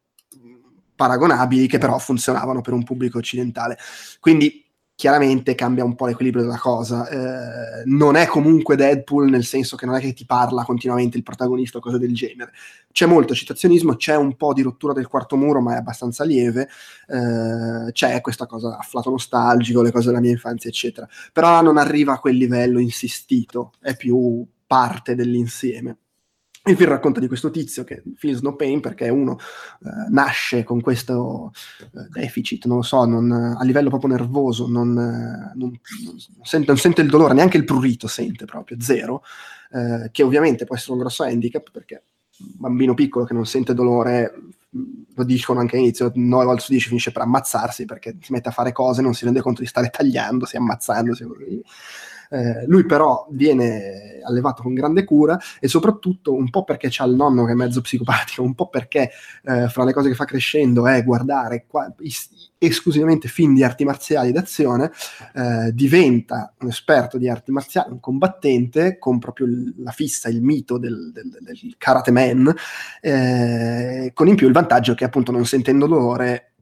paragonabili 0.97 1.67
che 1.67 1.79
però 1.79 1.99
funzionavano 1.99 2.61
per 2.61 2.73
un 2.73 2.85
pubblico 2.85 3.19
occidentale. 3.19 3.77
Quindi 4.21 4.64
chiaramente 4.97 5.55
cambia 5.55 5.85
un 5.85 5.95
po' 5.95 6.07
l'equilibrio 6.07 6.43
della 6.43 6.59
cosa. 6.59 7.09
Eh, 7.09 7.83
non 7.87 8.17
è 8.17 8.27
comunque 8.27 8.77
Deadpool 8.77 9.29
nel 9.29 9.45
senso 9.45 9.77
che 9.77 9.87
non 9.87 9.97
è 9.97 10.01
che 10.01 10.13
ti 10.13 10.25
parla 10.25 10.65
continuamente 10.65 11.17
il 11.17 11.23
protagonista 11.23 11.79
o 11.79 11.81
cose 11.81 11.99
del 11.99 12.15
genere. 12.15 12.53
C'è 12.93 13.07
molto 13.07 13.35
citazionismo, 13.35 13.97
c'è 13.97 14.17
un 14.17 14.37
po' 14.37 14.53
di 14.53 14.63
rottura 14.63 14.93
del 14.93 15.09
quarto 15.09 15.37
muro, 15.37 15.61
ma 15.61 15.75
è 15.75 15.79
abbastanza 15.79 16.25
lieve. 16.25 16.69
Eh, 17.09 17.93
c'è 17.93 18.21
questa 18.21 18.47
cosa 18.47 18.79
afflato 18.79 19.11
nostalgico, 19.11 19.83
le 19.83 19.91
cose 19.93 20.09
della 20.09 20.21
mia 20.21 20.31
infanzia, 20.31 20.71
eccetera. 20.71 21.09
Però 21.33 21.61
non 21.61 21.77
arriva 21.77 22.15
a 22.15 22.19
quel 22.21 22.37
livello 22.37 22.79
insistito, 22.79 23.73
è 23.81 23.97
più 23.97 24.47
parte 24.67 25.15
dell'insieme. 25.15 25.99
Il 26.67 26.77
film 26.77 26.89
racconta 26.89 27.21
di 27.21 27.29
questo 27.29 27.51
tizio 27.51 27.85
che 27.85 28.03
feels 28.17 28.41
no 28.41 28.57
pain 28.57 28.81
perché 28.81 29.11
uno 29.11 29.39
eh, 29.39 29.89
nasce 30.09 30.65
con 30.65 30.81
questo 30.81 31.53
eh, 31.81 32.09
deficit, 32.11 32.65
non 32.65 32.79
lo 32.79 32.83
so, 32.83 33.05
non, 33.05 33.31
a 33.31 33.63
livello 33.65 33.91
proprio 33.91 34.17
nervoso, 34.17 34.67
non, 34.67 34.95
non, 34.95 35.55
non, 35.55 35.79
sente, 36.43 36.67
non, 36.69 36.79
sente, 36.79 37.03
il 37.03 37.11
dolore, 37.11 37.35
neanche 37.35 37.59
il 37.59 37.65
prurito 37.65 38.07
sente 38.07 38.47
proprio, 38.47 38.81
zero, 38.81 39.23
eh, 39.73 40.09
che 40.11 40.23
ovviamente 40.23 40.65
può 40.65 40.75
essere 40.75 40.93
un 40.93 41.01
grosso 41.01 41.23
handicap 41.23 41.71
perché 41.71 42.03
un 42.39 42.53
bambino 42.57 42.95
piccolo 42.95 43.27
che 43.27 43.35
non 43.35 43.45
sente 43.45 43.75
dolore, 43.75 44.33
lo 45.15 45.25
dicono 45.25 45.61
anche 45.61 45.77
all'inizio, 45.77 46.11
9 46.15 46.45
volte 46.45 46.63
su 46.63 46.71
10 46.71 46.89
finisce 46.89 47.13
per 47.13 47.23
ammazzarsi 47.23 47.85
perché 47.85 48.17
si 48.21 48.33
mette 48.33 48.49
a 48.49 48.53
fare 48.53 48.73
cose, 48.73 49.03
non 49.03 49.13
si 49.15 49.25
rende 49.25 49.41
conto 49.41 49.61
di 49.61 49.67
stare 49.67 49.91
tagliandosi, 49.95 50.57
ammazzandosi. 50.57 51.25
Così. 51.25 51.63
Eh, 52.35 52.67
lui 52.67 52.85
però 52.85 53.29
viene 53.31 54.21
allevato 54.25 54.63
con 54.63 54.75
grande 54.75 55.05
cura 55.05 55.39
e 55.61 55.69
soprattutto 55.69 56.35
un 56.35 56.51
po' 56.51 56.65
perché 56.65 56.89
c'ha 56.91 57.05
il 57.05 57.15
nonno 57.15 57.45
che 57.45 57.53
è 57.53 57.55
mezzo 57.55 57.81
psicopatico, 57.81 58.43
un 58.43 58.55
po' 58.55 58.69
perché 58.69 59.11
eh, 59.45 59.69
fra 59.69 59.85
le 59.85 59.93
cose 59.93 60.09
che 60.09 60.15
fa 60.15 60.25
crescendo 60.25 60.87
è 60.89 61.05
guardare 61.05 61.67
qua, 61.69 61.93
is- 62.01 62.51
esclusivamente 62.59 63.29
film 63.29 63.55
di 63.55 63.63
arti 63.63 63.85
marziali 63.85 64.33
d'azione, 64.33 64.91
eh, 65.35 65.73
diventa 65.73 66.53
un 66.61 66.69
esperto 66.69 67.19
di 67.19 67.29
arti 67.29 67.53
marziali, 67.53 67.93
un 67.93 68.01
combattente 68.01 68.99
con 68.99 69.19
proprio 69.19 69.47
la 69.77 69.93
fissa, 69.93 70.29
il 70.29 70.43
mito 70.43 70.79
del, 70.79 71.13
del, 71.13 71.39
del 71.41 71.75
karate 71.79 72.11
man, 72.11 72.53
eh, 73.01 74.11
con 74.13 74.27
in 74.27 74.35
più 74.35 74.49
il 74.49 74.53
vantaggio 74.53 74.95
che 74.95 75.05
appunto 75.05 75.31
non 75.31 75.45
sentendo 75.45 75.87
dolore 75.87 76.54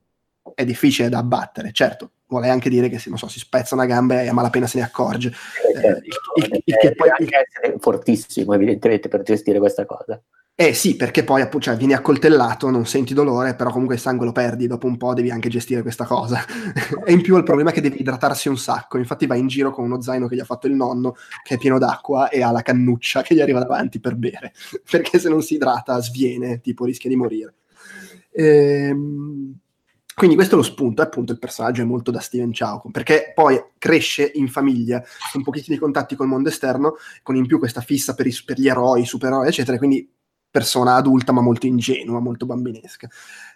è 0.55 0.65
difficile 0.65 1.09
da 1.09 1.19
abbattere, 1.19 1.73
certo 1.73 2.13
vuole 2.33 2.49
anche 2.49 2.71
dire 2.71 2.89
che 2.89 2.99
se 2.99 3.11
non 3.11 3.19
so, 3.19 3.29
si 3.29 3.39
spezza 3.39 3.75
una 3.75 3.85
gamba 3.85 4.23
e 4.23 4.29
a 4.29 4.33
malapena 4.33 4.67
se 4.67 4.79
ne 4.79 4.85
accorge. 4.85 5.29
Eh, 5.29 5.81
certo. 5.81 6.01
il, 6.37 6.45
il, 6.45 6.63
il, 6.65 6.77
il, 6.83 6.95
poi, 6.97 7.11
anche 7.11 7.47
essere 7.47 7.77
fortissimo, 7.79 8.55
evidentemente, 8.55 9.09
per 9.09 9.23
gestire 9.23 9.59
questa 9.59 9.85
cosa. 9.85 10.21
Eh 10.55 10.75
sì, 10.75 10.97
perché 10.97 11.25
poi 11.25 11.41
appunto 11.41 11.67
cioè, 11.67 11.77
vieni 11.77 11.95
accoltellato, 11.95 12.71
non 12.71 12.87
senti 12.87 13.15
dolore, 13.15 13.55
però 13.55 13.71
comunque 13.71 13.95
il 13.97 14.01
sangue 14.01 14.27
lo 14.27 14.33
perdi, 14.33 14.67
dopo 14.67 14.87
un 14.87 14.97
po' 14.97 15.15
devi 15.15 15.31
anche 15.31 15.49
gestire 15.49 15.83
questa 15.83 16.05
cosa. 16.05 16.43
e 17.05 17.13
in 17.13 17.23
più 17.23 17.37
il 17.37 17.43
problema 17.43 17.71
è 17.71 17.73
che 17.73 17.81
devi 17.81 18.01
idratarsi 18.01 18.49
un 18.49 18.59
sacco, 18.59 18.99
infatti 18.99 19.27
va 19.27 19.35
in 19.35 19.47
giro 19.47 19.71
con 19.71 19.85
uno 19.85 20.01
zaino 20.01 20.29
che 20.29 20.37
gli 20.37 20.41
ha 20.41 20.45
fatto 20.45 20.67
il 20.67 20.75
nonno, 20.75 21.17
che 21.43 21.55
è 21.55 21.59
pieno 21.59 21.79
d'acqua, 21.79 22.29
e 22.29 22.43
ha 22.43 22.51
la 22.51 22.63
cannuccia 22.63 23.23
che 23.23 23.35
gli 23.35 23.41
arriva 23.41 23.61
davanti 23.61 23.99
per 23.99 24.15
bere, 24.15 24.53
perché 24.91 25.19
se 25.19 25.29
non 25.29 25.43
si 25.43 25.55
idrata 25.55 26.01
sviene, 26.01 26.61
tipo 26.61 26.85
rischia 26.85 27.11
di 27.11 27.17
morire. 27.17 27.55
Ehm 28.31 29.62
quindi 30.23 30.39
questo 30.39 30.55
è 30.55 30.59
lo 30.59 30.65
spunto, 30.65 31.03
appunto 31.03 31.33
il 31.33 31.41
personaggio 31.41 31.83
è 31.83 31.85
molto 31.85 32.13
da 32.13 32.21
Steven 32.21 32.53
Chow, 32.53 32.93
perché 32.93 33.33
poi 33.35 33.61
cresce 33.77 34.31
in 34.35 34.47
famiglia, 34.47 35.03
con 35.33 35.43
pochissimi 35.43 35.79
contatti 35.79 36.15
col 36.15 36.29
mondo 36.29 36.49
esterno, 36.49 36.95
con 37.25 37.35
in 37.35 37.45
più 37.45 37.59
questa 37.59 37.81
fissa 37.81 38.15
per, 38.15 38.29
i, 38.29 38.43
per 38.47 38.57
gli 38.57 38.69
eroi, 38.69 39.05
supereroi, 39.05 39.49
eccetera, 39.49 39.79
quindi 39.79 40.09
persona 40.49 40.95
adulta 40.95 41.33
ma 41.33 41.41
molto 41.41 41.67
ingenua, 41.67 42.21
molto 42.21 42.47
bambinesca. 42.47 43.09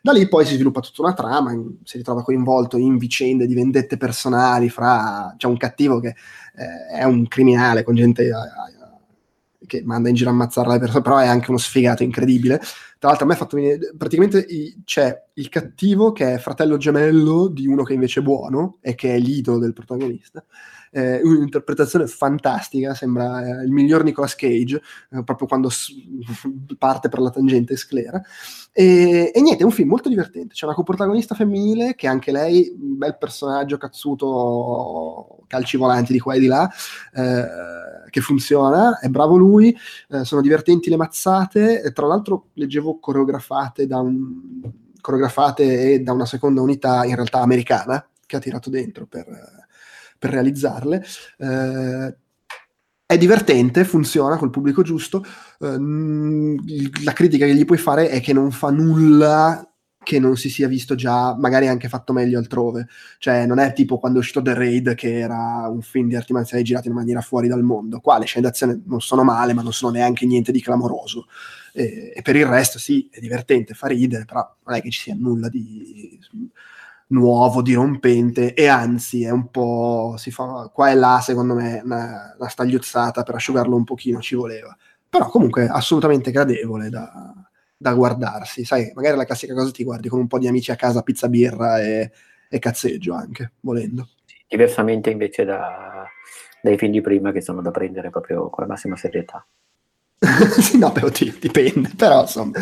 Da 0.03 0.11
lì 0.11 0.27
poi 0.29 0.45
si 0.45 0.55
sviluppa 0.55 0.81
tutta 0.81 1.03
una 1.03 1.15
trama, 1.15 1.53
si 1.85 1.99
ritrova 1.99 2.25
coinvolto 2.25 2.79
in 2.79 2.97
vicende 2.97 3.47
di 3.47 3.55
vendette 3.55 3.97
personali 3.97 4.69
fra... 4.69 5.37
c'è 5.37 5.47
un 5.47 5.59
cattivo 5.59 6.01
che 6.01 6.09
eh, 6.09 6.99
è 6.99 7.05
un 7.05 7.29
criminale 7.29 7.85
con 7.85 7.95
gente... 7.95 8.25
Eh, 8.25 8.75
che 9.67 9.83
manda 9.85 10.09
in 10.09 10.15
giro 10.15 10.31
a 10.31 10.33
ammazzare 10.33 10.69
le 10.69 10.79
persone, 10.79 11.03
però 11.03 11.19
è 11.19 11.27
anche 11.27 11.51
uno 11.51 11.59
sfigato 11.59 12.05
incredibile. 12.05 12.61
Tra 13.07 13.15
l'altro 13.15 13.25
a 13.25 13.29
me 13.29 13.35
ha 13.35 13.45
fatto 13.45 13.57
venire, 13.57 13.95
praticamente 13.97 14.45
i, 14.49 14.83
c'è 14.83 15.17
il 15.35 15.49
cattivo 15.49 16.11
che 16.11 16.35
è 16.35 16.39
fratello 16.39 16.77
gemello 16.77 17.47
di 17.47 17.69
uno 17.69 17.85
che 17.85 17.93
invece 17.93 18.19
è 18.19 18.23
buono 18.25 18.79
e 18.81 18.97
che 18.97 19.15
è 19.15 19.19
l'idolo 19.21 19.59
del 19.59 19.73
protagonista. 19.73 20.45
Eh, 20.91 21.21
un'interpretazione 21.23 22.09
fantastica, 22.09 22.95
sembra 22.95 23.45
eh, 23.45 23.65
il 23.65 23.71
miglior 23.71 24.03
Nicolas 24.03 24.35
Cage, 24.35 24.83
eh, 25.11 25.23
proprio 25.23 25.47
quando 25.47 25.69
s- 25.69 25.93
parte 26.79 27.09
per 27.09 27.21
la 27.21 27.31
tangente 27.31 27.77
sclera. 27.77 28.21
E, 28.73 29.31
e, 29.33 29.41
niente, 29.41 29.63
è 29.63 29.65
un 29.65 29.71
film 29.71 29.89
molto 29.89 30.09
divertente. 30.09 30.55
C'è 30.55 30.67
una 30.67 30.75
coprotagonista 30.75 31.35
femminile 31.35 31.95
che 31.95 32.09
anche 32.09 32.33
lei, 32.33 32.75
un 32.79 32.99
bel 32.99 33.17
personaggio 33.19 33.79
cazzuto, 33.79 35.45
calci 35.47 35.77
volanti 35.77 36.13
di 36.13 36.19
qua 36.19 36.35
e 36.35 36.41
di 36.41 36.47
là, 36.47 36.69
eh, 37.15 38.11
che 38.11 38.21
funziona, 38.21 38.99
è 38.99 39.09
bravo 39.09 39.37
lui, 39.37 39.75
eh, 40.11 40.25
sono 40.25 40.41
divertenti 40.41 40.91
le 40.91 40.97
mazzate. 40.97 41.91
Tra 41.93 42.07
l'altro 42.07 42.49
leggevo 42.55 42.96
coreografate 43.01 43.87
da, 43.87 43.99
un, 44.01 44.61
coreografate 45.01 45.93
e 45.93 46.01
da 46.01 46.13
una 46.13 46.27
seconda 46.27 46.61
unità 46.61 47.05
in 47.05 47.15
realtà 47.15 47.41
americana 47.41 48.07
che 48.27 48.37
ha 48.37 48.41
tirato 48.41 48.71
dentro 48.71 49.07
per, 49.07 49.27
per 50.19 50.31
realizzarle. 50.31 51.05
Eh, 51.39 52.17
è 53.07 53.17
divertente, 53.19 53.85
funziona 53.85 54.37
col 54.37 54.51
pubblico 54.51 54.83
giusto. 54.83 55.25
Uh, 55.59 56.57
la 57.05 57.13
critica 57.13 57.47
che 57.47 57.55
gli 57.55 57.65
puoi 57.65 57.79
fare 57.79 58.09
è 58.09 58.21
che 58.21 58.33
non 58.33 58.51
fa 58.51 58.71
nulla 58.71 59.65
che 60.07 60.21
non 60.21 60.37
si 60.37 60.49
sia 60.51 60.69
visto 60.69 60.95
già, 60.95 61.37
magari 61.37 61.67
anche 61.67 61.89
fatto 61.89 62.13
meglio 62.13 62.39
altrove. 62.39 62.87
Cioè, 63.19 63.45
non 63.45 63.59
è 63.59 63.73
tipo 63.73 63.99
quando 63.99 64.19
è 64.19 64.21
uscito 64.21 64.41
The 64.41 64.55
Raid, 64.55 64.95
che 64.95 65.19
era 65.19 65.69
un 65.69 65.83
film 65.83 66.09
di 66.09 66.15
arti 66.15 66.33
marziali 66.33 66.63
girato 66.63 66.87
in 66.87 66.95
maniera 66.95 67.21
fuori 67.21 67.49
dal 67.49 67.63
mondo. 67.63 67.99
Qua 67.99 68.19
le 68.19 68.25
scene 68.25 68.47
d'azione 68.47 68.83
non 68.87 69.01
sono 69.01 69.25
male, 69.25 69.53
ma 69.53 69.63
non 69.63 69.73
sono 69.73 69.93
neanche 69.93 70.25
niente 70.25 70.53
di 70.53 70.63
clamoroso. 70.63 71.27
E, 71.77 72.13
e 72.17 72.23
per 72.23 72.37
il 72.37 72.47
resto, 72.47 72.79
sì, 72.79 73.07
è 73.13 73.21
divertente, 73.21 73.75
fa 73.75 73.87
ridere, 73.89 74.25
però 74.25 74.57
non 74.65 74.77
è 74.77 74.81
che 74.81 74.91
ci 74.91 75.01
sia 75.01 75.15
nulla 75.15 75.51
di 75.51 76.19
nuovo, 77.09 77.61
dirompente, 77.61 78.55
e 78.55 78.67
anzi 78.67 79.25
è 79.25 79.31
un 79.31 79.51
po', 79.51 80.15
si 80.17 80.31
fa 80.31 80.71
qua 80.73 80.91
e 80.91 80.95
là, 80.95 81.21
secondo 81.23 81.55
me, 81.55 81.83
una, 81.85 82.35
una 82.39 82.49
stagliuzzata 82.49 83.23
per 83.23 83.35
asciugarlo 83.35 83.77
un 83.77 83.85
pochino 83.85 84.21
ci 84.21 84.35
voleva. 84.35 84.75
Però 85.09 85.29
comunque 85.29 85.69
assolutamente 85.69 86.31
gradevole 86.31 86.89
da, 86.89 87.33
da 87.77 87.93
guardarsi. 87.93 88.65
Sai, 88.65 88.91
magari 88.95 89.17
la 89.17 89.27
classica 89.27 89.53
cosa 89.53 89.71
ti 89.71 89.85
guardi 89.85 90.09
con 90.09 90.19
un 90.19 90.27
po' 90.27 90.39
di 90.39 90.49
amici 90.49 90.71
a 90.71 90.77
casa, 90.77 91.03
pizza, 91.03 91.29
birra 91.29 91.79
e, 91.81 92.11
e 92.49 92.59
cazzeggio 92.59 93.13
anche, 93.13 93.53
volendo. 93.61 94.09
Diversamente 94.49 95.11
invece 95.11 95.45
da, 95.45 96.07
dai 96.63 96.79
film 96.79 96.93
di 96.93 97.03
prima 97.03 97.33
che 97.33 97.43
sono 97.43 97.61
da 97.61 97.71
prendere 97.71 98.09
proprio 98.09 98.49
con 98.49 98.65
la 98.65 98.71
massima 98.71 98.97
serietà. 98.97 99.47
sì, 100.61 100.79
no, 100.79 100.93
però 100.93 101.09
dipende, 101.09 101.91
però 101.97 102.23
insomma, 102.23 102.59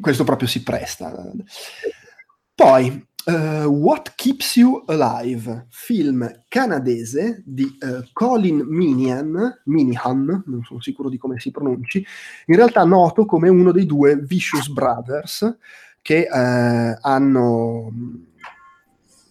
questo 0.00 0.24
proprio 0.24 0.48
si 0.48 0.62
presta. 0.62 1.32
Poi, 2.54 3.06
Uh, 3.28 3.66
What 3.66 4.14
Keeps 4.14 4.56
You 4.56 4.84
Alive, 4.86 5.66
film 5.68 6.44
canadese 6.48 7.42
di 7.44 7.64
uh, 7.80 8.02
Colin 8.14 8.64
Minihan, 8.66 9.60
Minihan, 9.64 10.44
non 10.46 10.62
sono 10.64 10.80
sicuro 10.80 11.10
di 11.10 11.18
come 11.18 11.38
si 11.38 11.50
pronunci, 11.50 12.02
in 12.46 12.56
realtà 12.56 12.84
noto 12.84 13.26
come 13.26 13.50
uno 13.50 13.70
dei 13.70 13.84
due 13.84 14.16
Vicious 14.16 14.68
Brothers 14.68 15.58
che 16.00 16.26
uh, 16.26 16.98
hanno, 17.02 17.92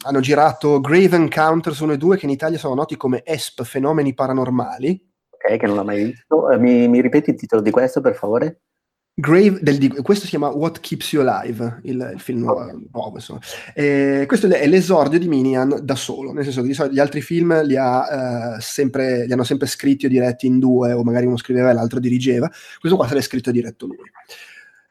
hanno 0.04 0.20
girato 0.20 0.80
Grave 0.80 1.16
Encounters 1.16 1.80
1 1.80 1.94
e 1.94 1.98
2 1.98 2.18
che 2.18 2.26
in 2.26 2.32
Italia 2.32 2.60
sono 2.60 2.76
noti 2.76 2.96
come 2.98 3.24
ESP, 3.26 3.64
Fenomeni 3.64 4.14
Paranormali. 4.14 5.07
Ok, 5.48 5.58
che 5.58 5.66
non 5.66 5.76
l'ho 5.78 5.84
mai 5.84 6.04
visto. 6.04 6.48
Mi, 6.60 6.88
mi 6.88 7.02
ripeti 7.02 7.30
il 7.30 7.38
titolo 7.38 7.62
di 7.62 7.72
questo, 7.72 8.02
per 8.02 8.16
favore? 8.16 8.62
Grave 9.20 9.58
del, 9.62 10.02
questo 10.04 10.26
si 10.26 10.32
chiama 10.32 10.50
What 10.50 10.80
Keeps 10.80 11.14
You 11.14 11.26
Alive, 11.26 11.80
il, 11.84 12.12
il 12.14 12.20
film 12.20 12.42
nuovo. 12.42 13.20
Eh, 13.74 14.26
questo 14.28 14.48
è 14.48 14.68
l'esordio 14.68 15.18
di 15.18 15.28
Minian 15.28 15.80
da 15.82 15.96
solo, 15.96 16.34
nel 16.34 16.44
senso 16.44 16.62
che 16.62 16.68
di 16.68 16.74
solito 16.76 16.94
gli 16.94 17.00
altri 17.00 17.22
film 17.22 17.64
li, 17.64 17.76
ha, 17.76 18.58
eh, 18.58 18.62
sempre, 18.62 19.26
li 19.26 19.34
hanno 19.34 19.44
sempre 19.44 19.66
scritti 19.66 20.06
o 20.06 20.10
diretti 20.10 20.46
in 20.46 20.60
due, 20.60 20.92
o 20.92 21.04
magari 21.04 21.26
uno 21.26 21.38
scriveva 21.38 21.72
e 21.72 21.74
l'altro 21.74 22.00
dirigeva. 22.00 22.48
Questo 22.80 22.96
qua 22.96 23.08
se 23.08 23.16
l'è 23.16 23.22
scritto 23.22 23.50
e 23.50 23.54
diretto 23.54 23.88
lui. 23.88 23.98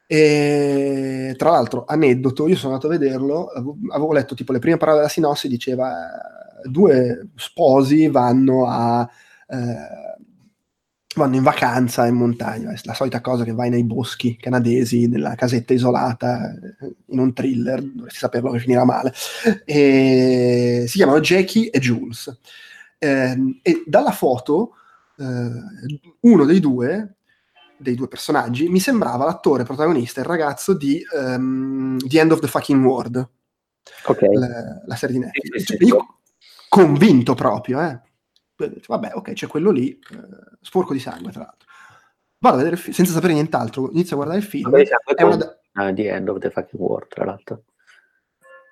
E, 0.09 1.35
tra 1.37 1.51
l'altro, 1.51 1.85
aneddoto, 1.87 2.49
io 2.49 2.57
sono 2.57 2.75
andato 2.75 2.93
a 2.93 2.99
vederlo, 2.99 3.47
avevo 3.91 4.13
letto 4.13 4.35
tipo 4.35 4.51
le 4.51 4.59
prime 4.59 4.77
parole 4.77 4.97
della 4.97 5.09
sinossi, 5.09 5.47
diceva 5.47 5.93
eh, 6.65 6.69
due 6.69 7.29
sposi 7.37 8.09
vanno 8.09 8.67
a... 8.67 9.09
Eh, 9.49 10.15
vanno 11.17 11.37
in 11.37 11.43
vacanza 11.43 12.07
in 12.07 12.15
montagna, 12.15 12.71
è 12.71 12.79
la 12.85 12.95
solita 12.95 13.21
cosa 13.21 13.43
che 13.43 13.53
vai 13.53 13.71
nei 13.71 13.85
boschi 13.85 14.37
canadesi, 14.37 15.09
nella 15.09 15.35
casetta 15.35 15.73
isolata, 15.73 16.55
in 17.07 17.19
un 17.19 17.33
thriller, 17.33 17.83
dovresti 17.83 18.19
saperlo 18.19 18.51
che 18.53 18.61
finirà 18.61 18.85
male. 18.85 19.13
E 19.65 20.85
si 20.87 20.97
chiamano 20.97 21.21
Jackie 21.21 21.71
e 21.71 21.79
Jules. 21.79 22.39
Eh, 22.99 23.59
e 23.63 23.83
dalla 23.87 24.13
foto, 24.13 24.75
eh, 25.17 25.51
uno 26.21 26.45
dei 26.45 26.61
due, 26.61 27.17
dei 27.79 27.95
due 27.95 28.09
personaggi, 28.09 28.69
mi 28.69 28.81
sembrava 28.81 29.25
l'attore 29.25 29.65
protagonista, 29.65 30.21
il 30.21 30.27
ragazzo 30.27 30.75
di 30.75 31.03
um, 31.13 31.97
The 31.99 32.21
End 32.21 32.33
of 32.33 32.41
the 32.41 32.49
Fucking 32.49 32.85
World, 32.85 33.29
okay. 34.05 34.35
la, 34.35 34.83
la, 34.85 34.97
serie 34.97 35.19
di 35.19 35.25
Netflix. 35.25 35.77
Sì. 35.77 35.85
Io 35.85 36.19
convinto 36.69 37.35
proprio, 37.35 37.81
eh 37.81 38.06
vabbè, 38.87 39.11
ok, 39.15 39.33
c'è 39.33 39.47
quello 39.47 39.71
lì, 39.71 39.91
eh, 39.91 40.57
sporco 40.61 40.93
di 40.93 40.99
sangue, 40.99 41.33
tra 41.33 41.43
l'altro. 41.43 41.69
Vado 42.39 42.55
a 42.55 42.59
vedere 42.59 42.77
il 42.77 42.81
film, 42.81 42.95
senza 42.95 43.13
sapere 43.13 43.33
nient'altro, 43.33 43.91
inizio 43.93 44.15
a 44.15 44.17
guardare 44.17 44.41
il 44.41 44.47
film. 44.47 44.71
Vabbè, 44.71 44.85
è 45.15 45.23
una 45.23 45.37
da... 45.37 45.59
uh, 45.75 45.95
The 45.95 46.11
End 46.11 46.29
of 46.29 46.39
the 46.39 46.51
Fucking 46.51 46.83
War, 46.83 47.07
tra 47.07 47.25
l'altro. 47.25 47.65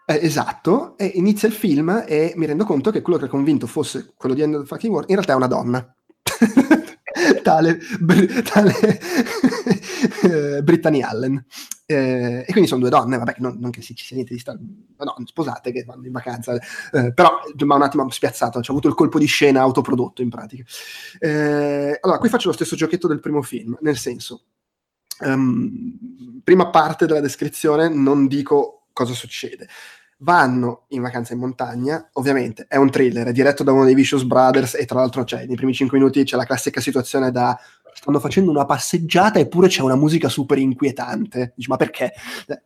Eh, 0.06 0.18
esatto, 0.22 0.98
e 0.98 1.06
inizia 1.14 1.48
il 1.48 1.54
film 1.54 2.04
e 2.06 2.34
mi 2.36 2.44
rendo 2.44 2.64
conto 2.64 2.90
che 2.90 3.00
quello 3.00 3.18
che 3.18 3.24
ho 3.24 3.28
convinto 3.28 3.66
fosse 3.66 4.12
quello 4.16 4.34
di 4.34 4.42
End 4.42 4.54
of 4.54 4.60
the 4.62 4.66
Fucking 4.66 4.92
War 4.92 5.04
in 5.06 5.14
realtà 5.14 5.32
è 5.32 5.36
una 5.36 5.46
donna. 5.46 5.96
tale, 7.42 7.78
br- 8.00 8.42
tale 8.42 8.74
eh, 10.58 10.62
Brittany 10.62 11.00
Allen. 11.00 11.44
Eh, 11.86 12.44
e 12.46 12.50
quindi 12.50 12.66
sono 12.66 12.80
due 12.80 12.88
donne, 12.88 13.18
vabbè, 13.18 13.34
non, 13.38 13.58
non 13.58 13.70
che 13.70 13.82
ci 13.82 13.94
sia 13.94 14.16
niente 14.16 14.32
di 14.32 14.40
strano, 14.40 14.60
no, 14.96 15.14
sposate 15.26 15.70
che 15.70 15.84
vanno 15.84 16.06
in 16.06 16.12
vacanza, 16.12 16.54
eh, 16.54 17.12
però 17.12 17.40
mi 17.54 17.72
ha 17.72 17.74
un 17.74 17.82
attimo 17.82 18.08
spiazzato, 18.10 18.58
ho 18.58 18.62
avuto 18.66 18.88
il 18.88 18.94
colpo 18.94 19.18
di 19.18 19.26
scena 19.26 19.60
autoprodotto 19.60 20.22
in 20.22 20.30
pratica. 20.30 20.64
Eh, 21.18 21.98
allora, 22.00 22.18
qui 22.18 22.28
faccio 22.30 22.48
lo 22.48 22.54
stesso 22.54 22.74
giochetto 22.74 23.06
del 23.06 23.20
primo 23.20 23.42
film, 23.42 23.76
nel 23.82 23.98
senso, 23.98 24.44
um, 25.20 26.40
prima 26.42 26.70
parte 26.70 27.04
della 27.04 27.20
descrizione 27.20 27.88
non 27.88 28.26
dico 28.28 28.86
cosa 28.92 29.12
succede 29.12 29.68
vanno 30.18 30.84
in 30.88 31.02
vacanza 31.02 31.34
in 31.34 31.38
montagna, 31.38 32.08
ovviamente 32.12 32.64
è 32.66 32.76
un 32.76 32.90
thriller, 32.90 33.26
è 33.26 33.32
diretto 33.32 33.62
da 33.62 33.72
uno 33.72 33.84
dei 33.84 33.94
Vicious 33.94 34.22
Brothers 34.24 34.74
e 34.74 34.86
tra 34.86 35.00
l'altro 35.00 35.24
c'è, 35.24 35.44
nei 35.44 35.56
primi 35.56 35.74
5 35.74 35.98
minuti 35.98 36.24
c'è 36.24 36.36
la 36.36 36.46
classica 36.46 36.80
situazione 36.80 37.30
da 37.30 37.58
stanno 37.94 38.20
facendo 38.20 38.50
una 38.50 38.64
passeggiata 38.64 39.38
eppure 39.38 39.68
c'è 39.68 39.82
una 39.82 39.96
musica 39.96 40.28
super 40.28 40.58
inquietante. 40.58 41.52
Dici, 41.56 41.68
ma 41.68 41.76
perché? 41.76 42.12
Eh, 42.46 42.62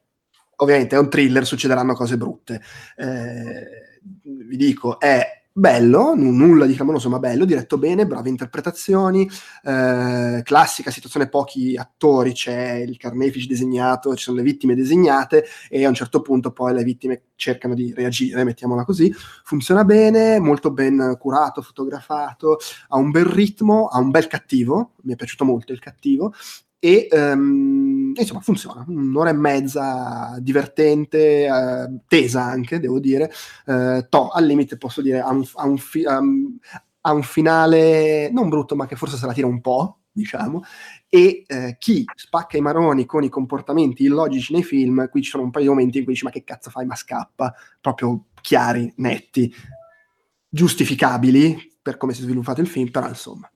ovviamente 0.56 0.96
è 0.96 0.98
un 0.98 1.08
thriller, 1.08 1.46
succederanno 1.46 1.94
cose 1.94 2.16
brutte. 2.16 2.60
Eh, 2.96 4.00
vi 4.22 4.56
dico, 4.56 4.98
è 4.98 5.38
bello, 5.59 6.14
n- 6.14 6.37
nulla 6.37 6.66
di 6.66 6.75
clamoroso 6.75 7.09
ma 7.09 7.18
bello, 7.18 7.44
diretto 7.44 7.79
bene, 7.79 8.07
brave 8.07 8.29
interpretazioni, 8.29 9.29
eh, 9.64 10.40
classica 10.44 10.90
situazione 10.90 11.29
pochi 11.29 11.77
attori, 11.77 12.33
c'è 12.33 12.75
il 12.75 12.97
carnefice 12.97 13.47
disegnato, 13.47 14.14
ci 14.14 14.25
sono 14.25 14.37
le 14.37 14.42
vittime 14.42 14.75
disegnate 14.75 15.44
e 15.68 15.85
a 15.85 15.88
un 15.88 15.94
certo 15.94 16.23
punto 16.23 16.53
poi 16.53 16.73
le 16.75 16.85
vittime 16.85 17.23
cercano 17.35 17.75
di 17.75 17.92
reagire, 17.92 18.44
mettiamola 18.44 18.85
così, 18.85 19.12
funziona 19.44 19.85
bene, 19.85 20.38
molto 20.38 20.71
ben 20.71 21.16
curato, 21.18 21.62
fotografato, 21.62 22.59
ha 22.88 22.97
un 22.97 23.11
bel 23.11 23.27
ritmo, 23.27 23.87
ha 23.87 23.99
un 23.99 24.11
bel 24.11 24.27
cattivo, 24.27 24.92
mi 25.03 25.12
è 25.12 25.16
piaciuto 25.16 25.44
molto 25.44 25.73
il 25.73 25.81
cattivo 25.81 26.33
e 26.80 27.08
um, 27.10 28.12
insomma 28.14 28.40
funziona. 28.40 28.84
Un'ora 28.86 29.30
e 29.30 29.34
mezza 29.34 30.36
divertente 30.40 31.48
uh, 31.50 32.00
tesa 32.06 32.42
anche 32.42 32.78
devo 32.78 33.00
dire. 33.00 33.30
Uh, 33.66 34.06
to, 34.08 34.28
al 34.28 34.44
limite 34.44 34.76
posso 34.76 35.02
dire 35.02 35.20
ha 35.20 35.30
un, 35.30 35.44
ha, 35.54 35.66
un 35.66 35.78
fi- 35.78 36.04
ha 36.04 36.18
un, 37.12 37.22
finale 37.22 38.30
non 38.30 38.48
brutto 38.48 38.76
ma 38.76 38.86
che 38.86 38.96
forse 38.96 39.16
se 39.16 39.26
la 39.26 39.32
tira 39.32 39.46
un 39.46 39.60
po' 39.60 39.98
diciamo. 40.12 40.62
E 41.08 41.44
uh, 41.48 41.74
chi 41.78 42.04
spacca 42.14 42.56
i 42.56 42.60
maroni 42.60 43.06
con 43.06 43.24
i 43.24 43.28
comportamenti 43.28 44.04
illogici 44.04 44.52
nei 44.52 44.62
film 44.62 45.08
qui 45.08 45.22
ci 45.22 45.30
sono 45.30 45.42
un 45.44 45.50
paio 45.50 45.64
di 45.64 45.70
momenti 45.70 45.98
in 45.98 46.04
cui 46.04 46.12
dici 46.12 46.24
ma 46.24 46.30
che 46.30 46.44
cazzo 46.44 46.70
fai? 46.70 46.86
Ma 46.86 46.94
scappa. 46.94 47.52
Proprio 47.80 48.26
chiari 48.40 48.92
netti 48.96 49.52
giustificabili 50.48 51.76
per 51.82 51.96
come 51.96 52.14
si 52.14 52.20
è 52.20 52.24
sviluppato 52.24 52.60
il 52.60 52.66
film 52.66 52.90
però 52.90 53.08
insomma 53.08 53.50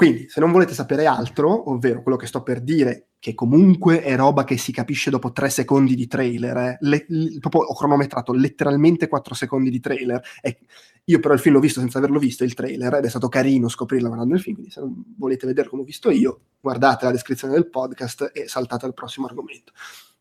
quindi, 0.00 0.30
se 0.30 0.40
non 0.40 0.50
volete 0.50 0.72
sapere 0.72 1.04
altro, 1.04 1.70
ovvero 1.70 2.00
quello 2.00 2.16
che 2.16 2.24
sto 2.24 2.42
per 2.42 2.62
dire, 2.62 3.08
che 3.18 3.34
comunque 3.34 4.00
è 4.00 4.16
roba 4.16 4.44
che 4.44 4.56
si 4.56 4.72
capisce 4.72 5.10
dopo 5.10 5.30
tre 5.30 5.50
secondi 5.50 5.94
di 5.94 6.06
trailer, 6.06 6.56
eh, 6.56 6.78
le, 6.80 7.04
le, 7.08 7.38
proprio 7.38 7.64
ho 7.64 7.74
cronometrato 7.74 8.32
letteralmente 8.32 9.08
quattro 9.08 9.34
secondi 9.34 9.68
di 9.68 9.78
trailer, 9.78 10.18
e 10.40 10.60
io 11.04 11.20
però 11.20 11.34
il 11.34 11.40
film 11.40 11.56
l'ho 11.56 11.60
visto 11.60 11.80
senza 11.80 11.98
averlo 11.98 12.18
visto, 12.18 12.44
il 12.44 12.54
trailer, 12.54 12.94
ed 12.94 13.04
è 13.04 13.08
stato 13.10 13.28
carino 13.28 13.68
scoprirlo 13.68 14.06
guardando 14.06 14.36
il 14.36 14.40
film, 14.40 14.54
quindi 14.54 14.72
se 14.72 14.80
non 14.80 15.04
volete 15.18 15.46
vedere 15.46 15.68
come 15.68 15.82
ho 15.82 15.84
visto 15.84 16.08
io, 16.08 16.40
guardate 16.62 17.04
la 17.04 17.10
descrizione 17.10 17.52
del 17.52 17.68
podcast 17.68 18.30
e 18.32 18.48
saltate 18.48 18.86
al 18.86 18.94
prossimo 18.94 19.26
argomento. 19.26 19.72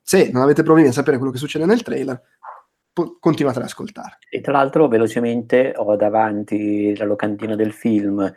Se 0.02 0.30
non 0.30 0.42
avete 0.42 0.62
problemi 0.62 0.90
a 0.90 0.92
sapere 0.92 1.16
quello 1.16 1.32
che 1.32 1.38
succede 1.38 1.66
nel 1.66 1.84
trailer, 1.84 2.22
continuate 3.22 3.60
ad 3.60 3.64
ascoltare. 3.64 4.18
E 4.30 4.42
tra 4.42 4.52
l'altro, 4.52 4.90
velocemente, 4.90 5.72
ho 5.74 5.96
davanti 5.96 6.94
la 6.98 7.06
locandina 7.06 7.56
del 7.56 7.72
film 7.72 8.30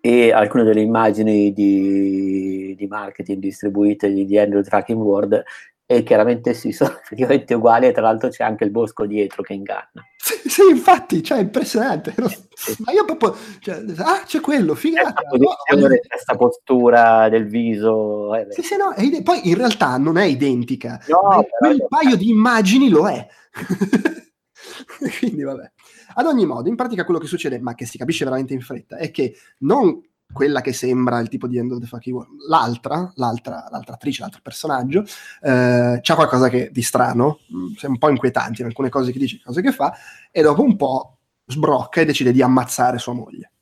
e 0.00 0.32
alcune 0.32 0.64
delle 0.64 0.80
immagini 0.80 1.52
di, 1.52 2.74
di 2.76 2.86
marketing 2.86 3.40
distribuite 3.40 4.12
di 4.12 4.38
of 4.38 4.62
the 4.62 4.62
Fucking 4.64 5.00
World 5.00 5.44
e 5.90 6.02
chiaramente 6.02 6.52
sì, 6.52 6.70
sono 6.70 6.98
effettivamente 7.02 7.54
uguali 7.54 7.86
e 7.86 7.92
tra 7.92 8.02
l'altro 8.02 8.28
c'è 8.28 8.44
anche 8.44 8.64
il 8.64 8.70
bosco 8.70 9.06
dietro 9.06 9.42
che 9.42 9.54
inganna. 9.54 10.04
Sì, 10.18 10.46
sì 10.46 10.62
infatti, 10.68 11.22
cioè, 11.22 11.38
impressionante. 11.38 12.14
Ma 12.80 12.92
io 12.92 13.06
proprio, 13.06 13.34
cioè, 13.60 13.82
ah, 13.96 14.22
c'è 14.26 14.40
quello, 14.40 14.74
figata. 14.74 15.22
Questa, 15.22 15.88
questa 16.06 16.36
postura 16.36 17.30
del 17.30 17.46
viso. 17.46 18.34
Eh, 18.34 18.48
sì, 18.50 18.60
sì, 18.60 18.76
no, 18.76 18.94
e 18.94 19.22
poi 19.22 19.48
in 19.48 19.54
realtà 19.54 19.96
non 19.96 20.18
è 20.18 20.24
identica. 20.24 21.00
No, 21.06 21.46
quel 21.58 21.86
paio 21.88 22.16
di 22.16 22.28
immagini 22.28 22.90
lo 22.90 23.08
è. 23.08 23.26
Quindi 25.18 25.42
vabbè. 25.42 25.72
Ad 26.14 26.26
ogni 26.26 26.46
modo, 26.46 26.68
in 26.68 26.76
pratica 26.76 27.04
quello 27.04 27.20
che 27.20 27.26
succede, 27.26 27.58
ma 27.58 27.74
che 27.74 27.86
si 27.86 27.98
capisce 27.98 28.24
veramente 28.24 28.54
in 28.54 28.60
fretta, 28.60 28.96
è 28.96 29.10
che 29.10 29.36
non 29.58 30.02
quella 30.32 30.60
che 30.60 30.72
sembra 30.72 31.18
il 31.20 31.28
tipo 31.28 31.46
di 31.46 31.58
End 31.58 31.72
of 31.72 31.80
the 31.80 31.86
Fucking 31.86 32.14
World. 32.14 32.32
L'altra, 32.48 33.10
l'altra, 33.16 33.66
l'altra 33.70 33.94
attrice, 33.94 34.20
l'altro 34.20 34.40
personaggio, 34.42 35.04
eh, 35.42 35.98
c'ha 36.02 36.14
qualcosa 36.14 36.48
che, 36.48 36.70
di 36.70 36.82
strano, 36.82 37.40
mm, 37.52 37.72
un 37.82 37.98
po' 37.98 38.10
inquietante 38.10 38.62
in 38.62 38.68
alcune 38.68 38.90
cose 38.90 39.12
che 39.12 39.18
dice, 39.18 39.40
cose 39.42 39.62
che 39.62 39.72
fa, 39.72 39.94
e 40.30 40.42
dopo 40.42 40.62
un 40.62 40.76
po' 40.76 41.18
sbrocca 41.46 42.00
e 42.00 42.04
decide 42.04 42.32
di 42.32 42.42
ammazzare 42.42 42.98
sua 42.98 43.14
moglie. 43.14 43.52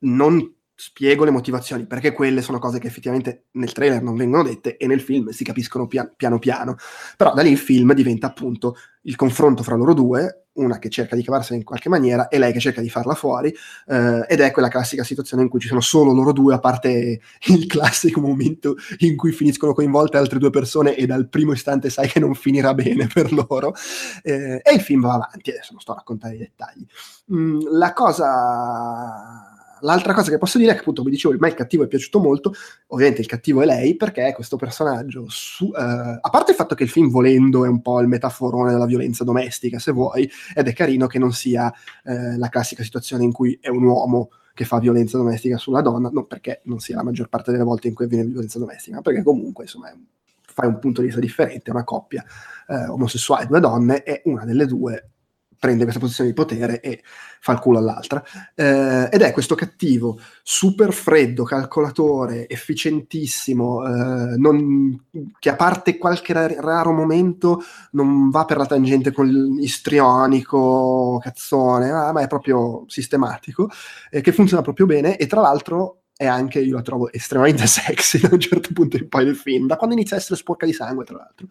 Non 0.00 0.53
spiego 0.76 1.24
le 1.24 1.30
motivazioni, 1.30 1.86
perché 1.86 2.12
quelle 2.12 2.42
sono 2.42 2.58
cose 2.58 2.78
che 2.78 2.88
effettivamente 2.88 3.44
nel 3.52 3.72
trailer 3.72 4.02
non 4.02 4.16
vengono 4.16 4.42
dette 4.42 4.76
e 4.76 4.86
nel 4.86 5.00
film 5.00 5.28
si 5.28 5.44
capiscono 5.44 5.86
pian- 5.86 6.12
piano 6.16 6.38
piano. 6.38 6.76
Però 7.16 7.32
da 7.32 7.42
lì 7.42 7.50
il 7.50 7.58
film 7.58 7.92
diventa 7.94 8.26
appunto 8.26 8.76
il 9.02 9.16
confronto 9.16 9.62
fra 9.62 9.76
loro 9.76 9.94
due, 9.94 10.46
una 10.54 10.78
che 10.78 10.88
cerca 10.88 11.14
di 11.14 11.22
cavarsela 11.22 11.56
in 11.56 11.64
qualche 11.64 11.88
maniera 11.88 12.28
e 12.28 12.38
lei 12.38 12.52
che 12.52 12.60
cerca 12.60 12.80
di 12.80 12.88
farla 12.88 13.14
fuori, 13.14 13.54
eh, 13.86 14.24
ed 14.26 14.40
è 14.40 14.50
quella 14.50 14.68
classica 14.68 15.04
situazione 15.04 15.42
in 15.42 15.48
cui 15.48 15.60
ci 15.60 15.68
sono 15.68 15.80
solo 15.80 16.12
loro 16.12 16.32
due, 16.32 16.54
a 16.54 16.58
parte 16.58 17.20
il 17.46 17.66
classico 17.66 18.20
momento 18.20 18.76
in 18.98 19.16
cui 19.16 19.32
finiscono 19.32 19.74
coinvolte 19.74 20.16
altre 20.16 20.38
due 20.38 20.50
persone 20.50 20.96
e 20.96 21.06
dal 21.06 21.28
primo 21.28 21.52
istante 21.52 21.90
sai 21.90 22.08
che 22.08 22.18
non 22.18 22.34
finirà 22.34 22.74
bene 22.74 23.06
per 23.06 23.32
loro. 23.32 23.74
Eh, 24.22 24.60
e 24.62 24.74
il 24.74 24.80
film 24.80 25.02
va 25.02 25.14
avanti, 25.14 25.50
adesso 25.50 25.72
non 25.72 25.80
sto 25.80 25.92
a 25.92 25.96
raccontare 25.96 26.34
i 26.34 26.38
dettagli. 26.38 26.84
Mm, 27.32 27.60
la 27.70 27.92
cosa 27.92 29.53
L'altra 29.84 30.14
cosa 30.14 30.30
che 30.30 30.38
posso 30.38 30.56
dire 30.56 30.70
è 30.70 30.74
che 30.74 30.80
appunto, 30.80 31.02
come 31.02 31.12
dicevo, 31.12 31.36
me 31.38 31.48
il 31.48 31.54
cattivo 31.54 31.84
è 31.84 31.86
piaciuto 31.86 32.18
molto, 32.18 32.54
ovviamente 32.88 33.20
il 33.20 33.26
cattivo 33.26 33.60
è 33.60 33.66
lei, 33.66 33.96
perché 33.96 34.32
questo 34.34 34.56
personaggio, 34.56 35.26
su, 35.28 35.70
eh, 35.76 36.18
a 36.20 36.28
parte 36.30 36.52
il 36.52 36.56
fatto 36.56 36.74
che 36.74 36.84
il 36.84 36.88
film 36.88 37.10
volendo 37.10 37.66
è 37.66 37.68
un 37.68 37.82
po' 37.82 38.00
il 38.00 38.08
metaforone 38.08 38.72
della 38.72 38.86
violenza 38.86 39.24
domestica, 39.24 39.78
se 39.78 39.92
vuoi, 39.92 40.28
ed 40.54 40.68
è 40.68 40.72
carino 40.72 41.06
che 41.06 41.18
non 41.18 41.32
sia 41.32 41.72
eh, 42.02 42.38
la 42.38 42.48
classica 42.48 42.82
situazione 42.82 43.24
in 43.24 43.32
cui 43.32 43.58
è 43.60 43.68
un 43.68 43.84
uomo 43.84 44.30
che 44.54 44.64
fa 44.64 44.78
violenza 44.78 45.18
domestica 45.18 45.58
sulla 45.58 45.82
donna, 45.82 46.08
non 46.10 46.26
perché 46.26 46.62
non 46.64 46.78
sia 46.78 46.96
la 46.96 47.02
maggior 47.02 47.28
parte 47.28 47.50
delle 47.50 47.64
volte 47.64 47.88
in 47.88 47.94
cui 47.94 48.06
avviene 48.06 48.24
violenza 48.24 48.58
domestica, 48.58 48.96
ma 48.96 49.02
perché 49.02 49.22
comunque 49.22 49.64
insomma 49.64 49.92
fai 50.40 50.68
un 50.68 50.78
punto 50.78 51.00
di 51.00 51.08
vista 51.08 51.20
differente, 51.20 51.70
una 51.70 51.84
coppia 51.84 52.24
eh, 52.68 52.86
omosessuale, 52.86 53.46
due 53.46 53.60
donne, 53.60 54.02
e 54.02 54.22
una 54.24 54.44
delle 54.46 54.64
due 54.64 55.10
prende 55.58 55.82
questa 55.82 56.00
posizione 56.00 56.30
di 56.30 56.34
potere 56.34 56.80
e 56.80 57.02
fa 57.40 57.52
il 57.52 57.58
culo 57.58 57.78
all'altra. 57.78 58.22
Eh, 58.54 59.08
ed 59.10 59.20
è 59.20 59.32
questo 59.32 59.54
cattivo 59.54 60.18
super 60.42 60.92
freddo, 60.92 61.44
calcolatore, 61.44 62.48
efficientissimo, 62.48 63.86
eh, 63.86 64.36
non, 64.36 65.06
che 65.38 65.50
a 65.50 65.56
parte 65.56 65.98
qualche 65.98 66.32
raro 66.32 66.92
momento 66.92 67.62
non 67.92 68.30
va 68.30 68.44
per 68.44 68.56
la 68.56 68.66
tangente 68.66 69.12
con 69.12 69.26
l'istrionico, 69.26 71.18
cazzone, 71.22 71.90
ma 71.90 72.20
è 72.20 72.26
proprio 72.26 72.84
sistematico, 72.86 73.68
eh, 74.10 74.20
che 74.20 74.32
funziona 74.32 74.62
proprio 74.62 74.86
bene 74.86 75.16
e 75.16 75.26
tra 75.26 75.40
l'altro 75.40 76.03
è 76.16 76.26
anche, 76.26 76.60
io 76.60 76.76
la 76.76 76.82
trovo 76.82 77.12
estremamente 77.12 77.66
sexy 77.66 78.20
da 78.20 78.28
un 78.32 78.40
certo 78.40 78.70
punto 78.72 78.96
in 78.96 79.08
poi 79.08 79.24
del 79.24 79.36
film, 79.36 79.66
da 79.66 79.76
quando 79.76 79.96
inizia 79.96 80.16
a 80.16 80.20
essere 80.20 80.36
sporca 80.36 80.64
di 80.64 80.72
sangue, 80.72 81.04
tra 81.04 81.16
l'altro. 81.16 81.48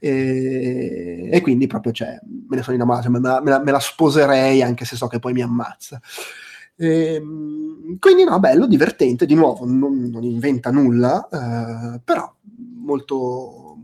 E, 0.00 1.28
e 1.30 1.40
quindi 1.40 1.66
proprio, 1.66 1.92
cioè, 1.92 2.18
me 2.22 2.56
ne 2.56 2.62
sono 2.62 2.76
innamorato, 2.76 3.10
me 3.10 3.20
la, 3.20 3.40
me, 3.40 3.50
la, 3.50 3.62
me 3.62 3.70
la, 3.72 3.80
sposerei 3.80 4.62
anche 4.62 4.84
se 4.84 4.96
so 4.96 5.08
che 5.08 5.18
poi 5.18 5.32
mi 5.32 5.42
ammazza. 5.42 6.00
E, 6.76 7.14
ehm, 7.14 7.98
quindi 7.98 8.24
no, 8.24 8.38
bello, 8.38 8.66
divertente, 8.66 9.26
di 9.26 9.34
nuovo, 9.34 9.66
non, 9.66 10.04
non 10.04 10.22
inventa 10.22 10.70
nulla, 10.70 11.28
eh, 11.28 12.00
però 12.04 12.32
molto 12.78 13.76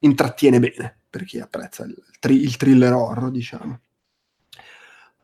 intrattiene 0.00 0.60
bene 0.60 0.98
per 1.10 1.24
chi 1.24 1.40
apprezza 1.40 1.84
il, 1.84 1.96
il 2.28 2.56
thriller 2.56 2.92
horror, 2.92 3.30
diciamo. 3.30 3.80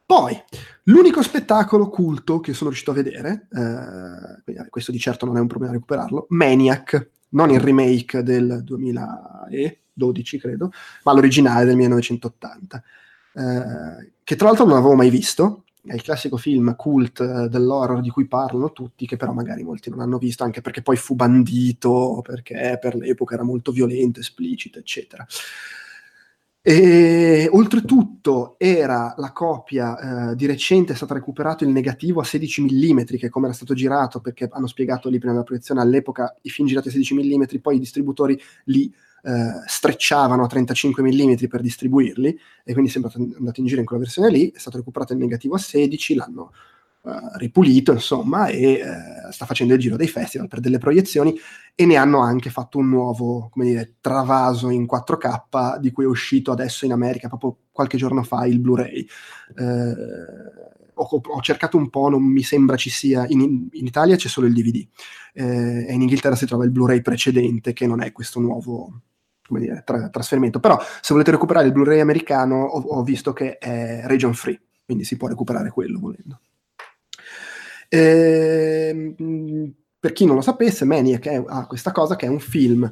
Poi, 0.06 0.40
l'unico 0.84 1.20
spettacolo 1.20 1.90
culto 1.90 2.38
che 2.38 2.52
sono 2.52 2.70
riuscito 2.70 2.92
a 2.92 2.94
vedere, 2.94 3.48
eh, 3.50 4.68
questo 4.70 4.92
di 4.92 5.00
certo 5.00 5.26
non 5.26 5.36
è 5.36 5.40
un 5.40 5.48
problema 5.48 5.72
recuperarlo, 5.72 6.26
Maniac, 6.28 7.10
non 7.30 7.50
il 7.50 7.58
remake 7.58 8.22
del 8.22 8.62
2012, 8.62 10.38
credo, 10.38 10.70
ma 11.02 11.12
l'originale 11.12 11.64
del 11.64 11.74
1980, 11.74 12.82
eh, 13.34 14.12
che 14.22 14.36
tra 14.36 14.46
l'altro 14.46 14.64
non 14.64 14.76
avevo 14.76 14.94
mai 14.94 15.10
visto, 15.10 15.64
è 15.84 15.94
il 15.94 16.02
classico 16.02 16.36
film 16.36 16.76
cult 16.76 17.20
eh, 17.20 17.48
dell'horror 17.48 18.00
di 18.00 18.10
cui 18.10 18.28
parlano 18.28 18.70
tutti, 18.70 19.08
che 19.08 19.16
però 19.16 19.32
magari 19.32 19.64
molti 19.64 19.90
non 19.90 19.98
hanno 20.00 20.18
visto, 20.18 20.44
anche 20.44 20.60
perché 20.60 20.82
poi 20.82 20.96
fu 20.96 21.16
bandito, 21.16 22.20
perché 22.22 22.78
per 22.80 22.94
l'epoca 22.94 23.34
era 23.34 23.42
molto 23.42 23.72
violento, 23.72 24.20
esplicito, 24.20 24.78
eccetera. 24.78 25.26
E 26.68 27.48
oltretutto 27.52 28.56
era 28.58 29.14
la 29.18 29.30
copia, 29.30 30.32
eh, 30.32 30.34
di 30.34 30.46
recente 30.46 30.94
è 30.94 30.96
stato 30.96 31.14
recuperato 31.14 31.62
il 31.62 31.70
negativo 31.70 32.20
a 32.20 32.24
16 32.24 32.62
mm, 32.62 33.02
che 33.04 33.28
come 33.28 33.46
era 33.46 33.54
stato 33.54 33.72
girato, 33.72 34.18
perché 34.20 34.48
hanno 34.50 34.66
spiegato 34.66 35.08
lì 35.08 35.18
prima 35.18 35.32
della 35.32 35.44
proiezione, 35.44 35.80
all'epoca 35.80 36.34
i 36.42 36.50
film 36.50 36.66
girati 36.66 36.88
a 36.88 36.90
16 36.90 37.14
mm, 37.14 37.42
poi 37.62 37.76
i 37.76 37.78
distributori 37.78 38.36
li 38.64 38.92
eh, 39.22 39.62
strecciavano 39.64 40.42
a 40.42 40.48
35 40.48 41.04
mm 41.04 41.46
per 41.48 41.60
distribuirli, 41.60 42.36
e 42.64 42.72
quindi 42.72 42.90
è 42.90 42.92
sempre 42.92 43.12
andato 43.14 43.60
in 43.60 43.66
giro 43.66 43.78
in 43.78 43.86
quella 43.86 44.02
versione 44.02 44.30
lì, 44.30 44.50
è 44.50 44.58
stato 44.58 44.78
recuperato 44.78 45.12
il 45.12 45.20
negativo 45.20 45.54
a 45.54 45.58
16, 45.58 46.14
l'hanno 46.16 46.50
ripulito, 47.34 47.92
insomma, 47.92 48.48
e 48.48 48.80
uh, 48.82 49.30
sta 49.30 49.46
facendo 49.46 49.74
il 49.74 49.80
giro 49.80 49.96
dei 49.96 50.08
festival 50.08 50.48
per 50.48 50.60
delle 50.60 50.78
proiezioni 50.78 51.34
e 51.74 51.86
ne 51.86 51.96
hanno 51.96 52.20
anche 52.20 52.50
fatto 52.50 52.78
un 52.78 52.88
nuovo, 52.88 53.48
come 53.50 53.66
dire, 53.66 53.94
travaso 54.00 54.70
in 54.70 54.86
4K 54.90 55.78
di 55.78 55.90
cui 55.92 56.04
è 56.04 56.08
uscito 56.08 56.52
adesso 56.52 56.84
in 56.84 56.92
America, 56.92 57.28
proprio 57.28 57.56
qualche 57.72 57.96
giorno 57.96 58.22
fa, 58.22 58.46
il 58.46 58.60
Blu-ray. 58.60 59.06
Uh, 59.56 60.74
ho, 60.98 61.20
ho, 61.22 61.40
cercato 61.42 61.76
un 61.76 61.90
po', 61.90 62.08
non 62.08 62.22
mi 62.22 62.42
sembra 62.42 62.76
ci 62.76 62.88
sia, 62.88 63.26
in, 63.28 63.68
in 63.70 63.86
Italia 63.86 64.16
c'è 64.16 64.28
solo 64.28 64.46
il 64.46 64.54
DVD 64.54 64.86
e 65.34 65.92
in 65.92 66.00
Inghilterra 66.00 66.34
si 66.34 66.46
trova 66.46 66.64
il 66.64 66.70
Blu-ray 66.70 67.02
precedente 67.02 67.74
che 67.74 67.86
non 67.86 68.00
è 68.00 68.12
questo 68.12 68.40
nuovo 68.40 69.02
dire, 69.50 69.82
tra, 69.84 70.08
trasferimento. 70.08 70.60
Però 70.60 70.78
se 70.80 71.12
volete 71.12 71.30
recuperare 71.30 71.66
il 71.66 71.72
Blu-ray 71.72 72.00
americano 72.00 72.64
ho, 72.64 72.80
ho 72.80 73.02
visto 73.02 73.32
che 73.32 73.58
è 73.58 74.02
region 74.04 74.34
free, 74.34 74.60
quindi 74.84 75.04
si 75.04 75.16
può 75.16 75.28
recuperare 75.28 75.70
quello 75.70 75.98
volendo. 75.98 76.40
Eh, 77.88 79.14
per 79.98 80.12
chi 80.12 80.24
non 80.24 80.36
lo 80.36 80.42
sapesse, 80.42 80.84
Maniac 80.84 81.26
ha 81.46 81.66
questa 81.66 81.92
cosa 81.92 82.16
che 82.16 82.26
è 82.26 82.28
un 82.28 82.40
film 82.40 82.90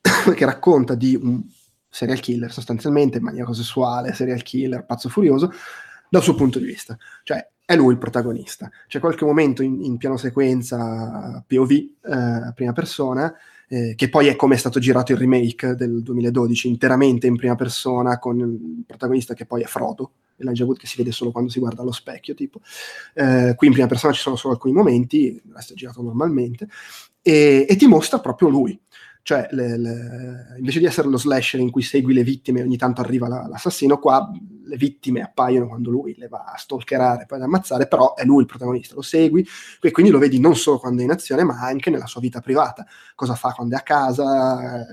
che 0.34 0.44
racconta 0.44 0.94
di 0.94 1.14
un 1.14 1.42
serial 1.88 2.20
killer, 2.20 2.52
sostanzialmente 2.52 3.20
maniaco 3.20 3.52
sessuale, 3.52 4.12
serial 4.12 4.42
killer, 4.42 4.84
pazzo 4.84 5.08
furioso, 5.08 5.50
dal 6.08 6.22
suo 6.22 6.34
punto 6.34 6.58
di 6.58 6.66
vista. 6.66 6.96
Cioè, 7.22 7.46
è 7.64 7.74
lui 7.74 7.92
il 7.92 7.98
protagonista. 7.98 8.70
C'è 8.86 9.00
qualche 9.00 9.24
momento 9.24 9.62
in, 9.62 9.82
in 9.82 9.96
piano 9.96 10.16
sequenza 10.16 11.42
POV, 11.46 11.70
eh, 11.70 12.52
prima 12.54 12.72
persona, 12.72 13.34
eh, 13.68 13.94
che 13.96 14.08
poi 14.08 14.28
è 14.28 14.36
come 14.36 14.54
è 14.54 14.58
stato 14.58 14.78
girato 14.78 15.12
il 15.12 15.18
remake 15.18 15.74
del 15.74 16.02
2012, 16.02 16.68
interamente 16.68 17.26
in 17.26 17.36
prima 17.36 17.56
persona, 17.56 18.18
con 18.18 18.38
il 18.38 18.84
protagonista 18.86 19.34
che 19.34 19.46
poi 19.46 19.62
è 19.62 19.66
Frodo, 19.66 20.12
Elijah 20.38 20.64
Wood 20.64 20.78
che 20.78 20.86
si 20.86 20.96
vede 20.96 21.12
solo 21.12 21.30
quando 21.30 21.50
si 21.50 21.58
guarda 21.58 21.82
allo 21.82 21.92
specchio, 21.92 22.34
tipo. 22.34 22.60
Eh, 23.14 23.54
qui 23.56 23.66
in 23.66 23.72
prima 23.72 23.88
persona 23.88 24.12
ci 24.12 24.20
sono 24.20 24.36
solo 24.36 24.54
alcuni 24.54 24.72
momenti, 24.72 25.26
il 25.26 25.52
resto 25.52 25.72
è 25.72 25.76
girato 25.76 26.02
normalmente, 26.02 26.68
e, 27.22 27.66
e 27.68 27.76
ti 27.76 27.86
mostra 27.86 28.20
proprio 28.20 28.48
lui. 28.48 28.78
Cioè, 29.26 29.48
le, 29.50 29.76
le, 29.76 30.54
invece 30.56 30.78
di 30.78 30.84
essere 30.84 31.08
lo 31.08 31.18
slasher 31.18 31.58
in 31.58 31.72
cui 31.72 31.82
segui 31.82 32.14
le 32.14 32.22
vittime 32.22 32.60
e 32.60 32.62
ogni 32.62 32.76
tanto 32.76 33.00
arriva 33.00 33.26
la, 33.26 33.44
l'assassino, 33.48 33.98
qua 33.98 34.30
le 34.62 34.76
vittime 34.76 35.20
appaiono 35.20 35.66
quando 35.66 35.90
lui 35.90 36.14
le 36.16 36.28
va 36.28 36.44
a 36.44 36.56
stalkerare, 36.56 37.26
poi 37.26 37.38
ad 37.38 37.42
ammazzare, 37.42 37.88
però 37.88 38.14
è 38.14 38.24
lui 38.24 38.42
il 38.42 38.46
protagonista, 38.46 38.94
lo 38.94 39.02
segui 39.02 39.44
e 39.80 39.90
quindi 39.90 40.12
lo 40.12 40.20
vedi 40.20 40.38
non 40.38 40.54
solo 40.54 40.78
quando 40.78 41.00
è 41.00 41.04
in 41.06 41.10
azione, 41.10 41.42
ma 41.42 41.58
anche 41.58 41.90
nella 41.90 42.06
sua 42.06 42.20
vita 42.20 42.40
privata. 42.40 42.86
Cosa 43.16 43.34
fa 43.34 43.50
quando 43.50 43.74
è 43.74 43.78
a 43.78 43.82
casa, 43.82 44.82
eh, 44.82 44.86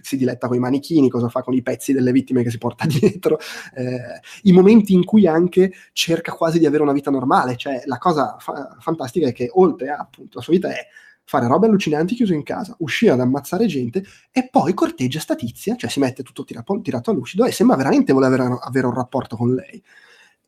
si 0.00 0.16
diletta 0.16 0.48
con 0.48 0.56
i 0.56 0.60
manichini, 0.60 1.08
cosa 1.08 1.28
fa 1.28 1.42
con 1.42 1.54
i 1.54 1.62
pezzi 1.62 1.92
delle 1.92 2.10
vittime 2.10 2.42
che 2.42 2.50
si 2.50 2.58
porta 2.58 2.86
dietro, 2.90 3.38
eh, 3.76 4.20
i 4.42 4.52
momenti 4.52 4.94
in 4.94 5.04
cui 5.04 5.28
anche 5.28 5.72
cerca 5.92 6.32
quasi 6.32 6.58
di 6.58 6.66
avere 6.66 6.82
una 6.82 6.92
vita 6.92 7.12
normale, 7.12 7.54
cioè 7.54 7.82
la 7.84 7.98
cosa 7.98 8.34
fa- 8.40 8.76
fantastica 8.80 9.28
è 9.28 9.32
che 9.32 9.48
oltre 9.52 9.90
a 9.90 9.98
appunto 9.98 10.38
la 10.38 10.42
sua 10.42 10.54
vita 10.54 10.70
è 10.70 10.88
fare 11.26 11.48
robe 11.48 11.66
allucinanti 11.66 12.14
chiuso 12.14 12.32
in 12.32 12.44
casa, 12.44 12.74
uscire 12.78 13.12
ad 13.12 13.20
ammazzare 13.20 13.66
gente 13.66 14.04
e 14.30 14.48
poi 14.48 14.72
corteggia 14.74 15.18
sta 15.18 15.34
tizia, 15.34 15.74
cioè 15.76 15.90
si 15.90 15.98
mette 15.98 16.22
tutto 16.22 16.44
tirato, 16.44 16.80
tirato 16.80 17.10
a 17.10 17.14
lucido 17.14 17.44
e 17.44 17.52
sembra 17.52 17.76
veramente 17.76 18.12
voler 18.12 18.32
avere, 18.32 18.58
avere 18.62 18.86
un 18.86 18.94
rapporto 18.94 19.36
con 19.36 19.52
lei. 19.52 19.82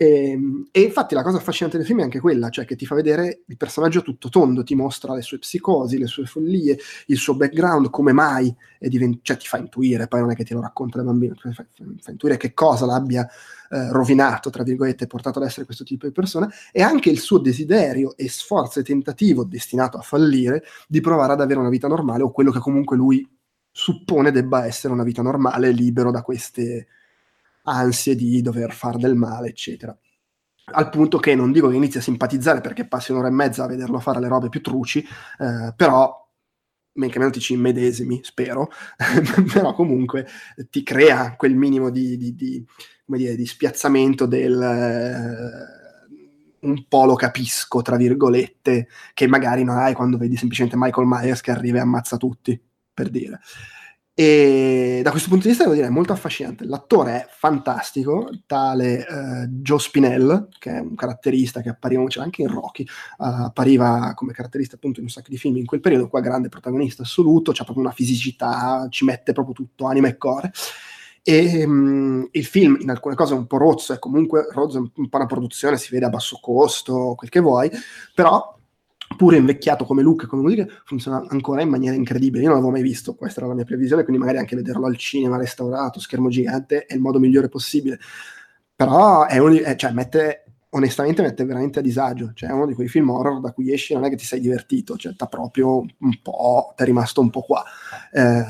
E, 0.00 0.30
ehm, 0.30 0.68
e, 0.70 0.82
infatti 0.82 1.16
la 1.16 1.24
cosa 1.24 1.38
affascinante 1.38 1.76
del 1.76 1.84
film 1.84 1.98
è 1.98 2.02
anche 2.04 2.20
quella, 2.20 2.50
cioè 2.50 2.64
che 2.64 2.76
ti 2.76 2.86
fa 2.86 2.94
vedere 2.94 3.42
il 3.46 3.56
personaggio 3.56 4.02
tutto 4.02 4.28
tondo, 4.28 4.62
ti 4.62 4.76
mostra 4.76 5.12
le 5.12 5.22
sue 5.22 5.38
psicosi, 5.40 5.98
le 5.98 6.06
sue 6.06 6.24
follie, 6.24 6.78
il 7.06 7.16
suo 7.16 7.34
background, 7.34 7.90
come 7.90 8.12
mai, 8.12 8.54
divent- 8.78 9.18
cioè 9.22 9.36
ti 9.36 9.48
fa 9.48 9.58
intuire, 9.58 10.06
poi 10.06 10.20
non 10.20 10.30
è 10.30 10.36
che 10.36 10.44
ti 10.44 10.54
lo 10.54 10.60
racconta 10.60 10.98
da 10.98 11.04
bambino, 11.04 11.34
ti 11.34 11.52
fa, 11.52 11.66
fa 12.00 12.10
intuire 12.12 12.36
che 12.36 12.54
cosa 12.54 12.86
l'abbia 12.86 13.28
eh, 13.70 13.90
rovinato, 13.90 14.50
tra 14.50 14.62
virgolette, 14.62 15.08
portato 15.08 15.40
ad 15.40 15.46
essere 15.46 15.64
questo 15.64 15.82
tipo 15.82 16.06
di 16.06 16.12
persona, 16.12 16.48
e 16.70 16.80
anche 16.80 17.10
il 17.10 17.18
suo 17.18 17.38
desiderio 17.38 18.16
e 18.16 18.28
sforzo 18.28 18.78
e 18.78 18.84
tentativo, 18.84 19.42
destinato 19.44 19.98
a 19.98 20.02
fallire, 20.02 20.62
di 20.86 21.00
provare 21.00 21.32
ad 21.32 21.40
avere 21.40 21.58
una 21.58 21.70
vita 21.70 21.88
normale 21.88 22.22
o 22.22 22.30
quello 22.30 22.52
che 22.52 22.60
comunque 22.60 22.96
lui 22.96 23.28
suppone 23.72 24.30
debba 24.30 24.64
essere 24.64 24.92
una 24.92 25.02
vita 25.02 25.22
normale, 25.22 25.72
libero 25.72 26.12
da 26.12 26.22
queste 26.22 26.86
ansie 27.68 28.14
di 28.14 28.40
dover 28.42 28.72
fare 28.72 28.98
del 28.98 29.14
male, 29.14 29.48
eccetera. 29.48 29.96
Al 30.70 30.90
punto 30.90 31.18
che 31.18 31.34
non 31.34 31.52
dico 31.52 31.68
che 31.68 31.76
inizi 31.76 31.98
a 31.98 32.02
simpatizzare 32.02 32.60
perché 32.60 32.86
passi 32.86 33.12
un'ora 33.12 33.28
e 33.28 33.32
mezza 33.32 33.64
a 33.64 33.68
vederlo 33.68 34.00
fare 34.00 34.20
le 34.20 34.28
robe 34.28 34.48
più 34.48 34.60
truci, 34.60 35.00
eh, 35.38 35.72
però 35.74 36.26
men 36.98 37.10
che 37.10 37.18
meno 37.18 37.30
ti 37.30 37.40
ci 37.40 37.54
immedesimi, 37.54 38.20
spero, 38.22 38.70
però 39.52 39.72
comunque 39.72 40.26
ti 40.68 40.82
crea 40.82 41.36
quel 41.36 41.54
minimo 41.54 41.90
di, 41.90 42.16
di, 42.16 42.34
di, 42.34 42.64
dire, 43.06 43.36
di 43.36 43.46
spiazzamento 43.46 44.26
del 44.26 44.60
eh, 44.60 45.78
un 46.60 46.86
po' 46.88 47.04
lo 47.04 47.14
capisco, 47.14 47.82
tra 47.82 47.96
virgolette, 47.96 48.88
che 49.14 49.26
magari 49.26 49.64
non 49.64 49.78
hai 49.78 49.94
quando 49.94 50.18
vedi 50.18 50.36
semplicemente 50.36 50.76
Michael 50.78 51.06
Myers 51.06 51.40
che 51.40 51.52
arriva 51.52 51.78
e 51.78 51.82
ammazza 51.82 52.16
tutti, 52.16 52.60
per 52.92 53.10
dire. 53.10 53.40
E 54.20 54.98
da 55.04 55.12
questo 55.12 55.28
punto 55.28 55.44
di 55.44 55.50
vista 55.50 55.62
devo 55.62 55.76
dire 55.76 55.86
è 55.86 55.90
molto 55.90 56.12
affascinante. 56.12 56.64
L'attore 56.64 57.12
è 57.12 57.26
fantastico, 57.30 58.28
tale 58.46 59.06
uh, 59.08 59.46
Joe 59.46 59.78
Spinell, 59.78 60.48
che 60.58 60.72
è 60.72 60.80
un 60.80 60.96
caratterista 60.96 61.60
che 61.60 61.68
appariva 61.68 62.04
c'era 62.08 62.24
anche 62.24 62.42
in 62.42 62.48
Rocky, 62.48 62.82
uh, 62.82 63.44
appariva 63.44 64.14
come 64.16 64.32
caratterista 64.32 64.74
appunto 64.74 64.98
in 64.98 65.04
un 65.04 65.12
sacco 65.12 65.28
di 65.30 65.38
film 65.38 65.58
in 65.58 65.66
quel 65.66 65.78
periodo, 65.78 66.08
qua 66.08 66.18
grande 66.18 66.48
protagonista 66.48 67.04
assoluto, 67.04 67.52
c'ha 67.52 67.62
proprio 67.62 67.84
una 67.84 67.94
fisicità, 67.94 68.88
ci 68.90 69.04
mette 69.04 69.32
proprio 69.32 69.54
tutto, 69.54 69.86
anima 69.86 70.08
e 70.08 70.16
core. 70.16 70.50
E 71.22 71.64
um, 71.64 72.26
il 72.32 72.44
film 72.44 72.76
in 72.80 72.90
alcune 72.90 73.14
cose 73.14 73.34
è 73.34 73.38
un 73.38 73.46
po' 73.46 73.58
rozzo, 73.58 73.92
è 73.92 74.00
comunque 74.00 74.48
rozzo, 74.50 74.78
è 74.78 74.80
un 74.80 75.08
po' 75.08 75.16
una 75.16 75.26
produzione, 75.26 75.78
si 75.78 75.92
vede 75.92 76.06
a 76.06 76.10
basso 76.10 76.40
costo, 76.42 77.14
quel 77.16 77.30
che 77.30 77.38
vuoi, 77.38 77.70
però 78.16 78.57
pure 79.16 79.36
invecchiato 79.36 79.84
come 79.84 80.02
look 80.02 80.26
come 80.26 80.42
musica, 80.42 80.66
funziona 80.84 81.24
ancora 81.28 81.62
in 81.62 81.68
maniera 81.68 81.96
incredibile. 81.96 82.42
Io 82.42 82.48
non 82.48 82.56
l'avevo 82.56 82.72
mai 82.72 82.82
visto, 82.82 83.14
questa 83.14 83.40
era 83.40 83.48
la 83.48 83.54
mia 83.54 83.64
previsione, 83.64 84.02
quindi 84.04 84.20
magari 84.20 84.38
anche 84.38 84.56
vederlo 84.56 84.86
al 84.86 84.96
cinema, 84.96 85.36
restaurato, 85.36 86.00
schermo 86.00 86.28
gigante, 86.28 86.84
è 86.84 86.94
il 86.94 87.00
modo 87.00 87.18
migliore 87.18 87.48
possibile. 87.48 87.98
Però 88.74 89.26
è 89.26 89.38
un, 89.38 89.60
è, 89.62 89.74
cioè, 89.76 89.92
mette, 89.92 90.44
onestamente 90.70 91.22
mette 91.22 91.44
veramente 91.44 91.80
a 91.80 91.82
disagio. 91.82 92.32
Cioè, 92.34 92.50
è 92.50 92.52
uno 92.52 92.66
di 92.66 92.74
quei 92.74 92.88
film 92.88 93.10
horror 93.10 93.40
da 93.40 93.52
cui 93.52 93.72
esci 93.72 93.94
non 93.94 94.04
è 94.04 94.08
che 94.08 94.16
ti 94.16 94.24
sei 94.24 94.40
divertito, 94.40 94.96
cioè, 94.96 95.14
t'ha 95.14 95.26
proprio 95.26 95.78
un 95.78 96.22
po', 96.22 96.72
ti 96.76 96.82
è 96.82 96.86
rimasto 96.86 97.20
un 97.20 97.30
po' 97.30 97.42
qua. 97.42 97.64
Eh, 98.12 98.44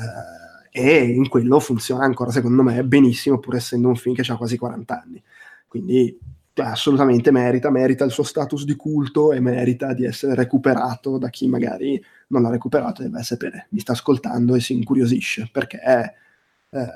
e 0.71 1.03
in 1.03 1.27
quello 1.29 1.59
funziona 1.59 2.03
ancora, 2.05 2.31
secondo 2.31 2.61
me, 2.61 2.83
benissimo, 2.83 3.39
pur 3.39 3.55
essendo 3.55 3.87
un 3.87 3.95
film 3.95 4.13
che 4.13 4.31
ha 4.31 4.37
quasi 4.37 4.57
40 4.57 5.01
anni. 5.01 5.23
Quindi 5.67 6.17
assolutamente 6.61 7.31
merita, 7.31 7.69
merita 7.69 8.03
il 8.03 8.11
suo 8.11 8.23
status 8.23 8.63
di 8.65 8.75
culto 8.75 9.31
e 9.31 9.39
merita 9.39 9.93
di 9.93 10.05
essere 10.05 10.35
recuperato 10.35 11.17
da 11.17 11.29
chi 11.29 11.47
magari 11.47 12.01
non 12.27 12.41
l'ha 12.41 12.49
recuperato 12.49 13.01
e 13.01 13.05
deve 13.05 13.23
sapere, 13.23 13.67
mi 13.69 13.79
sta 13.79 13.93
ascoltando 13.93 14.55
e 14.55 14.59
si 14.59 14.73
incuriosisce 14.73 15.49
perché 15.51 15.79
è, 15.79 16.13
eh, 16.71 16.87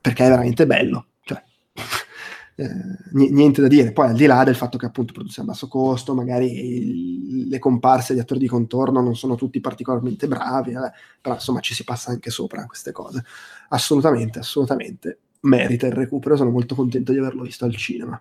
perché 0.00 0.24
è 0.24 0.28
veramente 0.28 0.66
bello. 0.66 1.06
Cioè, 1.22 1.42
eh, 2.56 2.68
niente 3.12 3.60
da 3.60 3.68
dire. 3.68 3.92
Poi 3.92 4.08
al 4.08 4.16
di 4.16 4.26
là 4.26 4.44
del 4.44 4.56
fatto 4.56 4.78
che 4.78 4.86
appunto 4.86 5.12
produzione 5.12 5.48
a 5.48 5.52
basso 5.52 5.68
costo, 5.68 6.14
magari 6.14 6.76
il, 6.76 7.48
le 7.48 7.58
comparse 7.58 8.14
di 8.14 8.20
attori 8.20 8.40
di 8.40 8.48
contorno 8.48 9.00
non 9.00 9.16
sono 9.16 9.34
tutti 9.34 9.60
particolarmente 9.60 10.28
bravi, 10.28 10.72
eh, 10.72 10.92
però 11.20 11.34
insomma 11.34 11.60
ci 11.60 11.74
si 11.74 11.84
passa 11.84 12.10
anche 12.10 12.30
sopra 12.30 12.66
queste 12.66 12.92
cose. 12.92 13.24
Assolutamente, 13.68 14.38
assolutamente 14.38 15.18
merita 15.44 15.86
il 15.86 15.92
recupero, 15.92 16.36
sono 16.36 16.50
molto 16.50 16.74
contento 16.74 17.12
di 17.12 17.18
averlo 17.18 17.42
visto 17.42 17.64
al 17.64 17.76
cinema. 17.76 18.20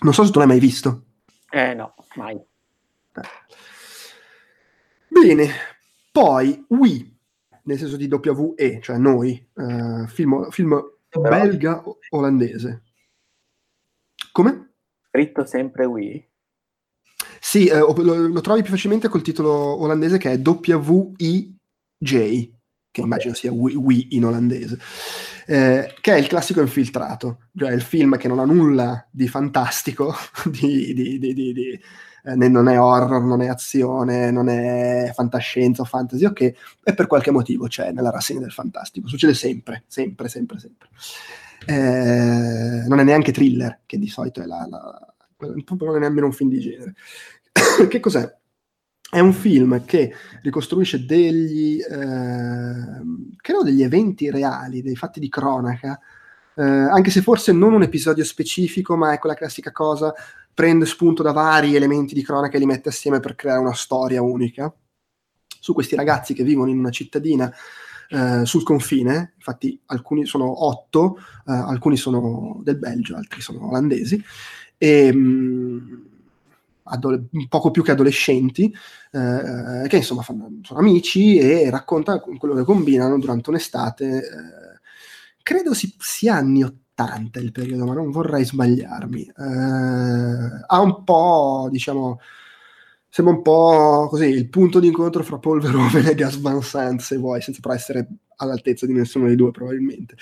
Non 0.00 0.12
so 0.12 0.24
se 0.24 0.30
tu 0.30 0.38
l'hai 0.38 0.48
mai 0.48 0.58
visto. 0.58 1.04
Eh 1.50 1.74
no, 1.74 1.94
mai. 2.16 2.34
Eh. 2.34 3.20
Bene, 5.08 5.48
poi 6.12 6.64
Wii, 6.68 7.18
nel 7.62 7.78
senso 7.78 7.96
di 7.96 8.08
WE, 8.10 8.80
cioè 8.82 8.98
noi, 8.98 9.48
uh, 9.54 10.06
film, 10.06 10.50
film 10.50 10.82
belga 11.08 11.82
olandese. 12.10 12.82
Come? 14.32 14.74
Scritto 15.08 15.46
sempre 15.46 15.86
Wii. 15.86 16.28
Sì, 17.40 17.66
eh, 17.66 17.78
lo, 17.78 17.94
lo, 17.94 18.40
trovi 18.40 18.62
più 18.62 18.72
facilmente 18.72 19.08
col 19.08 19.22
titolo 19.22 19.80
olandese 19.80 20.18
che 20.18 20.32
è 20.32 20.38
W-I-J, 20.38 22.10
che 22.90 23.00
immagino 23.00 23.34
sia 23.34 23.52
Wii 23.52 24.08
in 24.16 24.24
olandese 24.24 24.78
eh, 25.46 25.94
che 26.00 26.12
è 26.14 26.18
il 26.18 26.26
classico 26.26 26.60
infiltrato, 26.60 27.38
cioè 27.56 27.72
il 27.72 27.82
film 27.82 28.16
che 28.16 28.28
non 28.28 28.40
ha 28.40 28.44
nulla 28.44 29.06
di 29.10 29.28
fantastico, 29.28 30.14
di, 30.46 30.92
di, 30.92 31.18
di, 31.18 31.80
eh, 32.24 32.34
non 32.34 32.68
è 32.68 32.80
horror, 32.80 33.22
non 33.22 33.42
è 33.42 33.46
azione, 33.46 34.30
non 34.30 34.48
è 34.48 35.12
fantascienza 35.14 35.82
o 35.82 35.84
fantasy, 35.84 36.24
ok, 36.24 36.40
e 36.82 36.94
per 36.94 37.06
qualche 37.06 37.30
motivo 37.30 37.68
c'è 37.68 37.92
nella 37.92 38.10
rassegna 38.10 38.40
del 38.40 38.52
fantastico, 38.52 39.06
succede 39.06 39.34
sempre, 39.34 39.84
sempre, 39.86 40.28
sempre, 40.28 40.58
sempre. 40.58 40.88
Eh, 41.64 42.86
non 42.88 42.98
è 42.98 43.04
neanche 43.04 43.32
thriller, 43.32 43.80
che 43.86 43.98
di 43.98 44.08
solito 44.08 44.42
è 44.42 44.46
la, 44.46 44.66
la 44.68 45.14
non 45.38 45.96
è 45.96 45.98
nemmeno 45.98 46.26
un 46.26 46.32
film 46.32 46.50
di 46.50 46.60
genere. 46.60 46.94
che 47.88 48.00
cos'è? 48.00 48.34
È 49.08 49.20
un 49.20 49.32
film 49.32 49.84
che 49.84 50.12
ricostruisce 50.42 51.06
degli, 51.06 51.80
eh, 51.80 53.36
credo 53.36 53.62
degli 53.62 53.82
eventi 53.82 54.30
reali, 54.30 54.82
dei 54.82 54.96
fatti 54.96 55.20
di 55.20 55.28
cronaca, 55.28 55.98
eh, 56.56 56.62
anche 56.62 57.10
se 57.10 57.22
forse 57.22 57.52
non 57.52 57.72
un 57.72 57.82
episodio 57.82 58.24
specifico, 58.24 58.96
ma 58.96 59.12
è 59.12 59.18
quella 59.18 59.36
classica 59.36 59.70
cosa, 59.70 60.12
prende 60.52 60.86
spunto 60.86 61.22
da 61.22 61.30
vari 61.30 61.76
elementi 61.76 62.14
di 62.14 62.24
cronaca 62.24 62.56
e 62.56 62.58
li 62.58 62.66
mette 62.66 62.88
assieme 62.88 63.20
per 63.20 63.36
creare 63.36 63.60
una 63.60 63.74
storia 63.74 64.22
unica. 64.22 64.74
Su 65.60 65.72
questi 65.72 65.94
ragazzi 65.94 66.34
che 66.34 66.42
vivono 66.42 66.70
in 66.70 66.78
una 66.78 66.90
cittadina 66.90 67.52
eh, 68.08 68.44
sul 68.44 68.64
confine, 68.64 69.34
infatti 69.36 69.80
alcuni 69.86 70.26
sono 70.26 70.64
otto, 70.66 71.18
eh, 71.46 71.52
alcuni 71.52 71.96
sono 71.96 72.60
del 72.64 72.78
Belgio, 72.78 73.16
altri 73.16 73.40
sono 73.40 73.68
olandesi, 73.68 74.20
e... 74.76 75.12
Mh, 75.12 75.18
mm, 75.18 76.05
adole- 76.86 77.28
poco 77.48 77.70
più 77.70 77.82
che 77.82 77.92
adolescenti, 77.92 78.72
eh, 79.12 79.86
che 79.88 79.96
insomma 79.96 80.22
fanno, 80.22 80.48
sono 80.62 80.80
amici 80.80 81.38
e 81.38 81.70
racconta 81.70 82.20
quello 82.20 82.54
che 82.54 82.64
combinano 82.64 83.18
durante 83.18 83.50
un'estate. 83.50 84.16
Eh, 84.16 84.80
credo 85.42 85.74
si, 85.74 85.94
sia 85.98 86.34
anni 86.34 86.62
80 86.64 87.40
il 87.40 87.52
periodo, 87.52 87.84
ma 87.86 87.94
non 87.94 88.10
vorrei 88.10 88.44
sbagliarmi. 88.44 89.22
Eh, 89.22 90.64
ha 90.66 90.80
un 90.80 91.04
po', 91.04 91.68
diciamo, 91.70 92.20
sembra 93.08 93.34
un 93.34 93.42
po' 93.42 94.08
così 94.10 94.26
il 94.26 94.48
punto 94.48 94.80
di 94.80 94.88
incontro 94.88 95.22
fra 95.22 95.38
Paul 95.38 95.60
Verhoeven 95.60 96.06
e 96.06 96.14
Gas 96.14 96.38
Van 96.40 96.62
Sant, 96.62 97.00
se 97.00 97.16
vuoi, 97.16 97.40
senza 97.40 97.60
però 97.62 97.74
essere 97.74 98.08
all'altezza 98.36 98.86
di 98.86 98.92
nessuno 98.92 99.26
dei 99.26 99.36
due 99.36 99.50
probabilmente. 99.50 100.16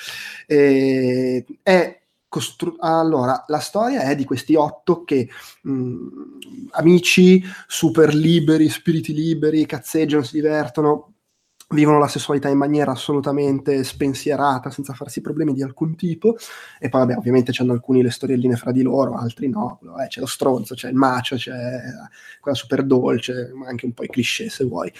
E, 0.47 1.45
è 1.63 2.04
Costru- 2.35 2.75
allora, 2.81 3.45
la 3.47 3.61
storia 3.61 4.01
è 4.01 4.17
di 4.17 4.25
questi 4.25 4.57
otto 4.57 5.05
che 5.05 5.29
mh, 5.63 5.71
mm, 5.71 6.09
amici, 6.73 7.41
super 7.69 8.13
liberi, 8.13 8.69
spiriti 8.69 9.15
liberi, 9.15 9.65
cazzeggiano, 9.67 10.25
si 10.25 10.41
divertono, 10.41 11.13
vivono 11.69 12.01
la 12.01 12.09
sessualità 12.09 12.49
in 12.49 12.59
maniera 12.59 12.91
assolutamente 12.91 13.85
spensierata, 13.85 14.71
senza 14.71 14.95
farsi 14.95 15.21
problemi 15.21 15.53
di 15.53 15.63
alcun 15.63 15.95
tipo, 15.95 16.37
e 16.81 16.89
poi 16.89 17.03
vabbè, 17.03 17.17
ovviamente 17.17 17.53
c'hanno 17.53 17.73
alcuni 17.73 18.03
le 18.03 18.11
storielline 18.11 18.57
fra 18.57 18.73
di 18.73 18.83
loro, 18.83 19.15
altri 19.15 19.49
no, 19.49 19.79
eh, 20.03 20.09
c'è 20.09 20.19
lo 20.19 20.27
stronzo, 20.27 20.75
c'è 20.75 20.89
il 20.89 20.97
macio, 20.97 21.37
c'è 21.37 21.53
quella 22.41 22.57
super 22.57 22.83
dolce, 22.83 23.53
ma 23.55 23.69
anche 23.69 23.87
un 23.87 23.93
po' 23.93 24.03
i 24.03 24.09
cliché 24.09 24.49
se 24.49 24.65
vuoi. 24.65 24.93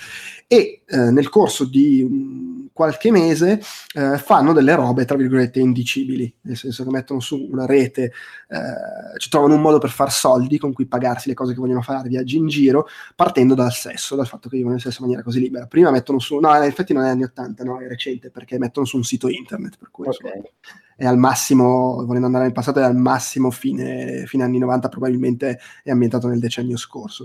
E 0.47 0.83
eh, 0.87 1.11
nel 1.11 1.29
corso 1.31 1.65
di 1.65 2.01
um, 2.01 2.54
qualche 2.75 3.13
mese 3.13 3.63
eh, 3.95 4.19
fanno 4.19 4.53
delle 4.53 4.75
robe, 4.75 5.05
tra 5.05 5.17
virgolette, 5.17 5.61
indicibili, 5.61 6.35
nel 6.41 6.57
senso 6.57 6.83
che 6.83 6.91
mettono 6.91 7.21
su 7.21 7.49
una 7.51 7.67
rete, 7.67 8.13
eh, 8.49 9.19
ci 9.19 9.31
trovano 9.31 9.55
un 9.55 9.61
modo 9.61 9.79
per 9.79 9.91
far 9.91 10.11
soldi 10.11 10.59
con 10.59 10.73
cui 10.73 10.85
pagarsi 10.85 11.29
le 11.29 11.35
cose 11.35 11.55
che 11.55 11.61
vogliono 11.61 11.83
fare, 11.83 12.09
viaggi 12.09 12.37
in 12.37 12.49
giro, 12.49 12.89
partendo 13.15 13.55
dal 13.55 13.73
sesso, 13.73 14.17
dal 14.17 14.27
fatto 14.27 14.49
che 14.49 14.57
vivono 14.57 14.75
in 14.75 14.81
sesso 14.81 14.97
in 14.99 15.05
maniera 15.05 15.23
così 15.23 15.39
libera. 15.39 15.67
Prima 15.67 15.93
mettono 15.93 16.19
su, 16.19 16.37
no, 16.41 16.53
in 16.57 16.63
effetti 16.65 16.93
non 16.93 17.05
è 17.05 17.11
anni 17.11 17.23
80, 17.23 17.63
no, 17.63 17.79
è 17.79 17.87
recente 17.87 18.31
perché 18.31 18.59
mettono 18.59 18.85
su 18.85 18.97
un 18.97 19.05
sito 19.05 19.29
internet, 19.29 19.79
per 19.79 19.93
cui 19.93 20.09
okay. 20.09 20.33
insomma, 20.35 20.49
è 20.97 21.07
al 21.07 21.17
massimo, 21.17 22.05
volendo 22.05 22.27
andare 22.27 22.45
nel 22.45 22.53
passato, 22.53 22.81
è 22.81 22.83
al 22.83 22.97
massimo 22.97 23.53
fine, 23.53 24.25
fine 24.27 24.43
anni 24.43 24.59
90, 24.59 24.89
probabilmente 24.89 25.61
è 25.85 25.93
ambientato 25.93 26.27
nel 26.27 26.41
decennio 26.41 26.77
scorso. 26.77 27.25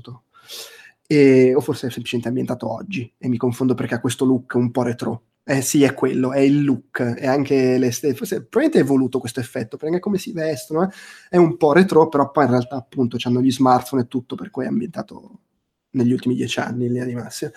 E, 1.12 1.56
o 1.56 1.60
forse 1.60 1.88
è 1.88 1.90
semplicemente 1.90 2.28
ambientato 2.28 2.72
oggi 2.72 3.12
e 3.18 3.28
mi 3.30 3.38
confondo 3.38 3.74
perché 3.74 3.96
ha 3.96 4.00
questo 4.00 4.26
look 4.26 4.54
un 4.54 4.70
po' 4.70 4.84
retro 4.84 5.24
Eh 5.44 5.64
sì, 5.64 5.82
è 5.82 5.96
quello, 5.96 6.34
è 6.34 6.40
il 6.40 6.64
look, 6.64 7.02
è 7.02 7.26
anche 7.26 7.80
l'estetica. 7.80 8.26
Probabilmente 8.26 8.80
è 8.80 8.84
voluto 8.84 9.20
questo 9.20 9.40
effetto, 9.40 9.78
perché 9.78 10.00
come 10.00 10.20
si 10.20 10.32
vestono, 10.34 10.84
eh? 10.84 10.90
è 11.30 11.38
un 11.38 11.58
po' 11.58 11.74
retro, 11.74 12.08
però 12.10 12.30
poi 12.30 12.44
in 12.44 12.52
realtà 12.52 12.76
appunto 12.76 13.18
hanno 13.24 13.42
gli 13.42 13.52
smartphone 13.52 14.04
e 14.04 14.08
tutto, 14.08 14.36
per 14.36 14.52
cui 14.52 14.66
è 14.66 14.68
ambientato 14.68 15.40
negli 15.92 16.12
ultimi 16.12 16.36
dieci 16.36 16.60
anni 16.60 16.86
in 16.86 16.92
linea 16.92 17.08
di 17.08 17.16
massima. 17.16 17.52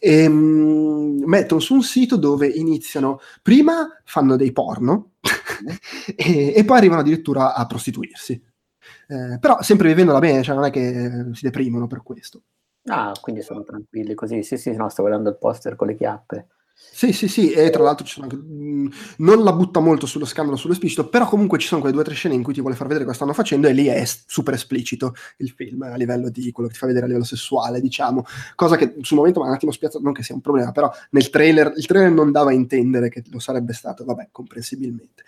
E, 0.00 0.26
um, 0.26 1.22
mettono 1.24 1.60
su 1.60 1.74
un 1.74 1.82
sito 1.84 2.16
dove 2.16 2.48
iniziano, 2.48 3.20
prima 3.40 4.00
fanno 4.04 4.34
dei 4.34 4.50
porno 4.50 5.12
e, 6.16 6.52
e, 6.56 6.64
poi 6.64 6.78
arrivano 6.78 7.02
addirittura 7.02 7.54
a 7.54 7.64
prostituirsi. 7.66 8.42
Eh, 9.06 9.38
però 9.38 9.62
sempre 9.62 9.86
vivendola 9.88 10.18
bene, 10.18 10.42
cioè 10.42 10.56
non 10.56 10.64
è 10.64 10.70
che 10.70 11.28
si 11.34 11.44
deprimono 11.44 11.86
per 11.86 12.02
questo. 12.02 12.42
Ah, 12.86 13.12
quindi 13.20 13.42
sono 13.42 13.62
tranquilli 13.62 14.14
così. 14.14 14.42
Sì, 14.42 14.56
sì, 14.56 14.72
no, 14.74 14.88
sto 14.88 15.02
guardando 15.02 15.28
il 15.30 15.38
poster 15.38 15.76
con 15.76 15.86
le 15.86 15.94
chiappe. 15.94 16.48
Sì, 16.74 17.12
sì, 17.12 17.28
sì, 17.28 17.52
e 17.52 17.70
tra 17.70 17.82
l'altro 17.84 18.04
ci 18.04 18.14
sono 18.14 18.26
anche, 18.28 18.36
mh, 18.36 18.90
non 19.18 19.44
la 19.44 19.52
butta 19.52 19.78
molto 19.78 20.04
sullo 20.06 20.24
scandalo, 20.24 20.56
sull'esplicito, 20.56 21.08
però 21.08 21.28
comunque 21.28 21.58
ci 21.58 21.68
sono 21.68 21.80
quelle 21.80 21.94
due 21.94 22.02
o 22.02 22.06
tre 22.06 22.14
scene 22.16 22.34
in 22.34 22.42
cui 22.42 22.52
ti 22.54 22.60
vuole 22.60 22.74
far 22.74 22.86
vedere 22.88 23.04
cosa 23.04 23.16
stanno 23.16 23.32
facendo 23.34 23.68
e 23.68 23.72
lì 23.72 23.86
è 23.86 24.02
super 24.26 24.54
esplicito 24.54 25.14
il 25.36 25.50
film 25.50 25.82
a 25.82 25.94
livello 25.94 26.28
di 26.28 26.50
quello 26.50 26.68
che 26.68 26.74
ti 26.74 26.80
fa 26.80 26.86
vedere 26.86 27.04
a 27.04 27.08
livello 27.08 27.24
sessuale, 27.26 27.80
diciamo, 27.80 28.24
cosa 28.56 28.76
che 28.76 28.96
sul 29.02 29.16
momento 29.18 29.38
mi 29.38 29.46
ha 29.46 29.48
un 29.50 29.54
attimo 29.54 29.70
spiazzato, 29.70 30.02
non 30.02 30.12
che 30.12 30.24
sia 30.24 30.34
un 30.34 30.40
problema, 30.40 30.72
però 30.72 30.90
nel 31.10 31.30
trailer, 31.30 31.72
il 31.76 31.86
trailer 31.86 32.10
non 32.10 32.32
dava 32.32 32.50
a 32.50 32.54
intendere 32.54 33.08
che 33.10 33.22
lo 33.30 33.38
sarebbe 33.38 33.74
stato, 33.74 34.04
vabbè, 34.04 34.28
comprensibilmente. 34.32 35.22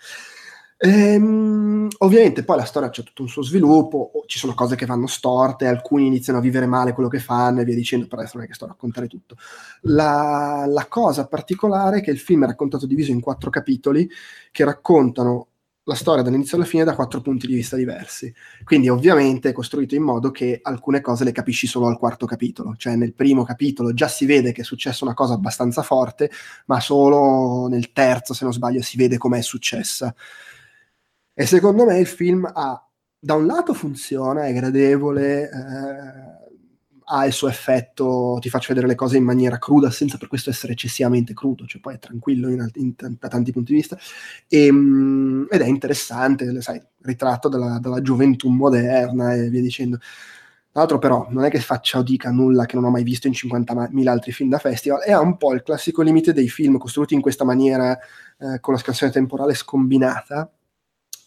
Ehm, 0.77 1.87
ovviamente 1.99 2.43
poi 2.43 2.57
la 2.57 2.65
storia 2.65 2.89
c'è 2.89 3.01
tutto 3.03 3.21
un 3.21 3.29
suo 3.29 3.41
sviluppo, 3.41 4.11
ci 4.25 4.37
sono 4.37 4.53
cose 4.53 4.75
che 4.75 4.85
vanno 4.85 5.07
storte, 5.07 5.67
alcuni 5.67 6.05
iniziano 6.07 6.39
a 6.39 6.41
vivere 6.41 6.65
male 6.65 6.91
quello 6.93 7.07
che 7.09 7.19
fanno 7.19 7.61
e 7.61 7.63
via 7.63 7.75
dicendo, 7.75 8.07
però 8.07 8.21
adesso 8.21 8.35
non 8.37 8.45
è 8.45 8.49
che 8.49 8.55
sto 8.55 8.65
a 8.65 8.69
raccontare 8.69 9.07
tutto. 9.07 9.35
La, 9.83 10.65
la 10.67 10.85
cosa 10.87 11.27
particolare 11.27 11.99
è 11.99 12.01
che 12.01 12.11
il 12.11 12.19
film 12.19 12.43
è 12.43 12.47
raccontato 12.47 12.85
diviso 12.87 13.11
in 13.11 13.21
quattro 13.21 13.49
capitoli 13.49 14.09
che 14.51 14.65
raccontano 14.65 15.47
la 15.87 15.93
storia 15.95 16.23
dall'inizio 16.23 16.57
alla 16.57 16.65
fine 16.65 16.83
da 16.83 16.95
quattro 16.95 17.21
punti 17.21 17.45
di 17.47 17.53
vista 17.53 17.75
diversi. 17.77 18.33
Quindi 18.63 18.89
ovviamente 18.89 19.49
è 19.49 19.51
costruito 19.53 19.93
in 19.95 20.01
modo 20.03 20.31
che 20.31 20.59
alcune 20.63 20.99
cose 20.99 21.23
le 21.23 21.31
capisci 21.31 21.67
solo 21.67 21.85
al 21.87 21.97
quarto 21.99 22.25
capitolo, 22.25 22.73
cioè 22.75 22.95
nel 22.95 23.13
primo 23.13 23.43
capitolo 23.43 23.93
già 23.93 24.07
si 24.07 24.25
vede 24.25 24.51
che 24.51 24.61
è 24.61 24.63
successa 24.65 25.05
una 25.05 25.13
cosa 25.13 25.35
abbastanza 25.35 25.83
forte, 25.83 26.31
ma 26.65 26.79
solo 26.79 27.67
nel 27.67 27.91
terzo, 27.93 28.33
se 28.33 28.43
non 28.43 28.51
sbaglio, 28.53 28.81
si 28.81 28.97
vede 28.97 29.17
com'è 29.17 29.41
successa. 29.41 30.13
E 31.37 31.45
secondo 31.45 31.85
me 31.85 31.99
il 31.99 32.07
film 32.07 32.49
ha, 32.51 32.81
da 33.19 33.33
un 33.33 33.45
lato 33.45 33.73
funziona, 33.73 34.45
è 34.47 34.53
gradevole, 34.53 35.49
eh, 35.49 36.35
ha 37.07 37.25
il 37.25 37.33
suo 37.33 37.49
effetto, 37.49 38.37
ti 38.39 38.49
faccio 38.49 38.69
vedere 38.69 38.87
le 38.87 38.95
cose 38.95 39.17
in 39.17 39.23
maniera 39.23 39.57
cruda 39.57 39.91
senza 39.91 40.17
per 40.17 40.29
questo 40.29 40.49
essere 40.49 40.73
eccessivamente 40.73 41.33
crudo, 41.33 41.65
cioè 41.65 41.81
poi 41.81 41.95
è 41.95 41.99
tranquillo 41.99 42.49
in, 42.49 42.67
in, 42.75 42.93
da 42.95 43.27
tanti 43.27 43.51
punti 43.51 43.73
di 43.73 43.79
vista, 43.79 43.97
e, 44.47 44.69
um, 44.69 45.45
ed 45.49 45.61
è 45.61 45.67
interessante, 45.67 46.61
sai, 46.61 46.81
ritratto 47.01 47.49
dalla, 47.49 47.79
dalla, 47.79 48.01
gioventù 48.01 48.49
moderna 48.49 49.33
e 49.33 49.49
via 49.49 49.61
dicendo. 49.61 49.97
Tra 49.97 50.83
l'altro 50.83 50.99
però 50.99 51.27
non 51.31 51.45
è 51.45 51.49
che 51.49 51.59
faccia 51.59 51.99
o 51.99 52.03
dica 52.03 52.31
nulla 52.31 52.65
che 52.65 52.75
non 52.75 52.85
ho 52.85 52.89
mai 52.89 53.03
visto 53.03 53.27
in 53.27 53.33
50.000 53.33 54.07
altri 54.07 54.31
film 54.31 54.49
da 54.49 54.57
festival, 54.57 55.01
è 55.01 55.15
un 55.17 55.37
po' 55.37 55.53
il 55.53 55.63
classico 55.63 56.01
limite 56.01 56.33
dei 56.33 56.49
film 56.49 56.77
costruiti 56.77 57.13
in 57.13 57.21
questa 57.21 57.43
maniera 57.45 57.97
eh, 58.37 58.59
con 58.59 58.73
la 58.73 58.79
scansione 58.79 59.11
temporale 59.11 59.53
scombinata, 59.53 60.49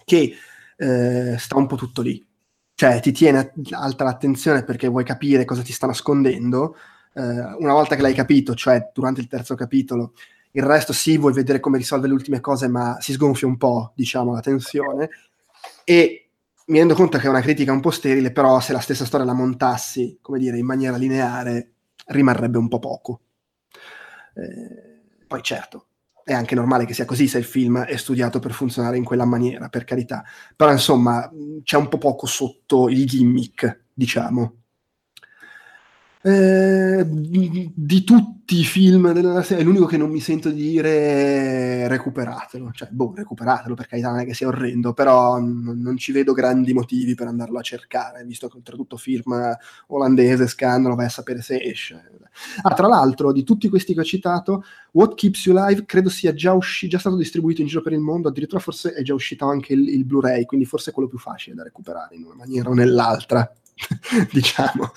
che 0.08 0.34
eh, 0.76 1.36
sta 1.38 1.58
un 1.58 1.66
po' 1.66 1.76
tutto 1.76 2.00
lì. 2.00 2.26
Cioè 2.74 3.00
ti 3.00 3.12
tiene 3.12 3.52
alta 3.72 4.04
l'attenzione 4.04 4.64
perché 4.64 4.88
vuoi 4.88 5.04
capire 5.04 5.44
cosa 5.44 5.62
ti 5.62 5.72
sta 5.72 5.86
nascondendo. 5.86 6.76
Eh, 7.12 7.20
una 7.20 7.72
volta 7.72 7.94
che 7.94 8.02
l'hai 8.02 8.14
capito, 8.14 8.54
cioè 8.54 8.90
durante 8.94 9.20
il 9.20 9.26
terzo 9.26 9.54
capitolo, 9.54 10.14
il 10.52 10.62
resto 10.62 10.92
sì, 10.92 11.18
vuoi 11.18 11.32
vedere 11.32 11.60
come 11.60 11.76
risolve 11.76 12.06
le 12.06 12.14
ultime 12.14 12.40
cose, 12.40 12.68
ma 12.68 12.96
si 13.00 13.12
sgonfia 13.12 13.46
un 13.46 13.56
po', 13.56 13.92
diciamo, 13.94 14.32
la 14.32 14.40
tensione. 14.40 15.10
E 15.84 16.30
mi 16.66 16.78
rendo 16.78 16.94
conto 16.94 17.18
che 17.18 17.26
è 17.26 17.30
una 17.30 17.40
critica 17.40 17.72
un 17.72 17.80
po' 17.80 17.90
sterile, 17.90 18.32
però 18.32 18.60
se 18.60 18.72
la 18.72 18.80
stessa 18.80 19.04
storia 19.04 19.26
la 19.26 19.34
montassi, 19.34 20.18
come 20.22 20.38
dire, 20.38 20.56
in 20.56 20.64
maniera 20.64 20.96
lineare, 20.96 21.72
rimarrebbe 22.06 22.58
un 22.58 22.68
po' 22.68 22.78
poco. 22.78 23.20
Eh, 24.34 25.26
poi 25.26 25.42
certo, 25.42 25.87
è 26.28 26.34
anche 26.34 26.54
normale 26.54 26.84
che 26.84 26.92
sia 26.92 27.06
così 27.06 27.26
se 27.26 27.38
il 27.38 27.44
film 27.44 27.78
è 27.84 27.96
studiato 27.96 28.38
per 28.38 28.52
funzionare 28.52 28.98
in 28.98 29.04
quella 29.04 29.24
maniera, 29.24 29.70
per 29.70 29.84
carità. 29.84 30.22
Però 30.54 30.70
insomma, 30.70 31.26
c'è 31.62 31.78
un 31.78 31.88
po' 31.88 31.96
poco 31.96 32.26
sotto 32.26 32.90
il 32.90 33.06
gimmick, 33.06 33.84
diciamo. 33.94 34.57
Eh, 36.28 37.06
di 37.08 38.04
tutti 38.04 38.58
i 38.58 38.64
film 38.64 39.12
della 39.12 39.42
serie, 39.42 39.62
è 39.62 39.66
l'unico 39.66 39.86
che 39.86 39.96
non 39.96 40.10
mi 40.10 40.20
sento 40.20 40.50
di 40.50 40.60
dire 40.60 41.88
recuperatelo, 41.88 42.70
cioè, 42.72 42.88
boh, 42.90 43.14
recuperatelo 43.16 43.74
per 43.74 43.86
carità, 43.86 44.10
non 44.10 44.18
è 44.20 44.26
che 44.26 44.34
sia 44.34 44.46
orrendo, 44.46 44.92
però 44.92 45.38
n- 45.38 45.80
non 45.80 45.96
ci 45.96 46.12
vedo 46.12 46.34
grandi 46.34 46.74
motivi 46.74 47.14
per 47.14 47.28
andarlo 47.28 47.58
a 47.58 47.62
cercare, 47.62 48.24
visto 48.24 48.46
che 48.48 48.58
oltretutto 48.58 48.98
film 48.98 49.56
olandese, 49.86 50.46
scandalo, 50.48 50.96
vai 50.96 51.06
a 51.06 51.08
sapere 51.08 51.40
se 51.40 51.62
esce. 51.62 52.10
Ah, 52.62 52.74
tra 52.74 52.88
l'altro, 52.88 53.32
di 53.32 53.42
tutti 53.42 53.68
questi 53.70 53.94
che 53.94 54.00
ho 54.00 54.04
citato, 54.04 54.64
What 54.92 55.14
Keeps 55.14 55.46
You 55.46 55.56
Live 55.56 55.86
credo 55.86 56.10
sia 56.10 56.34
già, 56.34 56.52
usci- 56.52 56.88
già 56.88 56.98
stato 56.98 57.16
distribuito 57.16 57.62
in 57.62 57.68
giro 57.68 57.80
per 57.80 57.92
il 57.94 58.00
mondo, 58.00 58.28
addirittura 58.28 58.60
forse 58.60 58.92
è 58.92 59.02
già 59.02 59.14
uscito 59.14 59.46
anche 59.46 59.72
il, 59.72 59.88
il 59.88 60.04
Blu-ray, 60.04 60.44
quindi 60.44 60.66
forse 60.66 60.90
è 60.90 60.92
quello 60.92 61.08
più 61.08 61.18
facile 61.18 61.56
da 61.56 61.62
recuperare 61.62 62.16
in 62.16 62.24
una 62.24 62.34
maniera 62.34 62.68
o 62.68 62.74
nell'altra. 62.74 63.50
diciamo. 64.32 64.92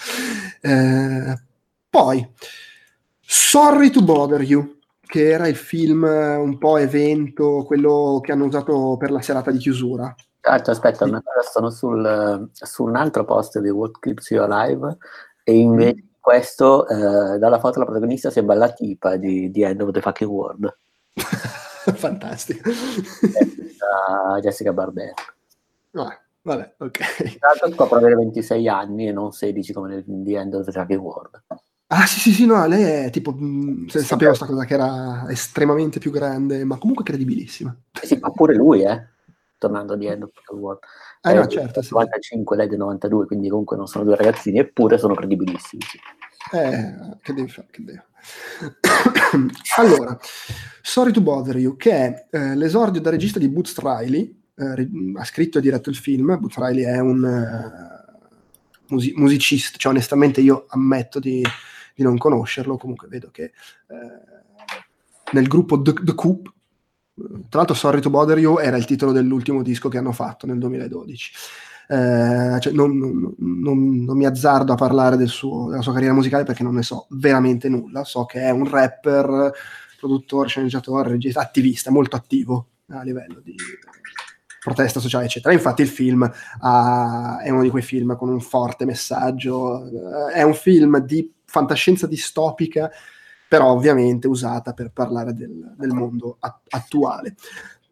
Eh, 0.62 1.42
poi, 1.90 2.28
Sorry 3.20 3.90
to 3.92 4.02
Bother 4.02 4.42
You, 4.42 4.80
che 5.06 5.30
era 5.30 5.48
il 5.48 5.56
film 5.56 6.04
eh, 6.06 6.36
un 6.36 6.58
po' 6.58 6.78
evento, 6.78 7.64
quello 7.66 8.20
che 8.22 8.32
hanno 8.32 8.46
usato 8.46 8.98
per 8.98 9.12
la 9.12 9.22
serata 9.22 9.52
di 9.52 9.58
chiusura. 9.58 10.14
Aspetta, 10.42 11.06
una 11.06 11.22
cosa, 11.24 11.48
sono 11.50 11.70
sul, 11.70 12.50
su 12.52 12.84
un 12.84 12.96
altro 12.96 13.24
post 13.26 13.60
di 13.60 13.70
What 13.70 14.00
Keeps 14.00 14.32
You 14.32 14.44
Alive 14.44 14.98
e 15.44 15.56
invece 15.56 16.02
mm. 16.04 16.08
questo, 16.20 16.88
eh, 16.88 17.38
dalla 17.38 17.60
foto 17.60 17.80
la 17.80 17.86
protagonista 17.86 18.30
sembra 18.30 18.56
la 18.56 18.72
tipa 18.72 19.16
di, 19.18 19.52
di 19.52 19.62
End 19.62 19.82
of 19.82 19.92
the 19.92 20.02
Fucking 20.02 20.30
World. 20.30 20.78
Fantastico. 21.94 22.70
Jessica 24.42 24.74
Barber. 24.74 25.14
Ah, 25.94 26.20
Vabbè, 26.44 26.76
ok. 26.80 27.38
Tra 27.38 27.50
l'altro 27.50 27.72
scopro 27.72 27.98
avere 27.98 28.16
26 28.16 28.68
anni 28.68 29.08
e 29.08 29.12
non 29.12 29.32
16 29.32 29.74
come 29.74 29.90
nel 29.90 30.04
The 30.06 30.38
End 30.38 30.54
of 30.54 30.66
the 30.66 30.72
Jackie 30.72 30.96
World. 30.96 31.44
Ah 31.94 32.06
sì 32.06 32.20
sì 32.20 32.32
sì, 32.32 32.46
no, 32.46 32.66
lei 32.68 33.06
è 33.06 33.10
tipo, 33.10 33.32
mh, 33.34 33.88
se 33.88 34.00
sì, 34.00 34.06
sapevo 34.06 34.30
questa 34.30 34.46
cosa 34.46 34.64
che 34.64 34.74
era 34.74 35.26
estremamente 35.30 36.00
più 36.00 36.10
grande, 36.10 36.64
ma 36.64 36.78
comunque 36.78 37.04
credibilissima. 37.04 37.76
Sì, 38.02 38.18
ma 38.20 38.32
pure 38.32 38.56
lui, 38.56 38.82
eh, 38.84 39.10
tornando 39.58 39.98
The 39.98 40.08
End 40.08 40.24
of 40.24 40.32
the 40.32 40.56
World. 40.56 40.80
Ah, 41.22 41.34
no, 41.34 41.46
certo, 41.48 41.82
sì. 41.82 41.94
95, 41.94 42.56
lei 42.56 42.68
del 42.70 42.78
92, 42.78 43.26
quindi 43.26 43.50
comunque 43.50 43.76
non 43.76 43.88
sono 43.88 44.06
due 44.06 44.16
ragazzini, 44.16 44.60
eppure 44.60 44.98
sono 44.98 45.14
credibilissimi. 45.14 45.82
Sì. 45.84 46.00
Eh, 46.54 47.18
che 47.22 47.34
devi 47.34 47.50
fare, 47.50 47.68
che 47.70 47.84
devi 47.84 48.02
allora, 49.78 50.18
Sorry 50.82 51.12
to 51.12 51.22
Bother 51.22 51.58
You, 51.58 51.76
che 51.76 51.92
è 51.92 52.28
eh, 52.32 52.56
l'esordio 52.56 53.02
da 53.02 53.10
regista 53.10 53.38
di 53.38 53.50
Boots 53.50 53.78
Riley, 53.80 54.41
eh, 54.56 54.90
ha 55.16 55.24
scritto 55.24 55.58
e 55.58 55.62
diretto 55.62 55.90
il 55.90 55.96
film. 55.96 56.38
Boots 56.40 56.58
Riley 56.58 56.84
è 56.84 57.00
un 57.00 57.24
uh, 57.24 58.94
musi- 58.94 59.14
musicista, 59.16 59.78
cioè 59.78 59.92
onestamente 59.92 60.42
io 60.42 60.66
ammetto 60.70 61.20
di, 61.20 61.44
di, 61.96 62.04
non 62.04 62.18
conoscerlo, 62.18 62.78
comunque 62.78 63.08
vedo 63.08 63.30
che 63.32 63.52
uh, 63.88 63.96
nel 65.34 65.48
gruppo 65.48 65.82
The, 65.82 65.94
The 65.94 66.16
Coop, 66.16 66.54
tra 67.50 67.60
l'altro 67.60 67.76
Sorry 67.76 68.02
to 68.02 68.10
Bother 68.10 68.38
You 68.38 68.58
era 68.58 68.78
il 68.78 68.86
titolo 68.86 69.12
dell'ultimo 69.12 69.62
disco 69.62 69.90
che 69.90 69.98
hanno 69.98 70.12
fatto 70.12 70.46
nel 70.46 70.58
2012. 70.58 71.32
Eh, 71.88 72.58
cioè 72.62 72.72
non, 72.72 72.98
non, 72.98 73.36
non, 73.38 74.04
non, 74.06 74.18
mi 74.18 74.26
azzardo 74.26 74.72
a 74.72 74.78
parlare 74.78 75.18
del 75.18 75.28
suo, 75.28 75.70
della 75.70 75.82
sua 75.82 75.92
carriera 75.92 76.14
musicale 76.14 76.46
perché 76.46 76.64
non 76.64 76.76
ne 76.76 76.84
so 76.84 77.08
veramente 77.10 77.68
nulla. 77.68 78.06
So 78.06 78.26
che 78.26 78.40
è 78.40 78.50
un 78.50 78.70
rapper, 78.70 79.52
produttore, 80.00 80.48
sceneggiatore, 80.48 81.10
regista, 81.10 81.42
attivista, 81.42 81.92
molto 81.92 82.16
attivo 82.16 82.68
a 82.88 83.04
livello 83.04 83.40
di 83.44 83.56
protesta 84.64 85.00
sociale, 85.00 85.26
eccetera. 85.26 85.54
Infatti 85.54 85.82
il 85.82 85.88
film 85.88 86.22
uh, 86.22 87.38
è 87.42 87.50
uno 87.50 87.64
di 87.64 87.70
quei 87.70 87.82
film 87.82 88.16
con 88.16 88.30
un 88.30 88.40
forte 88.40 88.86
messaggio, 88.86 89.80
uh, 89.80 90.28
è 90.32 90.44
un 90.44 90.54
film 90.54 91.00
di 91.00 91.34
fantascienza 91.46 92.06
distopica, 92.06 92.92
però 93.48 93.72
ovviamente 93.72 94.28
usata 94.28 94.74
per 94.74 94.92
parlare 94.92 95.34
del, 95.34 95.74
del 95.76 95.90
mondo 95.90 96.38
a- 96.40 96.62
attuale. 96.70 97.36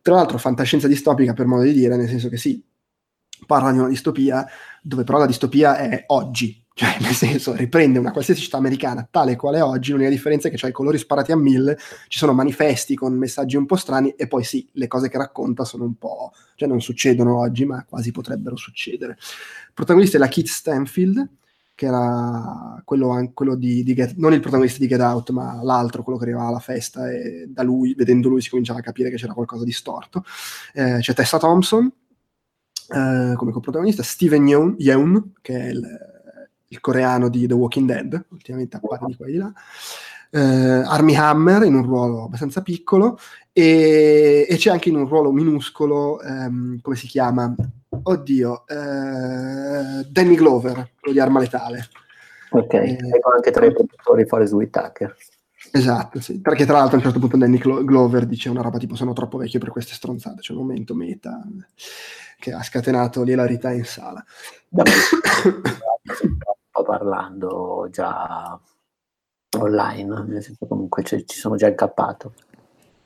Tra 0.01 0.13
l'altro 0.13 0.37
fantascienza 0.37 0.87
distopica 0.87 1.33
per 1.33 1.47
modo 1.47 1.63
di 1.63 1.73
dire, 1.73 1.97
nel 1.97 2.07
senso 2.07 2.29
che 2.29 2.37
sì, 2.37 2.63
parla 3.47 3.71
di 3.71 3.79
una 3.79 3.87
distopia, 3.87 4.45
dove 4.83 5.03
però 5.03 5.17
la 5.17 5.25
distopia 5.25 5.75
è 5.75 6.03
oggi, 6.07 6.63
cioè, 6.79 6.95
nel 7.01 7.13
senso, 7.13 7.53
riprende 7.55 7.99
una 7.99 8.13
qualsiasi 8.13 8.39
città 8.39 8.55
americana 8.55 9.05
tale 9.11 9.35
quale 9.35 9.59
oggi, 9.59 9.91
l'unica 9.91 10.09
differenza 10.09 10.47
è 10.47 10.51
che 10.51 10.55
c'è 10.55 10.69
i 10.69 10.71
colori 10.71 10.97
sparati 10.97 11.33
a 11.33 11.35
mille, 11.35 11.77
ci 12.07 12.17
sono 12.17 12.31
manifesti 12.31 12.95
con 12.95 13.17
messaggi 13.17 13.57
un 13.57 13.65
po' 13.65 13.75
strani 13.75 14.11
e 14.11 14.29
poi 14.29 14.45
sì, 14.45 14.65
le 14.71 14.87
cose 14.87 15.09
che 15.09 15.17
racconta 15.17 15.65
sono 15.65 15.83
un 15.83 15.95
po'... 15.95 16.31
cioè 16.55 16.69
non 16.69 16.79
succedono 16.79 17.37
oggi, 17.37 17.65
ma 17.65 17.83
quasi 17.83 18.11
potrebbero 18.11 18.55
succedere. 18.55 19.17
Il 19.17 19.73
protagonista 19.73 20.15
è 20.15 20.21
la 20.21 20.29
Kit 20.29 20.47
Stanfield, 20.47 21.29
che 21.75 21.85
era 21.85 22.81
quello, 22.85 23.29
quello 23.33 23.55
di, 23.55 23.83
di 23.83 23.93
Get, 23.93 24.13
non 24.15 24.31
il 24.31 24.39
protagonista 24.39 24.79
di 24.79 24.87
Get 24.87 25.01
Out, 25.01 25.31
ma 25.31 25.61
l'altro, 25.61 26.01
quello 26.01 26.17
che 26.17 26.23
arrivava 26.23 26.47
alla 26.47 26.59
festa 26.59 27.11
e 27.11 27.47
da 27.49 27.61
lui, 27.63 27.93
vedendo 27.93 28.29
lui, 28.29 28.39
si 28.39 28.49
cominciava 28.49 28.79
a 28.79 28.83
capire 28.83 29.09
che 29.09 29.17
c'era 29.17 29.33
qualcosa 29.33 29.65
di 29.65 29.73
storto. 29.73 30.23
Eh, 30.73 30.99
c'è 31.01 31.13
Tessa 31.13 31.39
Thompson 31.39 31.91
eh, 32.87 33.33
come 33.35 33.51
coprotagonista, 33.51 34.01
Steven 34.01 34.47
Yeun, 34.47 34.75
Yeun 34.77 35.33
che 35.41 35.59
è 35.59 35.67
il, 35.71 36.17
il, 36.69 36.79
coreano 36.79 37.29
di 37.29 37.45
The 37.45 37.53
Walking 37.53 37.87
Dead, 37.87 38.25
ultimamente 38.29 38.77
appare 38.77 39.05
di 39.05 39.15
qua 39.15 39.27
e 39.27 39.31
di 39.31 39.37
là. 39.37 39.53
Eh, 40.31 40.39
Army 40.39 41.15
Hammer 41.15 41.63
in 41.63 41.73
un 41.73 41.83
ruolo 41.83 42.25
abbastanza 42.25 42.61
piccolo 42.61 43.17
e, 43.51 44.45
e 44.47 44.55
c'è 44.57 44.69
anche 44.69 44.89
in 44.89 44.95
un 44.95 45.07
ruolo 45.07 45.31
minuscolo, 45.31 46.21
ehm, 46.21 46.81
come 46.81 46.95
si 46.95 47.07
chiama? 47.07 47.53
Oddio, 47.89 48.67
eh, 48.67 50.05
Danny 50.07 50.35
Glover, 50.35 50.91
quello 50.99 51.13
di 51.13 51.19
Arma 51.19 51.39
Letale. 51.39 51.89
Ok, 52.51 52.73
eh, 52.73 52.97
ecco 53.13 53.31
anche 53.31 53.51
tra 53.51 53.65
i 53.65 53.73
produttori 53.73 54.25
Forrest 54.25 54.53
Whitaker. 54.53 55.15
Esatto, 55.71 56.21
sì. 56.21 56.39
Perché 56.39 56.65
tra 56.65 56.77
l'altro 56.77 56.95
a 56.95 56.97
un 56.97 57.03
certo 57.03 57.19
punto 57.19 57.37
Danny 57.37 57.57
Glover 57.57 58.25
dice 58.25 58.49
una 58.49 58.61
roba 58.61 58.77
tipo 58.77 58.95
sono 58.95 59.13
troppo 59.13 59.37
vecchio 59.37 59.59
per 59.59 59.69
queste 59.69 59.93
stronzate, 59.93 60.41
c'è 60.41 60.53
un 60.53 60.59
momento 60.59 60.95
meta 60.95 61.41
che 62.39 62.53
ha 62.53 62.63
scatenato 62.63 63.23
l'ilarità 63.23 63.71
in 63.71 63.83
sala. 63.83 64.23
Parlando 66.89 67.87
già 67.91 68.59
online, 69.57 70.23
nel 70.27 70.43
senso 70.43 70.65
comunque 70.67 71.03
ci 71.03 71.23
sono 71.27 71.55
già 71.55 71.67
incappato. 71.67 72.33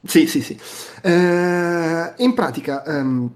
Sì, 0.02 0.26
sì, 0.28 0.42
sì. 0.42 0.58
Eh, 1.02 2.14
in 2.18 2.34
pratica... 2.34 2.84
Um, 2.86 3.32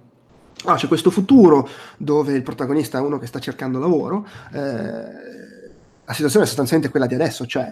Ah, 0.66 0.74
c'è 0.74 0.88
questo 0.88 1.12
futuro 1.12 1.70
dove 1.98 2.34
il 2.34 2.42
protagonista 2.42 2.98
è 2.98 3.02
uno 3.02 3.20
che 3.20 3.28
sta 3.28 3.38
cercando 3.38 3.78
lavoro. 3.78 4.28
Eh, 4.52 4.60
la 6.04 6.14
situazione 6.14 6.46
è 6.46 6.48
sostanzialmente 6.48 6.90
quella 6.90 7.06
di 7.06 7.14
adesso, 7.14 7.46
cioè 7.46 7.72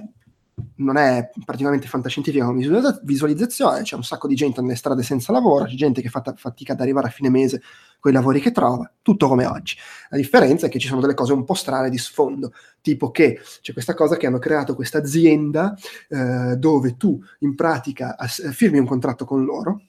non 0.77 0.97
è 0.97 1.29
particolarmente 1.43 1.87
fantascientifica 1.87 2.45
come 2.45 2.65
visualizzazione, 3.03 3.81
c'è 3.81 3.95
un 3.95 4.03
sacco 4.03 4.27
di 4.27 4.35
gente 4.35 4.61
nelle 4.61 4.75
strade 4.75 5.03
senza 5.03 5.31
lavoro, 5.31 5.65
c'è 5.65 5.75
gente 5.75 6.01
che 6.01 6.09
fa 6.09 6.21
fatica 6.35 6.73
ad 6.73 6.81
arrivare 6.81 7.07
a 7.07 7.11
fine 7.11 7.29
mese 7.29 7.61
con 7.99 8.11
i 8.11 8.13
lavori 8.13 8.39
che 8.39 8.51
trova, 8.51 8.89
tutto 9.01 9.27
come 9.27 9.45
oggi. 9.45 9.75
La 10.09 10.17
differenza 10.17 10.67
è 10.67 10.69
che 10.69 10.79
ci 10.79 10.87
sono 10.87 11.01
delle 11.01 11.13
cose 11.13 11.33
un 11.33 11.43
po' 11.43 11.53
strane 11.53 11.89
di 11.89 11.97
sfondo, 11.97 12.53
tipo 12.81 13.11
che 13.11 13.39
c'è 13.61 13.73
questa 13.73 13.93
cosa 13.93 14.17
che 14.17 14.27
hanno 14.27 14.39
creato 14.39 14.75
questa 14.75 14.99
azienda 14.99 15.75
eh, 16.09 16.55
dove 16.57 16.95
tu 16.97 17.19
in 17.39 17.55
pratica 17.55 18.15
firmi 18.25 18.79
un 18.79 18.85
contratto 18.85 19.25
con 19.25 19.43
loro, 19.43 19.81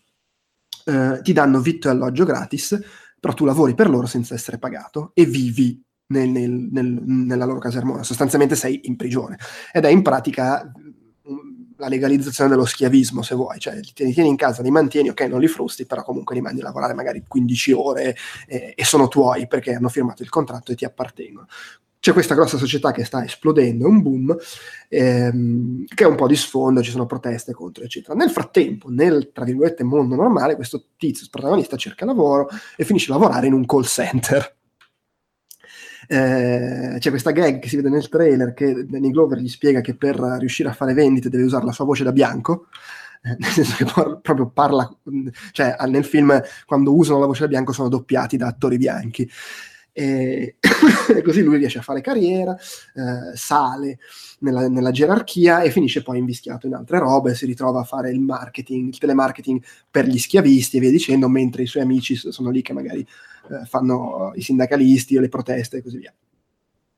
eh, 0.85 1.21
ti 1.23 1.33
danno 1.33 1.61
vitto 1.61 1.89
e 1.89 1.91
alloggio 1.93 2.25
gratis, 2.25 2.79
però 3.19 3.35
tu 3.35 3.45
lavori 3.45 3.75
per 3.75 3.89
loro 3.89 4.07
senza 4.07 4.35
essere 4.35 4.59
pagato 4.59 5.11
e 5.15 5.25
vivi 5.25 5.85
nel, 6.09 6.29
nel, 6.29 6.51
nel, 6.51 6.87
nella 6.87 7.45
loro 7.45 7.59
casermona, 7.59 8.03
sostanzialmente 8.03 8.55
sei 8.55 8.81
in 8.85 8.97
prigione 8.97 9.39
ed 9.73 9.85
è 9.85 9.89
in 9.89 10.03
pratica 10.03 10.71
mm, 10.71 11.57
la 11.79 11.89
legalizzazione 11.89 12.49
dello 12.49 12.65
schiavismo, 12.65 13.23
se 13.23 13.35
vuoi, 13.35 13.59
cioè 13.59 13.75
li 13.75 13.93
tieni 13.93 14.29
in 14.29 14.37
casa, 14.37 14.63
li 14.63 14.71
mantieni, 14.71 15.09
ok, 15.11 15.21
non 15.23 15.41
li 15.41 15.49
frusti, 15.49 15.85
però 15.85 16.03
comunque 16.03 16.35
li 16.35 16.41
mandi 16.41 16.61
a 16.61 16.65
lavorare 16.65 16.95
magari 16.95 17.23
15 17.27 17.73
ore 17.73 18.17
eh, 18.47 18.73
e 18.75 18.85
sono 18.85 19.09
tuoi 19.09 19.47
perché 19.47 19.75
hanno 19.75 19.89
firmato 19.89 20.23
il 20.23 20.29
contratto 20.29 20.73
e 20.73 20.75
ti 20.75 20.85
appartengono. 20.85 21.47
C'è 21.99 22.13
questa 22.13 22.35
grossa 22.35 22.57
società 22.57 22.93
che 22.93 23.05
sta 23.05 23.25
esplodendo, 23.25 23.85
è 23.85 23.89
un 23.89 24.01
boom, 24.01 24.37
ehm, 24.89 25.85
che 25.93 26.05
è 26.05 26.07
un 26.07 26.15
po' 26.15 26.29
di 26.29 26.37
sfondo, 26.37 26.83
ci 26.83 26.93
sono 26.93 27.05
proteste 27.05 27.53
contro, 27.53 27.83
eccetera. 27.83 28.15
Nel 28.15 28.31
frattempo, 28.31 28.89
nel, 28.91 29.33
tra 29.33 29.45
virgolette, 29.45 29.83
mondo 29.83 30.15
normale, 30.15 30.55
questo 30.55 30.85
tizio, 30.97 31.25
il 31.25 31.31
protagonista, 31.31 31.77
cerca 31.77 32.05
lavoro 32.05 32.49
e 32.77 32.85
finisce 32.85 33.11
a 33.11 33.19
lavorare 33.19 33.49
in 33.49 33.55
un 33.55 33.67
call 33.67 33.83
center 33.83 34.57
eh, 36.09 36.97
c'è 36.99 37.11
questa 37.11 37.31
gag 37.31 37.59
che 37.59 37.69
si 37.69 37.77
vede 37.77 37.89
nel 37.89 38.09
trailer 38.09 38.55
che 38.55 38.87
Danny 38.87 39.11
Glover 39.11 39.39
gli 39.39 39.49
spiega 39.49 39.81
che 39.81 39.95
per 39.95 40.17
riuscire 40.39 40.69
a 40.69 40.73
fare 40.73 40.95
vendite 40.95 41.29
deve 41.29 41.45
usare 41.45 41.65
la 41.65 41.73
sua 41.73 41.85
voce 41.85 42.05
da 42.05 42.13
bianco 42.13 42.67
eh, 43.23 43.37
nel 43.39 43.51
senso 43.51 43.75
che 43.77 43.85
proprio 43.85 44.49
parla, 44.49 44.89
cioè 45.51 45.75
nel 45.89 46.05
film 46.05 46.41
quando 46.65 46.95
usano 46.95 47.19
la 47.19 47.27
voce 47.27 47.41
da 47.43 47.49
bianco 47.49 47.73
sono 47.73 47.89
doppiati 47.89 48.37
da 48.37 48.47
attori 48.47 48.77
bianchi. 48.77 49.29
E, 49.99 50.57
così 51.25 51.41
lui 51.41 51.57
riesce 51.57 51.79
a 51.79 51.83
fare 51.83 52.03
carriera, 52.03 52.55
eh, 52.55 53.35
sale 53.35 53.99
nella, 54.41 54.69
nella, 54.69 54.91
gerarchia 54.91 55.63
e 55.63 55.71
finisce 55.71 56.03
poi 56.03 56.19
invischiato 56.19 56.67
in 56.67 56.75
altre 56.75 56.99
robe, 56.99 57.35
si 57.35 57.47
ritrova 57.47 57.81
a 57.81 57.85
fare 57.85 58.11
il 58.11 58.21
marketing, 58.21 58.89
il 58.89 58.99
telemarketing 58.99 59.63
per 59.91 60.05
gli 60.07 60.19
schiavisti 60.19 60.77
e 60.77 60.81
via 60.81 60.91
dicendo, 60.91 61.31
mentre 61.31 61.63
i 61.63 61.67
suoi 61.67 61.83
amici 61.83 62.15
sono 62.15 62.51
lì 62.51 62.61
che 62.61 62.75
magari 62.75 63.01
eh, 63.01 63.65
fanno 63.65 64.33
i 64.35 64.43
sindacalisti 64.43 65.17
o 65.17 65.21
le 65.23 65.31
proteste 65.31 65.79
e 65.79 65.83
così 65.83 65.97
via. 65.97 66.13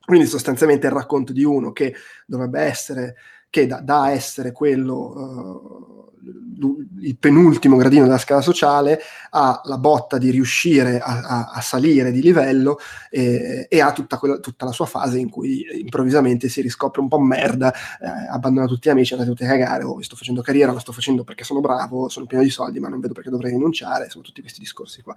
Quindi 0.05 0.27
sostanzialmente 0.27 0.87
il 0.87 0.93
racconto 0.93 1.31
di 1.31 1.45
uno 1.45 1.71
che 1.71 1.95
dovrebbe 2.25 2.59
essere, 2.59 3.15
che 3.49 3.65
da, 3.65 3.79
da 3.79 4.11
essere 4.11 4.51
quello... 4.51 4.97
Uh, 4.97 6.08
il 7.01 7.17
penultimo 7.17 7.77
gradino 7.77 8.03
della 8.03 8.17
scala 8.17 8.41
sociale 8.41 8.99
ha 9.31 9.61
la 9.63 9.77
botta 9.77 10.17
di 10.17 10.29
riuscire 10.29 10.99
a, 10.99 11.21
a, 11.21 11.49
a 11.53 11.61
salire 11.61 12.11
di 12.11 12.21
livello 12.21 12.79
e, 13.09 13.67
e 13.69 13.81
ha 13.81 13.91
tutta, 13.91 14.17
quella, 14.17 14.39
tutta, 14.39 14.65
la 14.65 14.71
sua 14.71 14.85
fase 14.85 15.19
in 15.19 15.29
cui 15.29 15.65
improvvisamente 15.79 16.49
si 16.49 16.61
riscopre 16.61 17.01
un 17.01 17.07
po' 17.07 17.19
merda, 17.19 17.73
eh, 17.73 18.27
abbandona 18.29 18.67
tutti 18.67 18.87
gli 18.87 18.91
amici, 18.91 19.13
andate 19.13 19.31
tutti 19.31 19.43
a 19.43 19.47
cagare, 19.47 19.83
oh, 19.83 20.01
sto 20.01 20.15
facendo 20.15 20.41
carriera, 20.41 20.71
lo 20.71 20.79
sto 20.79 20.91
facendo 20.91 21.23
perché 21.23 21.43
sono 21.43 21.61
bravo, 21.61 22.09
sono 22.09 22.25
pieno 22.25 22.43
di 22.43 22.49
soldi, 22.49 22.79
ma 22.79 22.89
non 22.89 22.99
vedo 22.99 23.13
perché 23.13 23.29
dovrei 23.29 23.51
rinunciare, 23.51 24.09
sono 24.09 24.23
tutti 24.23 24.41
questi 24.41 24.59
discorsi 24.59 25.01
qua. 25.01 25.15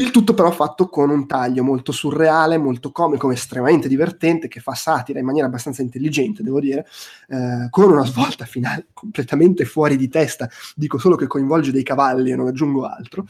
Il 0.00 0.12
tutto 0.12 0.32
però 0.32 0.50
fatto 0.50 0.88
con 0.88 1.10
un 1.10 1.26
taglio 1.26 1.62
molto 1.62 1.92
surreale, 1.92 2.56
molto 2.56 2.90
comico, 2.90 3.30
estremamente 3.30 3.86
divertente, 3.86 4.48
che 4.48 4.60
fa 4.60 4.72
satira 4.72 5.18
in 5.18 5.26
maniera 5.26 5.46
abbastanza 5.46 5.82
intelligente, 5.82 6.42
devo 6.42 6.58
dire, 6.58 6.86
eh, 7.28 7.66
con 7.68 7.92
una 7.92 8.06
svolta 8.06 8.46
finale 8.46 8.86
completamente 8.94 9.66
fuori 9.66 9.98
di 9.98 10.08
testa, 10.08 10.48
dico 10.74 10.96
solo 10.96 11.16
che 11.16 11.26
coinvolge 11.26 11.70
dei 11.70 11.82
cavalli 11.82 12.30
e 12.30 12.34
non 12.34 12.46
aggiungo 12.46 12.86
altro, 12.86 13.26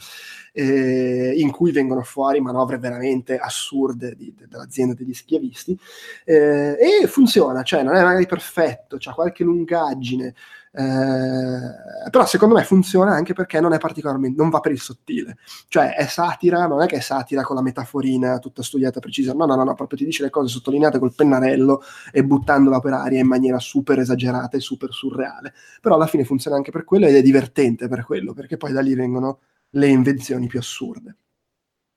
eh, 0.53 1.33
in 1.35 1.51
cui 1.51 1.73
vengono 1.73 2.03
fuori 2.03 2.39
manovre 2.39 2.77
veramente 2.77 3.37
assurde 3.37 4.15
di, 4.15 4.33
de, 4.33 4.47
dell'azienda 4.47 4.93
degli 4.93 5.13
schiavisti, 5.13 5.77
eh, 6.23 6.77
e 6.79 7.05
funziona, 7.07 7.63
cioè 7.63 7.83
non 7.83 7.95
è 7.95 8.01
magari 8.01 8.25
perfetto, 8.27 8.95
c'ha 8.97 9.11
qualche 9.11 9.43
lungaggine, 9.43 10.33
eh, 10.73 12.09
però 12.09 12.25
secondo 12.25 12.55
me 12.55 12.63
funziona 12.63 13.11
anche 13.11 13.33
perché 13.33 13.59
non 13.59 13.73
è 13.73 13.77
particolarmente 13.77 14.39
non 14.39 14.49
va 14.49 14.59
per 14.61 14.71
il 14.71 14.79
sottile. 14.79 15.37
Cioè 15.67 15.95
è 15.95 16.05
satira 16.07 16.65
non 16.67 16.81
è 16.81 16.85
che 16.85 16.97
è 16.97 16.99
satira 17.01 17.43
con 17.43 17.55
la 17.57 17.61
metaforina 17.61 18.39
tutta 18.39 18.63
studiata 18.63 18.99
precisa. 18.99 19.33
No 19.33 19.45
no 19.45 19.55
no, 19.55 19.63
no 19.63 19.73
proprio 19.75 19.97
ti 19.97 20.05
dice 20.05 20.23
le 20.23 20.29
cose 20.29 20.47
sottolineate 20.47 20.99
col 20.99 21.13
pennarello 21.13 21.81
e 22.11 22.23
buttandola 22.23 22.79
per 22.79 22.93
aria 22.93 23.19
in 23.19 23.27
maniera 23.27 23.59
super 23.59 23.99
esagerata 23.99 24.57
e 24.57 24.61
super 24.61 24.93
surreale. 24.93 25.53
Però 25.81 25.95
alla 25.95 26.07
fine 26.07 26.23
funziona 26.23 26.55
anche 26.55 26.71
per 26.71 26.85
quello 26.85 27.05
ed 27.07 27.15
è 27.15 27.21
divertente 27.21 27.87
per 27.87 28.05
quello 28.05 28.33
perché 28.33 28.57
poi 28.57 28.71
da 28.71 28.81
lì 28.81 28.95
vengono 28.95 29.39
le 29.71 29.87
invenzioni 29.87 30.47
più 30.47 30.59
assurde. 30.59 31.17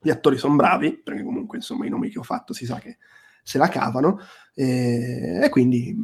Gli 0.00 0.10
attori 0.10 0.36
sono 0.36 0.56
bravi 0.56 1.00
perché 1.02 1.22
comunque 1.22 1.58
insomma 1.58 1.86
i 1.86 1.88
nomi 1.88 2.10
che 2.10 2.18
ho 2.18 2.22
fatto 2.22 2.52
si 2.52 2.66
sa 2.66 2.78
che 2.78 2.98
se 3.42 3.58
la 3.58 3.68
cavano 3.68 4.18
e, 4.54 5.40
e 5.42 5.48
quindi 5.50 5.94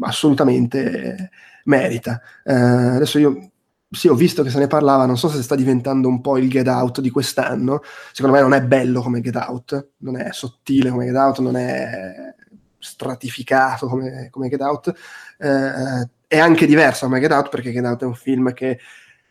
assolutamente 0.00 1.30
merita. 1.64 2.20
Eh, 2.44 2.52
adesso 2.52 3.18
io 3.18 3.52
sì, 3.92 4.08
ho 4.08 4.14
visto 4.14 4.42
che 4.42 4.48
se 4.48 4.58
ne 4.58 4.66
parlava, 4.68 5.04
non 5.04 5.18
so 5.18 5.28
se 5.28 5.42
sta 5.42 5.54
diventando 5.54 6.08
un 6.08 6.22
po' 6.22 6.38
il 6.38 6.48
Get 6.48 6.66
Out 6.66 7.00
di 7.00 7.10
quest'anno. 7.10 7.82
Secondo 8.12 8.36
me 8.36 8.42
non 8.42 8.54
è 8.54 8.62
bello 8.62 9.02
come 9.02 9.20
Get 9.20 9.36
Out, 9.36 9.90
non 9.98 10.16
è 10.18 10.32
sottile 10.32 10.88
come 10.90 11.04
Get 11.04 11.16
Out, 11.16 11.40
non 11.40 11.56
è 11.56 12.34
stratificato 12.78 13.86
come, 13.88 14.28
come 14.30 14.48
Get 14.48 14.60
Out. 14.62 14.94
Eh, 15.38 16.08
è 16.26 16.38
anche 16.38 16.64
diverso 16.64 17.04
come 17.06 17.20
Get 17.20 17.32
Out 17.32 17.50
perché 17.50 17.70
Get 17.70 17.84
Out 17.84 18.02
è 18.02 18.06
un 18.06 18.14
film 18.14 18.54
che 18.54 18.78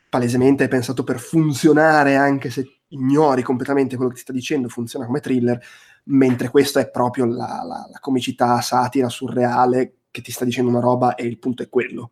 palesemente 0.07 0.65
è 0.65 0.67
pensato 0.67 1.03
per 1.03 1.19
funzionare 1.19 2.15
anche 2.15 2.51
se 2.51 2.81
ignori 2.89 3.41
completamente 3.41 3.95
quello 3.95 4.11
che 4.11 4.17
ti 4.17 4.21
sta 4.23 4.33
dicendo, 4.33 4.67
funziona 4.67 5.05
come 5.05 5.21
thriller, 5.21 5.59
mentre 6.05 6.49
questo 6.49 6.77
è 6.77 6.89
proprio 6.89 7.25
la, 7.25 7.63
la, 7.65 7.87
la 7.89 7.99
comicità 7.99 8.61
satira 8.61 9.09
surreale 9.09 10.00
che 10.11 10.21
ti 10.21 10.31
sta 10.31 10.45
dicendo 10.45 10.69
una 10.69 10.79
roba 10.79 11.15
e 11.15 11.25
il 11.25 11.39
punto 11.39 11.63
è 11.63 11.69
quello. 11.69 12.11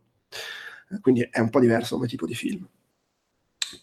Quindi 1.01 1.27
è 1.29 1.39
un 1.39 1.49
po' 1.49 1.59
diverso 1.59 1.95
come 1.95 2.07
tipo 2.07 2.25
di 2.25 2.33
film. 2.33 2.67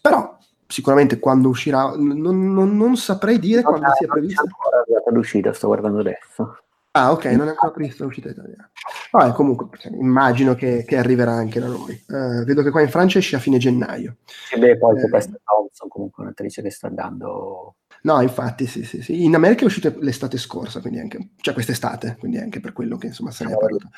Però 0.01 0.37
sicuramente 0.67 1.19
quando 1.19 1.47
uscirà, 1.47 1.93
non, 1.95 2.51
non, 2.51 2.75
non 2.75 2.97
saprei 2.97 3.39
dire 3.39 3.61
no, 3.61 3.69
quando 3.69 3.93
sia 3.97 4.07
prevista. 4.07 4.41
Non 4.41 4.51
è 4.51 4.95
ancora 4.95 5.15
l'uscita, 5.15 5.53
sto 5.53 5.67
guardando 5.67 5.99
adesso. 5.99 6.57
Ah, 6.91 7.11
ok, 7.11 7.25
non 7.25 7.45
è 7.47 7.51
ancora 7.51 7.71
prevista 7.71 8.03
l'uscita 8.03 8.29
italiana. 8.29 8.69
Vabbè, 9.11 9.33
comunque, 9.33 9.67
cioè, 9.77 9.91
immagino 9.93 10.55
che, 10.55 10.83
che, 10.85 10.97
arriverà 10.97 11.31
anche 11.31 11.59
da 11.59 11.67
noi. 11.67 12.03
Uh, 12.07 12.43
vedo 12.43 12.63
che 12.63 12.71
qua 12.71 12.81
in 12.81 12.89
Francia 12.89 13.19
esce 13.19 13.35
a 13.35 13.39
fine 13.39 13.59
gennaio. 13.59 14.17
E 14.51 14.57
beh, 14.57 14.77
poi 14.79 14.99
eh, 14.99 15.09
questa 15.09 15.39
Thompson, 15.43 15.87
comunque 15.89 16.23
un'attrice 16.23 16.63
che 16.63 16.71
sta 16.71 16.87
andando 16.87 17.75
No, 18.07 18.21
infatti, 18.21 18.67
sì, 18.67 18.85
sì, 18.85 19.01
sì. 19.01 19.25
In 19.25 19.35
America 19.35 19.63
è 19.63 19.65
uscito 19.65 19.93
l'estate 19.99 20.37
scorsa, 20.37 20.79
quindi 20.79 20.99
anche, 20.99 21.31
cioè 21.41 21.53
quest'estate, 21.53 22.15
quindi 22.17 22.37
anche 22.37 22.61
per 22.61 22.71
quello 22.71 22.95
che 22.95 23.07
insomma 23.07 23.31
se 23.31 23.43
ne 23.43 23.51
è 23.51 23.57
parlato. 23.57 23.89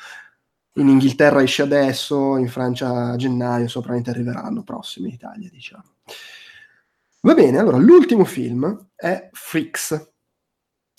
In 0.74 0.88
Inghilterra 0.88 1.40
esce 1.42 1.62
adesso, 1.62 2.36
in 2.36 2.48
Francia 2.48 3.12
a 3.12 3.16
gennaio, 3.16 3.68
soprattutto 3.68 4.10
arriverà 4.10 4.42
l'anno 4.42 4.64
prossimo 4.64 5.06
in 5.06 5.12
Italia, 5.12 5.48
diciamo. 5.48 5.84
Va 7.20 7.34
bene, 7.34 7.58
allora 7.58 7.76
l'ultimo 7.76 8.24
film 8.24 8.88
è 8.96 9.28
Freaks. 9.30 10.08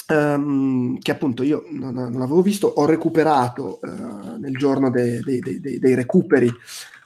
Um, 0.07 0.97
che 0.99 1.11
appunto 1.11 1.43
io 1.43 1.65
non, 1.69 1.93
non, 1.93 2.21
avevo 2.21 2.41
visto, 2.41 2.67
ho 2.67 2.85
recuperato 2.85 3.79
uh, 3.81 4.37
nel 4.37 4.57
giorno 4.57 4.89
de, 4.89 5.19
de, 5.21 5.39
de, 5.39 5.79
dei 5.79 5.95
recuperi 5.95 6.51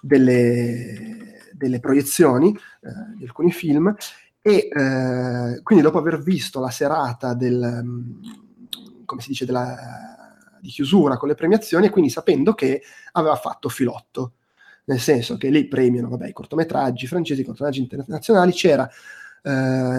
delle, 0.01 1.39
delle 1.51 1.79
proiezioni 1.79 2.47
uh, 2.47 3.15
di 3.15 3.23
alcuni 3.23 3.51
film 3.51 3.95
e 4.47 4.69
uh, 4.71 5.63
quindi 5.63 5.83
dopo 5.83 5.97
aver 5.97 6.21
visto 6.21 6.59
la 6.59 6.69
serata 6.69 7.33
del, 7.33 7.79
um, 7.81 8.21
come 9.03 9.21
si 9.21 9.29
dice, 9.29 9.43
della, 9.45 9.75
di 10.61 10.69
chiusura 10.69 11.17
con 11.17 11.29
le 11.29 11.33
premiazioni 11.33 11.87
e 11.87 11.89
quindi 11.89 12.11
sapendo 12.11 12.53
che 12.53 12.83
aveva 13.13 13.35
fatto 13.37 13.69
filotto, 13.69 14.33
nel 14.85 14.99
senso 14.99 15.37
che 15.37 15.49
lì 15.49 15.67
premiano 15.67 16.09
vabbè, 16.09 16.27
i 16.27 16.33
cortometraggi 16.33 17.07
francesi, 17.07 17.41
i 17.41 17.43
cortometraggi 17.43 17.81
internazionali, 17.81 18.51
c'era 18.51 18.87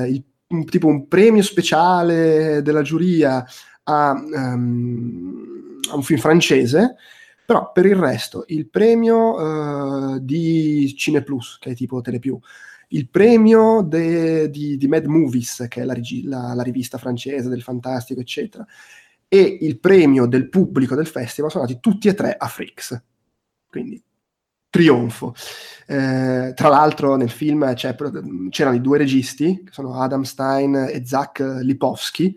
il 0.06 0.22
un, 0.48 0.64
tipo 0.64 0.86
un 0.86 1.08
premio 1.08 1.42
speciale 1.42 2.62
della 2.62 2.82
giuria 2.82 3.44
a, 3.84 4.10
um, 4.12 5.80
a, 5.90 5.96
un 5.96 6.02
film 6.02 6.20
francese, 6.20 6.96
però 7.44 7.72
per 7.72 7.86
il 7.86 7.96
resto 7.96 8.44
il 8.48 8.68
premio 8.68 9.34
uh, 9.34 10.18
di 10.20 10.94
Cineplus, 10.96 11.58
che 11.58 11.70
è 11.70 11.74
tipo 11.74 12.00
Telepiù, 12.00 12.38
il 12.88 13.08
premio 13.08 13.82
de, 13.82 14.48
di, 14.50 14.76
di, 14.76 14.88
Mad 14.88 15.06
Movies, 15.06 15.66
che 15.68 15.82
è 15.82 15.84
la, 15.84 15.96
la, 16.24 16.54
la, 16.54 16.62
rivista 16.62 16.98
francese 16.98 17.48
del 17.48 17.62
fantastico, 17.62 18.20
eccetera, 18.20 18.64
e 19.28 19.58
il 19.60 19.78
premio 19.80 20.26
del 20.26 20.48
pubblico 20.48 20.94
del 20.94 21.06
festival 21.06 21.50
sono 21.50 21.64
andati 21.64 21.80
tutti 21.80 22.08
e 22.08 22.14
tre 22.14 22.34
a 22.36 22.46
Frix. 22.46 23.00
Quindi 23.68 24.02
trionfo. 24.76 25.34
Eh, 25.86 26.52
tra 26.54 26.68
l'altro 26.68 27.16
nel 27.16 27.30
film 27.30 27.72
c'erano 27.74 28.76
i 28.76 28.80
due 28.80 28.98
registi, 28.98 29.62
che 29.64 29.72
sono 29.72 30.00
Adam 30.00 30.22
Stein 30.22 30.74
e 30.74 31.02
Zach 31.06 31.40
Lipowski. 31.40 32.36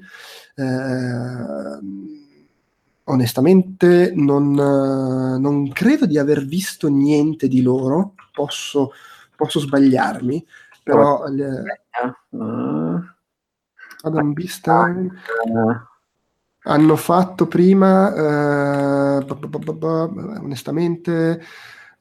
Eh, 0.55 1.79
onestamente 3.03 4.11
non, 4.15 4.53
non, 4.53 5.69
credo 5.69 6.05
di 6.05 6.17
aver 6.17 6.45
visto 6.45 6.87
niente 6.87 7.47
di 7.47 7.61
loro, 7.61 8.13
posso, 8.31 8.91
posso 9.39 9.59
sbagliarmi, 9.59 10.45
però... 10.83 11.23
Uh, 12.29 13.01
Adam 14.01 14.33
B. 14.33 14.45
Stein... 14.45 15.19
Hanno 16.63 16.95
fatto 16.97 17.47
prima, 17.47 19.19
uh, 19.19 19.25
onestamente, 20.43 21.41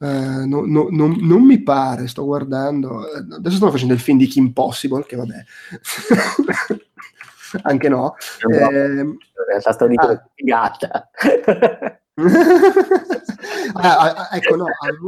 Uh, 0.01 0.47
no, 0.47 0.63
no, 0.65 0.87
no, 0.89 1.13
non 1.19 1.43
mi 1.43 1.61
pare, 1.61 2.07
sto 2.07 2.23
guardando, 2.23 3.01
adesso 3.35 3.57
stanno 3.57 3.71
facendo 3.71 3.93
il 3.93 3.99
film 3.99 4.17
di 4.17 4.27
Kim 4.27 4.53
Possible, 4.53 5.05
che 5.05 5.17
vabbè, 5.17 5.35
anche 7.63 7.89
no. 7.89 8.15
no 8.47 8.69
eh, 8.69 9.01
in 9.01 9.17
realtà 9.45 9.73
sto 9.73 9.87
dicendo 9.87 10.13
ah. 10.13 10.29
figata. 10.33 11.09
ah, 13.73 13.97
ah, 13.99 14.29
ecco, 14.31 14.55
no, 14.55 14.67
avevo, 14.79 15.07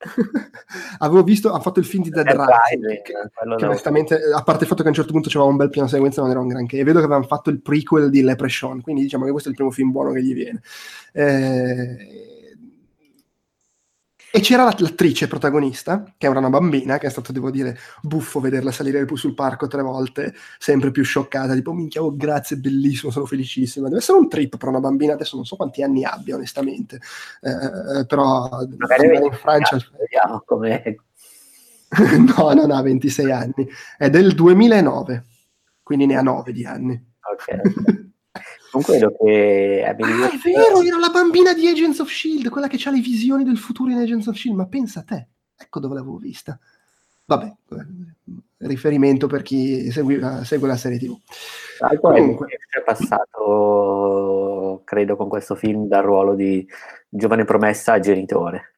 avevo, 0.98 1.22
visto, 1.22 1.52
ha 1.52 1.60
fatto 1.60 1.78
il 1.78 1.84
film 1.84 2.02
di 2.02 2.10
Dead 2.10 2.26
Rising, 2.26 3.02
che, 3.02 3.12
che 3.56 3.64
onestamente, 3.64 4.14
a 4.34 4.42
parte 4.42 4.62
il 4.64 4.68
fatto 4.68 4.82
che 4.82 4.88
a 4.88 4.90
un 4.90 4.96
certo 4.96 5.12
punto 5.12 5.28
c'era 5.28 5.44
un 5.44 5.56
bel 5.56 5.70
piano 5.70 5.88
sequenza, 5.88 6.22
non 6.22 6.30
era 6.30 6.40
un 6.40 6.48
granché, 6.48 6.78
e 6.78 6.84
vedo 6.84 6.98
che 6.98 7.04
avevano 7.04 7.26
fatto 7.26 7.50
il 7.50 7.60
prequel 7.60 8.08
di 8.08 8.22
Leprechaun, 8.22 8.80
quindi 8.80 9.02
diciamo 9.02 9.24
che 9.24 9.30
questo 9.30 9.48
è 9.48 9.52
il 9.52 9.58
primo 9.58 9.72
film 9.72 9.90
buono 9.90 10.12
che 10.12 10.22
gli 10.22 10.32
viene. 10.32 10.62
Eh, 11.12 12.39
e 14.32 14.40
c'era 14.40 14.62
l'attrice 14.62 15.26
protagonista, 15.26 16.04
che 16.16 16.26
era 16.26 16.38
una 16.38 16.50
bambina, 16.50 16.98
che 16.98 17.08
è 17.08 17.10
stato, 17.10 17.32
devo 17.32 17.50
dire, 17.50 17.76
buffo 18.00 18.38
vederla 18.38 18.70
salire 18.70 19.04
sul 19.14 19.34
parco 19.34 19.66
tre 19.66 19.82
volte, 19.82 20.34
sempre 20.58 20.92
più 20.92 21.02
scioccata, 21.02 21.54
tipo, 21.54 21.72
minchia, 21.72 22.02
oh, 22.02 22.14
grazie, 22.14 22.56
bellissimo, 22.56 23.10
sono 23.10 23.26
felicissima. 23.26 23.88
Deve 23.88 23.98
essere 23.98 24.18
un 24.18 24.28
trip 24.28 24.56
per 24.56 24.68
una 24.68 24.78
bambina, 24.78 25.14
adesso 25.14 25.34
non 25.34 25.44
so 25.44 25.56
quanti 25.56 25.82
anni 25.82 26.04
abbia, 26.04 26.36
onestamente, 26.36 27.00
eh, 27.40 28.00
eh 28.00 28.06
però 28.06 28.48
magari 28.76 29.16
in 29.16 29.32
Francia... 29.32 29.76
Vediamo 29.98 30.42
come... 30.46 30.96
no, 32.36 32.52
non 32.52 32.70
ha 32.70 32.82
26 32.82 33.32
anni, 33.32 33.68
è 33.98 34.08
del 34.10 34.34
2009, 34.34 35.24
quindi 35.82 36.06
ne 36.06 36.16
ha 36.16 36.22
9 36.22 36.52
di 36.52 36.64
anni. 36.64 37.04
Ok. 37.20 38.08
Comunque 38.70 38.94
vedo 38.94 39.16
che 39.18 39.82
è 39.82 39.88
Ah, 39.88 40.30
è 40.30 40.36
vero, 40.42 40.82
era 40.82 40.98
la 40.98 41.10
bambina 41.10 41.52
di 41.52 41.66
Agents 41.66 41.98
of 41.98 42.08
Shield, 42.08 42.48
quella 42.48 42.68
che 42.68 42.80
ha 42.84 42.90
le 42.90 43.00
visioni 43.00 43.42
del 43.42 43.58
futuro 43.58 43.90
in 43.90 43.98
Agents 43.98 44.28
of 44.28 44.36
Shield, 44.36 44.56
ma 44.56 44.66
pensa 44.66 45.00
a 45.00 45.02
te, 45.02 45.26
ecco 45.56 45.80
dove 45.80 45.94
l'avevo 45.94 46.18
vista. 46.18 46.58
Vabbè, 47.26 47.46
eh, 47.46 47.86
riferimento 48.58 49.26
per 49.26 49.42
chi 49.42 49.90
segui, 49.90 50.20
segue 50.44 50.68
la 50.68 50.76
serie 50.76 50.98
TV. 50.98 51.16
Ah, 51.80 51.96
Comunque 51.98 52.48
è 52.48 52.82
passato, 52.82 54.82
credo, 54.84 55.16
con 55.16 55.28
questo 55.28 55.54
film 55.54 55.86
dal 55.86 56.04
ruolo 56.04 56.34
di 56.34 56.66
giovane 57.08 57.44
promessa 57.44 57.94
a 57.94 58.00
genitore. 58.00 58.74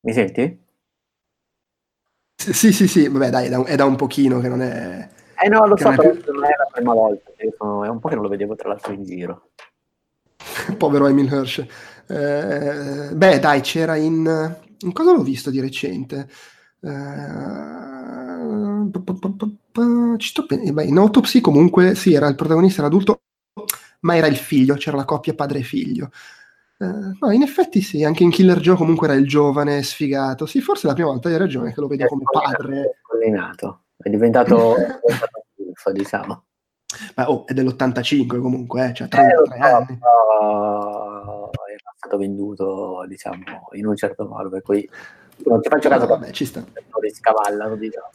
Mi 0.00 0.12
senti? 0.12 0.62
Sì, 2.36 2.72
sì, 2.72 2.86
sì, 2.86 3.08
vabbè, 3.08 3.30
dai, 3.30 3.46
è 3.46 3.48
da, 3.48 3.58
un, 3.58 3.64
è 3.66 3.76
da 3.76 3.86
un 3.86 3.96
pochino 3.96 4.38
che 4.40 4.48
non 4.48 4.60
è 4.60 5.08
eh 5.44 5.48
no, 5.48 5.66
lo 5.66 5.76
so, 5.76 5.90
però 5.90 6.10
più... 6.10 6.32
non 6.32 6.44
è 6.44 6.54
la 6.56 6.68
prima 6.72 6.94
volta, 6.94 7.30
sono... 7.58 7.84
è 7.84 7.88
un 7.88 7.98
po' 7.98 8.08
che 8.08 8.14
non 8.14 8.24
lo 8.24 8.30
vedevo 8.30 8.54
tra 8.54 8.68
l'altro 8.68 8.92
in 8.94 9.04
giro. 9.04 9.50
Povero 10.78 11.06
Emil 11.06 11.30
Hirsch. 11.30 11.66
Eh, 12.06 13.14
beh, 13.14 13.38
dai, 13.40 13.60
c'era 13.60 13.96
in... 13.96 14.56
in... 14.78 14.92
Cosa 14.92 15.12
l'ho 15.12 15.22
visto 15.22 15.50
di 15.50 15.60
recente? 15.60 16.28
Eh, 16.80 17.78
ci 20.18 20.28
sto 20.28 20.46
pen- 20.46 20.72
beh, 20.72 20.84
in 20.84 20.96
Autopsy 20.96 21.40
comunque 21.40 21.94
sì, 21.94 22.14
era 22.14 22.26
il 22.28 22.36
protagonista, 22.36 22.78
era 22.78 22.88
adulto, 22.88 23.20
ma 24.00 24.16
era 24.16 24.26
il 24.26 24.36
figlio, 24.36 24.76
c'era 24.76 24.96
la 24.96 25.04
coppia 25.04 25.34
padre 25.34 25.58
e 25.58 25.62
figlio. 25.62 26.10
Eh, 26.78 27.16
no, 27.20 27.30
in 27.30 27.42
effetti 27.42 27.82
sì, 27.82 28.02
anche 28.02 28.22
in 28.22 28.30
Killer 28.30 28.60
Joe 28.60 28.76
comunque 28.76 29.08
era 29.08 29.16
il 29.16 29.26
giovane 29.26 29.82
sfigato. 29.82 30.46
Sì, 30.46 30.60
forse 30.60 30.84
è 30.84 30.88
la 30.88 30.94
prima 30.94 31.10
volta, 31.10 31.28
hai 31.28 31.36
ragione, 31.36 31.72
che 31.72 31.80
lo 31.80 31.86
vedo 31.86 32.06
come 32.06 32.24
padre. 32.30 32.98
Collinato. 33.02 33.83
È 34.04 34.10
diventato, 34.10 34.76
è 34.76 35.92
diciamo. 35.92 36.44
Ma 37.16 37.30
oh, 37.30 37.46
è 37.46 37.54
dell'85 37.54 38.38
comunque, 38.38 38.90
eh, 38.90 38.92
cioè 38.92 39.08
33 39.08 39.56
eh, 39.56 39.60
anni. 39.60 39.98
Era 39.98 41.92
stato 41.96 42.18
venduto, 42.18 43.06
diciamo, 43.08 43.42
in 43.72 43.86
un 43.86 43.96
certo 43.96 44.26
modo, 44.26 44.50
per 44.50 44.60
cui 44.60 44.86
non 45.46 45.62
ci 45.62 45.70
faccio 45.70 45.88
caso, 45.88 46.06
vabbè, 46.06 46.32
ci 46.32 46.44
sta. 46.44 46.62
Scavallano, 47.14 47.76
diciamo. 47.76 48.10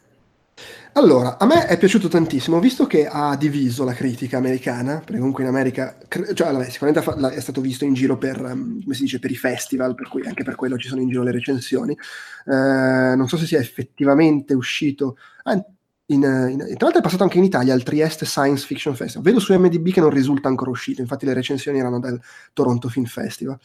Allora, 0.93 1.37
a 1.37 1.45
me 1.45 1.67
è 1.67 1.77
piaciuto 1.77 2.07
tantissimo, 2.07 2.59
visto 2.59 2.85
che 2.85 3.07
ha 3.07 3.35
diviso 3.35 3.83
la 3.83 3.93
critica 3.93 4.37
americana, 4.37 4.97
perché 4.97 5.17
comunque 5.17 5.43
in 5.43 5.49
America, 5.49 5.97
cioè, 6.33 6.47
allora, 6.47 6.63
sicuramente 6.65 7.35
è 7.35 7.39
stato 7.39 7.61
visto 7.61 7.85
in 7.85 7.93
giro 7.93 8.17
per, 8.17 8.41
um, 8.41 8.81
come 8.81 8.95
si 8.95 9.03
dice, 9.03 9.19
per 9.19 9.31
i 9.31 9.35
festival, 9.35 9.95
per 9.95 10.07
cui 10.07 10.25
anche 10.25 10.43
per 10.43 10.55
quello 10.55 10.77
ci 10.77 10.87
sono 10.87 11.01
in 11.01 11.09
giro 11.09 11.23
le 11.23 11.31
recensioni. 11.31 11.93
Eh, 11.93 13.15
non 13.15 13.27
so 13.27 13.37
se 13.37 13.45
sia 13.45 13.59
effettivamente 13.59 14.53
uscito, 14.53 15.17
ah, 15.43 15.63
in, 16.11 16.21
in, 16.21 16.57
tra 16.57 16.85
l'altro 16.85 16.99
è 16.99 17.01
passato 17.01 17.23
anche 17.23 17.37
in 17.37 17.43
Italia 17.43 17.73
al 17.73 17.83
Trieste 17.83 18.25
Science 18.25 18.65
Fiction 18.65 18.95
Festival. 18.95 19.23
Vedo 19.23 19.39
su 19.39 19.53
MDB 19.53 19.91
che 19.91 20.01
non 20.01 20.09
risulta 20.09 20.47
ancora 20.47 20.71
uscito, 20.71 21.01
infatti 21.01 21.25
le 21.25 21.33
recensioni 21.33 21.79
erano 21.79 21.99
del 21.99 22.19
Toronto 22.53 22.89
Film 22.89 23.05
Festival. 23.05 23.59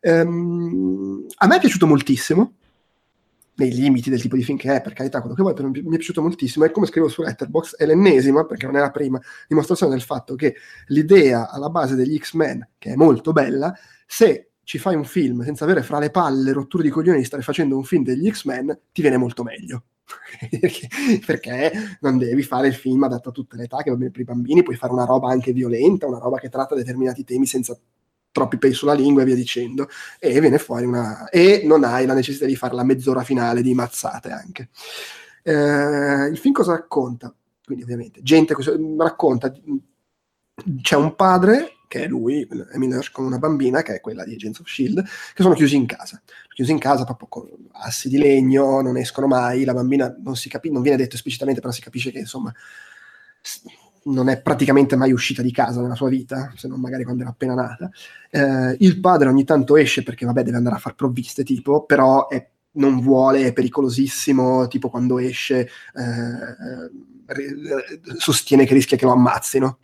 Um, 0.00 1.26
a 1.36 1.46
me 1.46 1.56
è 1.56 1.60
piaciuto 1.60 1.86
moltissimo, 1.86 2.54
nei 3.54 3.72
limiti 3.72 4.08
del 4.08 4.20
tipo 4.20 4.36
di 4.36 4.42
film 4.42 4.56
che 4.56 4.74
è, 4.74 4.80
per 4.80 4.94
carità, 4.94 5.20
quello 5.20 5.34
che 5.34 5.42
vuoi, 5.42 5.54
però 5.54 5.68
mi 5.68 5.80
è 5.80 5.82
piaciuto 5.82 6.22
moltissimo. 6.22 6.64
E 6.64 6.70
come 6.70 6.86
scrivo 6.86 7.08
su 7.08 7.22
Letterboxd, 7.22 7.76
è 7.76 7.84
l'ennesima, 7.84 8.44
perché 8.46 8.66
non 8.66 8.76
è 8.76 8.80
la 8.80 8.90
prima, 8.90 9.20
dimostrazione 9.46 9.92
del 9.92 10.02
fatto 10.02 10.34
che 10.34 10.56
l'idea 10.86 11.50
alla 11.50 11.68
base 11.68 11.94
degli 11.94 12.16
X-Men, 12.18 12.70
che 12.78 12.92
è 12.92 12.96
molto 12.96 13.32
bella, 13.32 13.74
se 14.06 14.52
ci 14.64 14.78
fai 14.78 14.94
un 14.94 15.04
film 15.04 15.42
senza 15.42 15.64
avere 15.64 15.82
fra 15.82 15.98
le 15.98 16.10
palle 16.10 16.52
rotture 16.52 16.82
di 16.82 16.88
coglioni 16.88 17.18
di 17.18 17.24
stare 17.24 17.42
facendo 17.42 17.76
un 17.76 17.84
film 17.84 18.04
degli 18.04 18.30
X-Men, 18.30 18.78
ti 18.92 19.02
viene 19.02 19.18
molto 19.18 19.42
meglio. 19.42 19.84
perché 21.24 21.72
non 22.00 22.18
devi 22.18 22.42
fare 22.42 22.68
il 22.68 22.74
film 22.74 23.02
adatto 23.04 23.30
a 23.30 23.32
tutte 23.32 23.56
le 23.56 23.64
età 23.64 23.82
che 23.82 23.90
va 23.90 23.96
bene 23.96 24.10
per 24.10 24.20
i 24.20 24.24
bambini, 24.24 24.62
puoi 24.62 24.76
fare 24.76 24.92
una 24.92 25.04
roba 25.04 25.30
anche 25.30 25.52
violenta, 25.52 26.06
una 26.06 26.18
roba 26.18 26.38
che 26.38 26.48
tratta 26.48 26.74
determinati 26.74 27.24
temi 27.24 27.46
senza 27.46 27.78
troppi 28.32 28.58
pesi 28.58 28.74
sulla 28.74 28.94
lingua 28.94 29.22
e 29.22 29.24
via 29.26 29.34
dicendo, 29.34 29.88
e 30.18 30.40
viene 30.40 30.58
fuori 30.58 30.86
una... 30.86 31.28
e 31.28 31.62
non 31.64 31.84
hai 31.84 32.06
la 32.06 32.14
necessità 32.14 32.46
di 32.46 32.56
fare 32.56 32.74
la 32.74 32.82
mezz'ora 32.82 33.22
finale 33.22 33.62
di 33.62 33.74
mazzate 33.74 34.30
anche. 34.30 34.70
Eh, 35.42 36.28
il 36.30 36.38
film 36.38 36.54
cosa 36.54 36.72
racconta? 36.72 37.34
Quindi 37.64 37.84
ovviamente, 37.84 38.22
gente 38.22 38.54
racconta, 38.98 39.52
c'è 40.80 40.96
un 40.96 41.14
padre 41.14 41.76
che 41.92 42.04
è 42.04 42.08
lui, 42.08 42.48
Hirsch, 42.48 43.12
con 43.12 43.26
una 43.26 43.36
bambina, 43.36 43.82
che 43.82 43.96
è 43.96 44.00
quella 44.00 44.24
di 44.24 44.32
Agents 44.32 44.60
of 44.60 44.66
S.H.I.E.L.D., 44.66 45.02
che 45.34 45.42
sono 45.42 45.52
chiusi 45.52 45.76
in 45.76 45.84
casa. 45.84 46.22
Chiusi 46.48 46.70
in 46.70 46.78
casa 46.78 47.04
proprio 47.04 47.28
con 47.28 47.46
assi 47.72 48.08
di 48.08 48.16
legno, 48.16 48.80
non 48.80 48.96
escono 48.96 49.26
mai, 49.26 49.64
la 49.64 49.74
bambina 49.74 50.14
non, 50.22 50.34
si 50.34 50.48
capi- 50.48 50.70
non 50.70 50.80
viene 50.80 50.96
detto 50.96 51.16
esplicitamente, 51.16 51.60
però 51.60 51.70
si 51.70 51.82
capisce 51.82 52.10
che 52.10 52.20
insomma 52.20 52.50
non 54.04 54.30
è 54.30 54.40
praticamente 54.40 54.96
mai 54.96 55.12
uscita 55.12 55.42
di 55.42 55.52
casa 55.52 55.82
nella 55.82 55.94
sua 55.94 56.08
vita, 56.08 56.50
se 56.56 56.66
non 56.66 56.80
magari 56.80 57.04
quando 57.04 57.24
era 57.24 57.30
appena 57.30 57.52
nata. 57.52 57.90
Eh, 58.30 58.74
il 58.78 58.98
padre 58.98 59.28
ogni 59.28 59.44
tanto 59.44 59.76
esce 59.76 60.02
perché, 60.02 60.24
vabbè, 60.24 60.44
deve 60.44 60.56
andare 60.56 60.76
a 60.76 60.78
fare 60.78 60.94
provviste, 60.94 61.44
tipo, 61.44 61.84
però 61.84 62.26
è 62.28 62.48
non 62.74 63.00
vuole, 63.00 63.44
è 63.44 63.52
pericolosissimo, 63.52 64.66
tipo 64.66 64.88
quando 64.88 65.18
esce 65.18 65.68
eh, 65.94 66.90
sostiene 68.16 68.64
che 68.64 68.72
rischia 68.72 68.96
che 68.96 69.04
lo 69.04 69.12
ammazzino. 69.12 69.78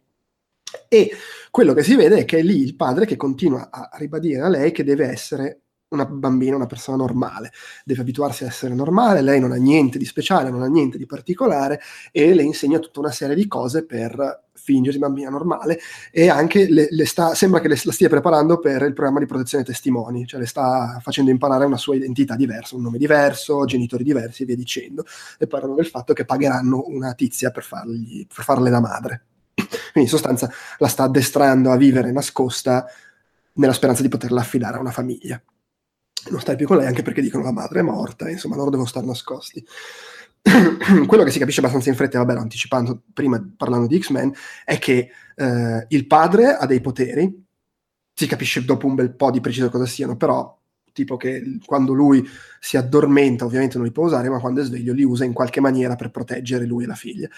E 0.89 1.11
quello 1.51 1.75
che 1.75 1.83
si 1.83 1.97
vede 1.97 2.19
è 2.19 2.25
che 2.25 2.39
è 2.39 2.43
lì 2.43 2.63
il 2.63 2.77
padre 2.77 3.07
che 3.07 3.17
continua 3.17 3.69
a 3.71 3.91
ribadire 3.95 4.43
a 4.43 4.49
lei 4.49 4.73
che 4.73 4.85
deve 4.85 5.07
essere 5.07 5.61
una 5.91 6.05
bambina, 6.05 6.57
una 6.57 6.67
persona 6.67 6.99
normale, 6.99 7.51
deve 7.85 8.03
abituarsi 8.03 8.45
a 8.45 8.49
essere 8.49 8.75
normale, 8.75 9.23
lei 9.23 9.41
non 9.41 9.53
ha 9.53 9.57
niente 9.57 9.99
di 9.99 10.05
speciale, 10.05 10.51
non 10.51 10.63
ha 10.63 10.67
niente 10.67 10.99
di 10.99 11.07
particolare 11.07 11.81
e 12.13 12.35
le 12.35 12.43
insegna 12.43 12.79
tutta 12.79 13.01
una 13.01 13.11
serie 13.11 13.35
di 13.35 13.47
cose 13.47 13.87
per 13.87 14.45
fingersi 14.53 14.99
bambina 14.99 15.31
normale 15.31 15.79
e 16.11 16.29
anche 16.29 16.69
le, 16.69 16.89
le 16.91 17.07
sta, 17.07 17.35
sembra 17.35 17.61
che 17.61 17.69
le, 17.69 17.81
la 17.83 17.93
stia 17.93 18.09
preparando 18.11 18.59
per 18.59 18.83
il 18.83 18.93
programma 18.93 19.19
di 19.19 19.27
protezione 19.27 19.65
testimoni, 19.65 20.27
cioè 20.27 20.41
le 20.41 20.47
sta 20.47 20.99
facendo 21.01 21.31
imparare 21.31 21.65
una 21.65 21.79
sua 21.79 21.95
identità 21.95 22.37
diversa, 22.37 22.77
un 22.77 22.83
nome 22.83 22.99
diverso, 22.99 23.65
genitori 23.65 24.05
diversi 24.05 24.43
e 24.43 24.47
via 24.47 24.57
dicendo. 24.57 25.05
E 25.39 25.47
parlano 25.47 25.75
del 25.75 25.87
fatto 25.87 26.13
che 26.13 26.27
pagheranno 26.27 26.85
una 26.87 27.15
tizia 27.15 27.51
per, 27.51 27.63
fargli, 27.63 28.27
per 28.27 28.45
farle 28.45 28.69
da 28.69 28.81
madre. 28.81 29.23
Quindi 29.93 30.11
in 30.11 30.17
sostanza 30.17 30.51
la 30.79 30.89
sta 30.89 31.05
addestrando 31.05 31.71
a 31.71 31.77
vivere 31.77 32.13
nascosta 32.13 32.87
nella 33.55 33.73
speranza 33.73 34.03
di 34.03 34.09
poterla 34.09 34.41
affidare 34.41 34.77
a 34.77 34.81
una 34.81 34.91
famiglia. 34.91 35.41
Non 36.31 36.41
stai 36.41 36.57
più 36.57 36.67
con 36.67 36.77
lei 36.79 36.87
anche 36.87 37.03
perché 37.03 37.21
dicono 37.21 37.45
la 37.45 37.53
madre 37.53 37.81
è 37.81 37.83
morta, 37.83 38.29
insomma 38.29 38.57
loro 38.57 38.71
devono 38.71 38.89
stare 38.89 39.07
nascosti. 39.07 39.65
quello 41.07 41.25
che 41.25 41.31
si 41.31 41.39
capisce 41.39 41.61
abbastanza 41.61 41.89
in 41.91 41.97
fretta, 41.97 42.19
vabbè, 42.19 42.35
l'ho 42.35 42.41
anticipato 42.41 43.03
prima 43.13 43.45
parlando 43.57 43.87
di 43.87 44.01
X-Men, 44.01 44.33
è 44.65 44.79
che 44.79 45.11
eh, 45.35 45.87
il 45.89 46.07
padre 46.07 46.57
ha 46.57 46.67
dei 46.67 46.81
poteri, 46.81 47.45
si 48.15 48.27
capisce 48.27 48.65
dopo 48.65 48.87
un 48.87 48.95
bel 48.95 49.15
po' 49.15 49.31
di 49.31 49.41
preciso 49.41 49.71
cosa 49.71 49.87
siano, 49.87 50.17
però 50.17 50.57
tipo 50.93 51.17
che 51.17 51.59
quando 51.65 51.93
lui 51.93 52.27
si 52.59 52.77
addormenta 52.77 53.45
ovviamente 53.45 53.77
non 53.77 53.87
li 53.87 53.93
può 53.93 54.07
usare, 54.07 54.29
ma 54.29 54.41
quando 54.41 54.61
è 54.61 54.65
sveglio 54.65 54.93
li 54.93 55.05
usa 55.05 55.25
in 55.25 55.33
qualche 55.33 55.61
maniera 55.61 55.95
per 55.95 56.11
proteggere 56.11 56.65
lui 56.65 56.85
e 56.85 56.87
la 56.87 56.95
figlia. 56.95 57.29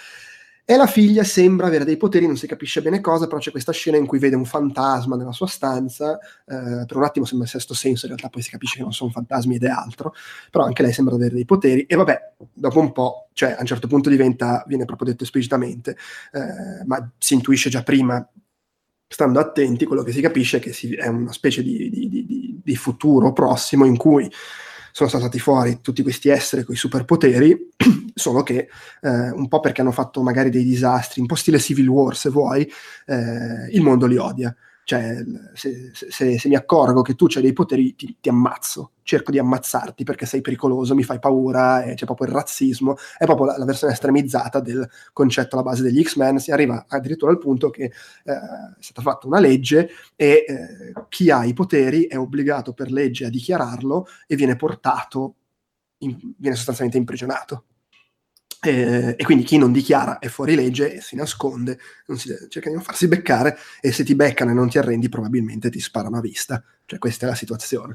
E 0.71 0.77
la 0.77 0.87
figlia 0.87 1.25
sembra 1.25 1.67
avere 1.67 1.85
dei 1.85 1.97
poteri, 1.97 2.29
non 2.29 2.37
si 2.37 2.47
capisce 2.47 2.81
bene 2.81 3.01
cosa, 3.01 3.27
però 3.27 3.41
c'è 3.41 3.51
questa 3.51 3.73
scena 3.73 3.97
in 3.97 4.07
cui 4.07 4.21
vede 4.21 4.37
un 4.37 4.45
fantasma 4.45 5.17
nella 5.17 5.33
sua 5.33 5.49
stanza, 5.49 6.17
eh, 6.47 6.85
per 6.87 6.97
un 6.97 7.03
attimo 7.03 7.27
sembra 7.27 7.45
il 7.49 7.53
sesto 7.53 7.75
senso, 7.75 8.07
in 8.07 8.13
realtà 8.13 8.29
poi 8.29 8.41
si 8.41 8.51
capisce 8.51 8.77
che 8.77 8.83
non 8.83 8.93
sono 8.93 9.11
fantasmi 9.11 9.57
ed 9.57 9.65
è 9.65 9.69
altro, 9.69 10.15
però 10.49 10.63
anche 10.63 10.83
lei 10.83 10.93
sembra 10.93 11.17
avere 11.17 11.35
dei 11.35 11.45
poteri 11.45 11.87
e 11.87 11.97
vabbè, 11.97 12.35
dopo 12.53 12.79
un 12.79 12.93
po', 12.93 13.31
cioè 13.33 13.51
a 13.51 13.57
un 13.59 13.67
certo 13.67 13.89
punto 13.89 14.11
diventa, 14.11 14.63
viene 14.69 14.85
proprio 14.85 15.11
detto 15.11 15.25
esplicitamente, 15.25 15.97
eh, 16.31 16.85
ma 16.87 17.11
si 17.19 17.35
intuisce 17.35 17.69
già 17.69 17.83
prima, 17.83 18.25
stando 19.09 19.41
attenti, 19.41 19.87
quello 19.87 20.05
che 20.05 20.13
si 20.13 20.21
capisce 20.21 20.59
è 20.59 20.61
che 20.61 20.73
si, 20.73 20.95
è 20.95 21.09
una 21.09 21.33
specie 21.33 21.65
di, 21.65 21.91
di, 21.91 22.09
di, 22.09 22.61
di 22.63 22.77
futuro 22.77 23.33
prossimo 23.33 23.87
in 23.87 23.97
cui 23.97 24.31
sono 24.93 25.09
saltati 25.09 25.39
fuori 25.39 25.81
tutti 25.81 26.03
questi 26.03 26.29
esseri 26.29 26.65
con 26.65 26.75
i 26.75 26.79
superpoteri, 26.79 27.71
solo 28.15 28.43
che 28.43 28.69
eh, 29.03 29.31
un 29.31 29.49
po' 29.49 29.61
perché 29.61 29.81
hanno 29.81 29.93
fatto 29.93 30.23
magari 30.23 30.51
dei 30.51 30.65
disastri, 30.65 31.21
un 31.21 31.27
po' 31.27 31.35
stile 31.35 31.59
Civil 31.59 31.89
War 31.89 32.17
se 32.17 32.31
vuoi, 32.31 32.71
eh, 33.07 33.69
il 33.71 33.81
mondo 33.83 34.07
li 34.07 34.17
odia. 34.17 34.55
Cioè, 34.85 35.25
se, 35.55 35.93
se, 35.93 36.39
se, 36.39 36.49
mi 36.49 36.57
accorgo 36.57 37.03
che 37.03 37.15
tu 37.15 37.27
hai 37.35 37.43
dei 37.43 37.53
poteri, 37.53 37.95
ti, 37.95 38.17
ti, 38.21 38.29
ammazzo, 38.29 38.93
cerco 39.03 39.31
di 39.31 39.39
ammazzarti 39.39 40.05
perché 40.05 40.27
sei 40.27 40.41
pericoloso, 40.41 40.95
mi 40.95 41.05
fai 41.05 41.19
paura, 41.19 41.83
e 41.83 41.95
c'è 41.95 42.07
proprio 42.07 42.29
il 42.29 42.35
razzismo, 42.35 42.97
è 43.17 43.25
proprio 43.25 43.47
la, 43.47 43.59
la, 43.59 43.65
versione 43.65 43.93
estremizzata 43.93 44.61
del 44.61 44.89
concetto 45.13 45.55
alla 45.55 45.65
base 45.65 45.83
degli 45.83 46.03
X-Men. 46.03 46.39
Si 46.39 46.51
arriva 46.51 46.87
addirittura 46.89 47.31
al 47.31 47.39
punto 47.39 47.71
che 47.71 47.85
eh, 47.85 47.93
è 48.25 48.81
stata 48.81 49.03
fatta 49.03 49.27
una 49.27 49.39
legge 49.39 49.91
e 50.17 50.45
eh, 50.47 50.93
chi 51.09 51.31
ha 51.31 51.45
i 51.45 51.53
poteri 51.53 52.07
è 52.07 52.19
obbligato 52.19 52.73
per 52.73 52.91
legge 52.91 53.27
a 53.27 53.31
dichiararlo 53.31 54.07
e 54.27 54.35
viene 54.35 54.57
portato, 54.57 55.37
in, 55.99 56.17
viene 56.37 56.57
sostanzialmente 56.57 56.99
imprigionato. 56.99 57.65
Eh, 58.63 59.15
e 59.17 59.25
quindi 59.25 59.45
chi 59.45 59.57
non 59.57 59.73
dichiara 59.73 60.19
è 60.19 60.29
fuori 60.29 60.55
legge 60.55 60.95
e 60.95 61.01
si 61.01 61.17
nasconde, 61.17 61.79
si, 62.15 62.29
cerca 62.49 62.69
di 62.69 62.75
non 62.75 62.85
farsi 62.85 63.09
beccare 63.09 63.57
e 63.81 63.91
se 63.91 64.05
ti 64.05 64.15
beccano 64.15 64.51
e 64.51 64.55
non 64.55 64.69
ti 64.69 64.77
arrendi 64.77 65.09
probabilmente 65.09 65.71
ti 65.71 65.81
sparano 65.81 66.19
a 66.19 66.21
vista. 66.21 66.63
Cioè 66.85 66.99
questa 66.99 67.27
è 67.27 67.29
la 67.29 67.35
situazione. 67.35 67.95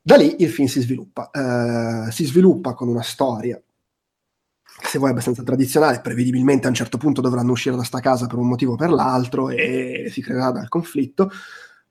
Da 0.00 0.16
lì 0.16 0.42
il 0.42 0.50
film 0.50 0.66
si 0.66 0.80
sviluppa. 0.80 1.30
Eh, 1.30 2.10
si 2.10 2.24
sviluppa 2.24 2.74
con 2.74 2.88
una 2.88 3.02
storia 3.02 3.60
se 4.80 4.98
vuoi 4.98 5.10
abbastanza 5.10 5.42
tradizionale, 5.42 6.00
prevedibilmente 6.00 6.66
a 6.66 6.70
un 6.70 6.74
certo 6.74 6.98
punto 6.98 7.20
dovranno 7.20 7.52
uscire 7.52 7.76
da 7.76 7.84
sta 7.84 8.00
casa 8.00 8.26
per 8.26 8.38
un 8.38 8.48
motivo 8.48 8.72
o 8.72 8.76
per 8.76 8.90
l'altro 8.90 9.50
e 9.50 10.08
si 10.10 10.20
creerà 10.22 10.50
dal 10.50 10.68
conflitto, 10.68 11.30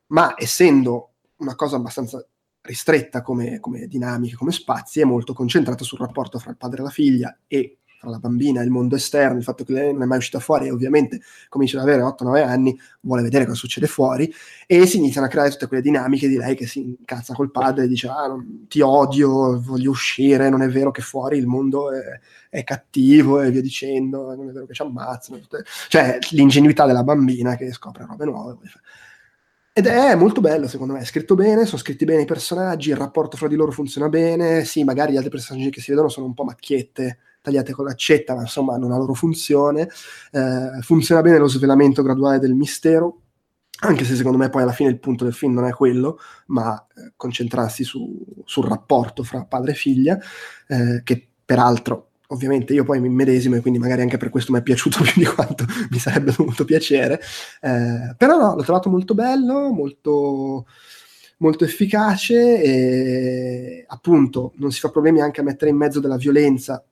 ma 0.07 0.33
essendo 0.37 1.13
una 1.37 1.55
cosa 1.55 1.77
abbastanza 1.77 2.23
ristretta 2.61 3.21
come, 3.21 3.59
come 3.59 3.87
dinamica, 3.87 4.37
come 4.37 4.51
spazi, 4.51 5.01
è 5.01 5.03
molto 5.03 5.33
concentrata 5.33 5.83
sul 5.83 5.99
rapporto 5.99 6.39
fra 6.39 6.51
il 6.51 6.57
padre 6.57 6.81
e 6.81 6.83
la 6.83 6.89
figlia 6.89 7.37
e 7.47 7.77
fra 8.01 8.09
la 8.09 8.17
bambina 8.17 8.61
e 8.61 8.63
il 8.63 8.71
mondo 8.71 8.95
esterno, 8.95 9.37
il 9.37 9.43
fatto 9.43 9.63
che 9.63 9.73
lei 9.73 9.93
non 9.93 10.01
è 10.01 10.05
mai 10.05 10.17
uscita 10.17 10.39
fuori 10.39 10.65
e 10.65 10.71
ovviamente 10.71 11.21
comincia 11.49 11.79
ad 11.79 11.87
avere 11.87 12.01
8-9 12.01 12.43
anni, 12.43 12.79
vuole 13.01 13.21
vedere 13.21 13.45
cosa 13.45 13.57
succede 13.57 13.85
fuori 13.85 14.33
e 14.65 14.87
si 14.87 14.97
iniziano 14.97 15.27
a 15.27 15.29
creare 15.29 15.51
tutte 15.51 15.67
quelle 15.67 15.83
dinamiche 15.83 16.27
di 16.27 16.35
lei 16.35 16.55
che 16.55 16.65
si 16.65 16.79
incazza 16.79 17.35
col 17.35 17.51
padre 17.51 17.83
e 17.83 17.87
dice 17.87 18.07
ah, 18.07 18.25
non, 18.25 18.65
ti 18.67 18.81
odio, 18.81 19.61
voglio 19.61 19.91
uscire, 19.91 20.49
non 20.49 20.63
è 20.63 20.67
vero 20.67 20.89
che 20.89 21.03
fuori 21.03 21.37
il 21.37 21.45
mondo 21.45 21.91
è, 21.91 22.19
è 22.49 22.63
cattivo 22.63 23.39
e 23.39 23.51
via 23.51 23.61
dicendo, 23.61 24.33
non 24.33 24.49
è 24.49 24.51
vero 24.51 24.65
che 24.65 24.73
ci 24.73 24.81
ammazzano, 24.81 25.39
cioè 25.87 26.17
l'ingenuità 26.31 26.87
della 26.87 27.03
bambina 27.03 27.55
che 27.55 27.71
scopre 27.71 28.07
robe 28.07 28.25
nuove. 28.25 28.57
Ed 29.73 29.85
è 29.87 30.15
molto 30.15 30.41
bello, 30.41 30.67
secondo 30.67 30.93
me, 30.93 30.99
è 30.99 31.05
scritto 31.05 31.33
bene, 31.33 31.65
sono 31.65 31.81
scritti 31.81 32.03
bene 32.03 32.23
i 32.23 32.25
personaggi, 32.25 32.89
il 32.89 32.97
rapporto 32.97 33.37
fra 33.37 33.47
di 33.47 33.55
loro 33.55 33.71
funziona 33.71 34.09
bene, 34.09 34.65
sì, 34.65 34.83
magari 34.83 35.13
gli 35.13 35.15
altri 35.15 35.29
personaggi 35.29 35.69
che 35.69 35.79
si 35.79 35.91
vedono 35.91 36.09
sono 36.09 36.25
un 36.25 36.33
po' 36.33 36.43
macchiette, 36.43 37.19
tagliate 37.41 37.71
con 37.71 37.85
l'accetta, 37.85 38.35
ma 38.35 38.41
insomma 38.41 38.73
hanno 38.73 38.87
una 38.87 38.97
loro 38.97 39.13
funzione, 39.13 39.87
eh, 40.31 40.81
funziona 40.81 41.21
bene 41.21 41.37
lo 41.37 41.47
svelamento 41.47 42.01
graduale 42.03 42.39
del 42.39 42.53
mistero, 42.53 43.21
anche 43.83 44.03
se 44.03 44.15
secondo 44.15 44.37
me 44.37 44.49
poi 44.49 44.63
alla 44.63 44.73
fine 44.73 44.89
il 44.89 44.99
punto 44.99 45.23
del 45.23 45.33
film 45.33 45.53
non 45.53 45.65
è 45.65 45.71
quello, 45.71 46.19
ma 46.47 46.85
eh, 46.93 47.13
concentrarsi 47.15 47.85
su, 47.85 48.25
sul 48.43 48.65
rapporto 48.65 49.23
fra 49.23 49.45
padre 49.45 49.71
e 49.71 49.75
figlia, 49.75 50.19
eh, 50.67 51.01
che 51.01 51.29
peraltro 51.45 52.10
ovviamente 52.31 52.73
io 52.73 52.83
poi 52.83 52.99
mi 52.99 53.09
medesimo 53.09 53.55
e 53.55 53.61
quindi 53.61 53.79
magari 53.79 54.01
anche 54.01 54.17
per 54.17 54.29
questo 54.29 54.51
mi 54.51 54.59
è 54.59 54.63
piaciuto 54.63 55.03
più 55.03 55.13
di 55.15 55.25
quanto 55.25 55.65
mi 55.89 55.99
sarebbe 55.99 56.33
dovuto 56.35 56.65
piacere, 56.65 57.21
eh, 57.61 58.15
però 58.17 58.37
no, 58.37 58.55
l'ho 58.55 58.63
trovato 58.63 58.89
molto 58.89 59.13
bello, 59.13 59.71
molto, 59.71 60.65
molto 61.37 61.63
efficace 61.63 62.61
e 62.61 63.85
appunto 63.87 64.53
non 64.57 64.71
si 64.71 64.79
fa 64.79 64.89
problemi 64.89 65.21
anche 65.21 65.41
a 65.41 65.43
mettere 65.43 65.71
in 65.71 65.77
mezzo 65.77 65.99
della 65.99 66.17
violenza 66.17 66.83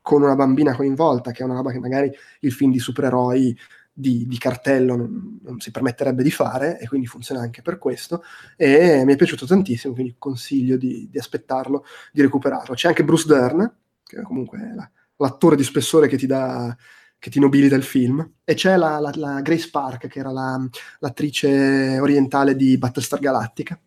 con 0.00 0.22
una 0.22 0.36
bambina 0.36 0.76
coinvolta, 0.76 1.32
che 1.32 1.42
è 1.42 1.44
una 1.44 1.56
roba 1.56 1.72
che 1.72 1.80
magari 1.80 2.10
il 2.40 2.52
film 2.52 2.70
di 2.70 2.78
supereroi 2.78 3.56
di, 3.92 4.26
di 4.26 4.38
cartello 4.38 4.94
non, 4.94 5.40
non, 5.42 5.58
si 5.58 5.70
permetterebbe 5.70 6.22
di 6.22 6.30
fare 6.30 6.78
e 6.78 6.86
quindi 6.86 7.06
funziona 7.06 7.40
anche 7.40 7.62
per 7.62 7.78
questo 7.78 8.22
e 8.54 9.02
mi 9.06 9.14
è 9.14 9.16
piaciuto 9.16 9.46
tantissimo, 9.46 9.94
quindi 9.94 10.14
consiglio 10.18 10.76
di, 10.76 11.08
di 11.10 11.18
aspettarlo, 11.18 11.84
di 12.12 12.20
recuperarlo. 12.20 12.74
C'è 12.74 12.88
anche 12.88 13.04
Bruce 13.04 13.26
Dern, 13.26 13.74
che 14.06 14.22
comunque 14.22 14.58
è 14.58 14.74
la, 14.74 14.88
l'attore 15.16 15.56
di 15.56 15.64
spessore 15.64 16.08
che 16.08 16.16
ti 16.16 16.26
dà 16.26 16.76
che 17.18 17.30
ti 17.30 17.40
nobilita 17.40 17.74
il 17.74 17.82
film. 17.82 18.34
E 18.44 18.54
c'è 18.54 18.76
la, 18.76 18.98
la, 18.98 19.10
la 19.14 19.40
Grace 19.40 19.68
Park 19.70 20.06
che 20.06 20.18
era 20.18 20.30
la, 20.30 20.64
l'attrice 21.00 21.98
orientale 21.98 22.54
di 22.54 22.76
Battlestar 22.78 23.18
Galactica. 23.18 23.80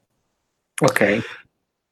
Ok. 0.81 1.21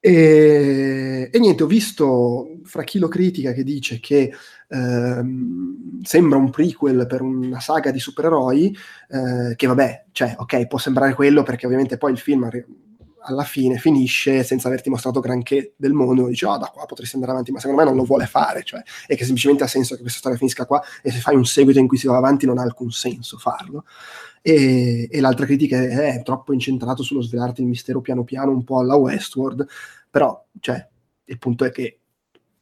E, 0.00 1.28
e, 1.32 1.38
niente, 1.38 1.62
ho 1.62 1.66
visto 1.66 2.60
fra 2.64 2.84
chi 2.84 2.98
lo 2.98 3.08
critica 3.08 3.52
che 3.52 3.64
dice 3.64 3.98
che 3.98 4.32
ehm, 4.68 6.02
sembra 6.02 6.38
un 6.38 6.50
prequel 6.50 7.06
per 7.06 7.22
una 7.22 7.60
saga 7.60 7.90
di 7.90 7.98
supereroi, 7.98 8.76
eh, 9.08 9.56
che 9.56 9.66
vabbè, 9.66 10.06
cioè, 10.12 10.34
ok, 10.38 10.66
può 10.66 10.78
sembrare 10.78 11.14
quello 11.14 11.42
perché 11.42 11.66
ovviamente 11.66 11.98
poi 11.98 12.12
il 12.12 12.18
film 12.18 12.48
alla 13.28 13.44
fine 13.44 13.78
finisce 13.78 14.42
senza 14.42 14.68
averti 14.68 14.90
mostrato 14.90 15.20
granché 15.20 15.74
del 15.76 15.92
mondo, 15.92 16.26
dici, 16.28 16.44
oh, 16.44 16.56
da 16.56 16.66
qua 16.66 16.86
potresti 16.86 17.14
andare 17.14 17.32
avanti, 17.32 17.52
ma 17.52 17.60
secondo 17.60 17.82
me 17.82 17.88
non 17.88 17.96
lo 17.96 18.04
vuole 18.04 18.26
fare, 18.26 18.62
cioè, 18.64 18.82
e 19.06 19.16
che 19.16 19.24
semplicemente 19.24 19.64
ha 19.64 19.66
senso 19.66 19.94
che 19.94 20.00
questa 20.00 20.18
storia 20.18 20.38
finisca 20.38 20.66
qua, 20.66 20.82
e 21.02 21.10
se 21.10 21.18
fai 21.18 21.36
un 21.36 21.44
seguito 21.44 21.78
in 21.78 21.86
cui 21.86 21.98
si 21.98 22.06
va 22.06 22.16
avanti 22.16 22.46
non 22.46 22.58
ha 22.58 22.62
alcun 22.62 22.90
senso 22.90 23.38
farlo. 23.38 23.84
E, 24.40 25.08
e 25.10 25.20
l'altra 25.20 25.44
critica 25.46 25.78
è, 25.78 26.14
è 26.14 26.22
troppo 26.22 26.52
incentrato 26.52 27.02
sullo 27.02 27.20
svelarti 27.20 27.60
il 27.60 27.66
mistero 27.66 28.00
piano 28.00 28.24
piano, 28.24 28.50
un 28.50 28.64
po' 28.64 28.78
alla 28.78 28.96
Westworld, 28.96 29.66
però, 30.10 30.46
cioè, 30.60 30.86
il 31.24 31.38
punto 31.38 31.64
è 31.64 31.70
che 31.70 31.98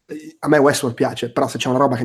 eh, 0.06 0.36
a 0.40 0.48
me 0.48 0.58
Westworld 0.58 0.96
piace, 0.96 1.30
però 1.30 1.48
se 1.48 1.58
c'è 1.58 1.68
una 1.68 1.78
roba 1.78 1.96
che 1.96 2.04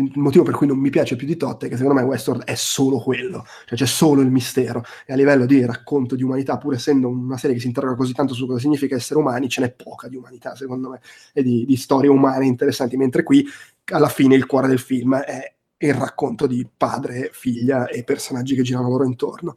il 0.00 0.12
motivo 0.14 0.44
per 0.44 0.54
cui 0.54 0.66
non 0.66 0.78
mi 0.78 0.90
piace 0.90 1.16
più 1.16 1.26
di 1.26 1.36
tot 1.36 1.64
è 1.64 1.68
che 1.68 1.76
secondo 1.76 2.00
me 2.00 2.06
Westworld 2.06 2.44
è 2.44 2.54
solo 2.54 3.00
quello, 3.00 3.44
cioè 3.66 3.76
c'è 3.76 3.86
solo 3.86 4.20
il 4.20 4.30
mistero 4.30 4.84
e 5.04 5.12
a 5.12 5.16
livello 5.16 5.44
di 5.44 5.64
racconto 5.64 6.14
di 6.14 6.22
umanità, 6.22 6.56
pur 6.56 6.74
essendo 6.74 7.08
una 7.08 7.36
serie 7.36 7.56
che 7.56 7.60
si 7.60 7.66
interroga 7.66 7.96
così 7.96 8.12
tanto 8.12 8.32
su 8.32 8.46
cosa 8.46 8.60
significa 8.60 8.94
essere 8.94 9.18
umani, 9.18 9.48
ce 9.48 9.60
n'è 9.60 9.72
poca 9.72 10.06
di 10.06 10.16
umanità 10.16 10.54
secondo 10.54 10.90
me 10.90 11.00
e 11.32 11.42
di, 11.42 11.64
di 11.64 11.76
storie 11.76 12.08
umane 12.08 12.46
interessanti, 12.46 12.96
mentre 12.96 13.24
qui 13.24 13.44
alla 13.86 14.08
fine 14.08 14.36
il 14.36 14.46
cuore 14.46 14.68
del 14.68 14.78
film 14.78 15.16
è 15.16 15.52
il 15.78 15.94
racconto 15.94 16.46
di 16.46 16.66
padre, 16.76 17.30
figlia 17.32 17.88
e 17.88 18.04
personaggi 18.04 18.54
che 18.54 18.62
girano 18.62 18.88
loro 18.88 19.04
intorno. 19.04 19.56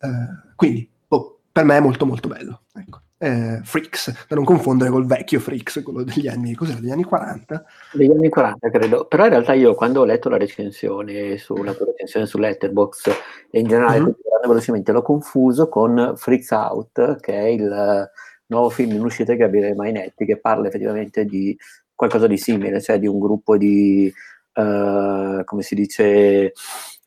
Uh, 0.00 0.54
quindi, 0.54 0.88
boh, 1.06 1.40
per 1.50 1.64
me 1.64 1.76
è 1.76 1.80
molto 1.80 2.06
molto 2.06 2.28
bello. 2.28 2.62
Ecco. 2.74 3.00
Eh, 3.18 3.60
Freaks, 3.62 4.26
da 4.28 4.34
non 4.34 4.44
confondere 4.44 4.90
col 4.90 5.06
vecchio 5.06 5.40
Freaks, 5.40 5.82
quello 5.82 6.02
degli 6.02 6.28
anni, 6.28 6.54
cos'era, 6.54 6.80
degli 6.80 6.90
anni 6.90 7.04
40? 7.04 7.64
Degli 7.92 8.10
anni 8.10 8.28
40 8.28 8.70
credo, 8.70 9.06
però 9.06 9.24
in 9.24 9.30
realtà 9.30 9.54
io 9.54 9.74
quando 9.74 10.00
ho 10.00 10.04
letto 10.04 10.28
la 10.28 10.36
recensione 10.36 11.38
sulla 11.38 11.74
recensione 11.78 12.26
su 12.26 12.38
Letterboxd 12.38 13.12
e 13.50 13.60
in 13.60 13.68
generale 13.68 14.00
mm-hmm. 14.00 14.10
velocemente 14.46 14.92
l'ho 14.92 15.02
confuso 15.02 15.68
con 15.68 16.12
Freaks 16.16 16.50
Out, 16.50 17.20
che 17.20 17.32
è 17.32 17.46
il 17.46 18.10
nuovo 18.46 18.68
film 18.68 18.92
in 18.92 19.02
uscita 19.02 19.32
di 19.32 19.38
Gabriele 19.38 19.74
Mainetti, 19.74 20.24
che 20.24 20.38
parla 20.38 20.68
effettivamente 20.68 21.24
di 21.24 21.56
qualcosa 21.94 22.26
di 22.26 22.36
simile, 22.36 22.80
cioè 22.80 22.98
di 22.98 23.06
un 23.06 23.18
gruppo 23.18 23.56
di, 23.56 24.12
uh, 24.54 25.42
come 25.44 25.62
si 25.62 25.74
dice, 25.74 26.52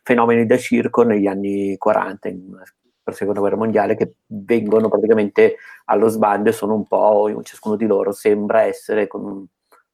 fenomeni 0.02 0.48
da 0.48 0.58
circo 0.58 1.04
negli 1.04 1.28
anni 1.28 1.78
40, 1.78 2.28
in 2.30 2.46
una 2.48 2.64
per 3.10 3.18
seconda 3.18 3.40
guerra 3.40 3.58
mondiale 3.58 3.96
che 3.96 4.14
vengono 4.28 4.90
praticamente 4.90 5.58
allo 5.86 6.08
sbando 6.08 6.50
e 6.50 6.54
sono 6.54 6.76
un 6.76 6.86
po', 6.86 7.42
ciascuno 7.44 7.76
di 7.76 7.86
loro 7.86 8.12
sembra 8.12 8.62
essere 8.62 9.08
con 9.08 9.24
una 9.24 9.46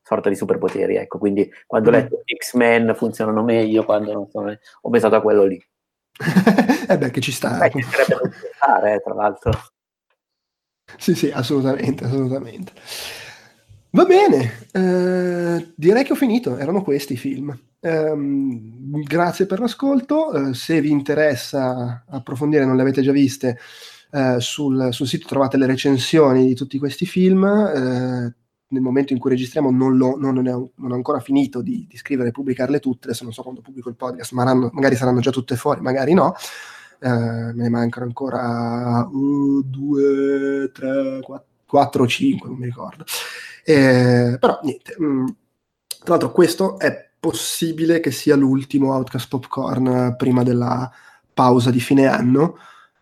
sorta 0.02 0.30
di 0.30 0.36
superpoteri, 0.36 0.96
ecco, 0.98 1.18
quindi 1.18 1.50
quando 1.66 1.90
ho 1.90 1.92
mm. 1.92 1.96
letto 1.96 2.24
X-Men 2.38 2.94
funzionano 2.96 3.44
meglio, 3.44 3.84
quando 3.86 4.14
non 4.14 4.30
sono, 4.30 4.56
ho 4.82 4.90
pensato 4.90 5.16
a 5.16 5.22
quello 5.22 5.46
lì. 5.46 5.64
eh 6.88 6.98
beh, 6.98 7.10
che 7.10 7.22
ci 7.22 7.32
sta. 7.32 7.58
Beh, 7.58 7.72
ci 7.72 7.82
sarebbe 7.82 8.16
da 8.16 8.30
fare, 8.58 9.02
tra 9.04 9.14
l'altro. 9.14 9.52
Sì, 10.98 11.16
sì, 11.16 11.32
assolutamente, 11.32 12.06
assolutamente. 12.06 12.72
Va 13.90 14.06
bene, 14.06 14.68
eh, 14.74 15.72
direi 15.76 16.04
che 16.04 16.12
ho 16.12 16.16
finito, 16.16 16.58
erano 16.58 16.84
questi 16.84 17.14
i 17.14 17.18
film. 17.18 17.58
Eh, 17.86 18.16
grazie 19.04 19.46
per 19.46 19.60
l'ascolto, 19.60 20.34
eh, 20.34 20.54
se 20.56 20.82
vi 20.82 20.90
interessa 20.90 22.04
approfondire, 22.10 22.66
non 22.66 22.76
le 22.76 22.82
avete 22.82 23.04
già 23.04 23.12
viste, 23.12 23.60
eh, 24.12 24.38
sul, 24.40 24.88
sul, 24.90 25.06
sito 25.06 25.28
trovate 25.28 25.58
le 25.58 25.68
recensioni 25.68 26.48
di 26.48 26.56
tutti 26.56 26.80
questi 26.80 27.06
film. 27.06 27.46
Eh, 27.46 28.36
nel 28.68 28.82
momento 28.82 29.14
in 29.14 29.20
cui 29.20 29.30
registriamo 29.30 29.70
non, 29.70 29.98
lo, 29.98 30.18
non, 30.18 30.34
non, 30.34 30.48
ho, 30.48 30.72
non 30.78 30.92
ho, 30.92 30.96
ancora 30.96 31.20
finito 31.20 31.62
di, 31.62 31.86
di, 31.88 31.96
scrivere 31.98 32.30
e 32.30 32.32
pubblicarle 32.32 32.80
tutte, 32.80 33.08
adesso 33.08 33.24
non 33.24 33.32
so 33.32 33.44
quando 33.44 33.62
pubblico 33.62 33.90
il 33.90 33.96
podcast, 33.96 34.32
ma 34.32 34.44
ranno, 34.44 34.72
magari 34.74 34.96
saranno 34.96 35.20
già 35.20 35.30
tutte 35.30 35.56
fuori, 35.56 35.82
magari 35.82 36.14
no. 36.14 36.34
Uh, 37.00 37.10
me 37.10 37.54
ne 37.54 37.70
mancano 37.70 38.06
ancora 38.06 39.08
1, 39.12 39.62
2, 39.64 40.72
3, 40.74 41.20
4 41.68 42.04
o 42.04 42.08
5, 42.08 42.50
non 42.50 42.58
mi 42.58 42.66
ricordo. 42.66 43.06
Eh, 43.64 44.38
però 44.40 44.60
niente, 44.64 44.96
mh, 44.98 45.06
mm, 45.06 45.26
tra 46.00 46.14
l'altro 46.14 46.32
questo 46.32 46.80
è 46.80 47.05
possibile 47.26 48.00
che 48.02 48.12
sia 48.12 48.36
l'ultimo 48.36 48.94
Outcast 48.94 49.30
Popcorn 49.30 50.14
prima 50.16 50.44
della 50.44 50.88
pausa 51.34 51.72
di 51.72 51.80
fine 51.80 52.06
anno, 52.06 52.56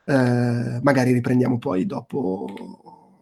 eh, 0.05 0.80
magari 0.82 1.11
riprendiamo 1.11 1.59
poi 1.59 1.86
dopo, 1.86 2.47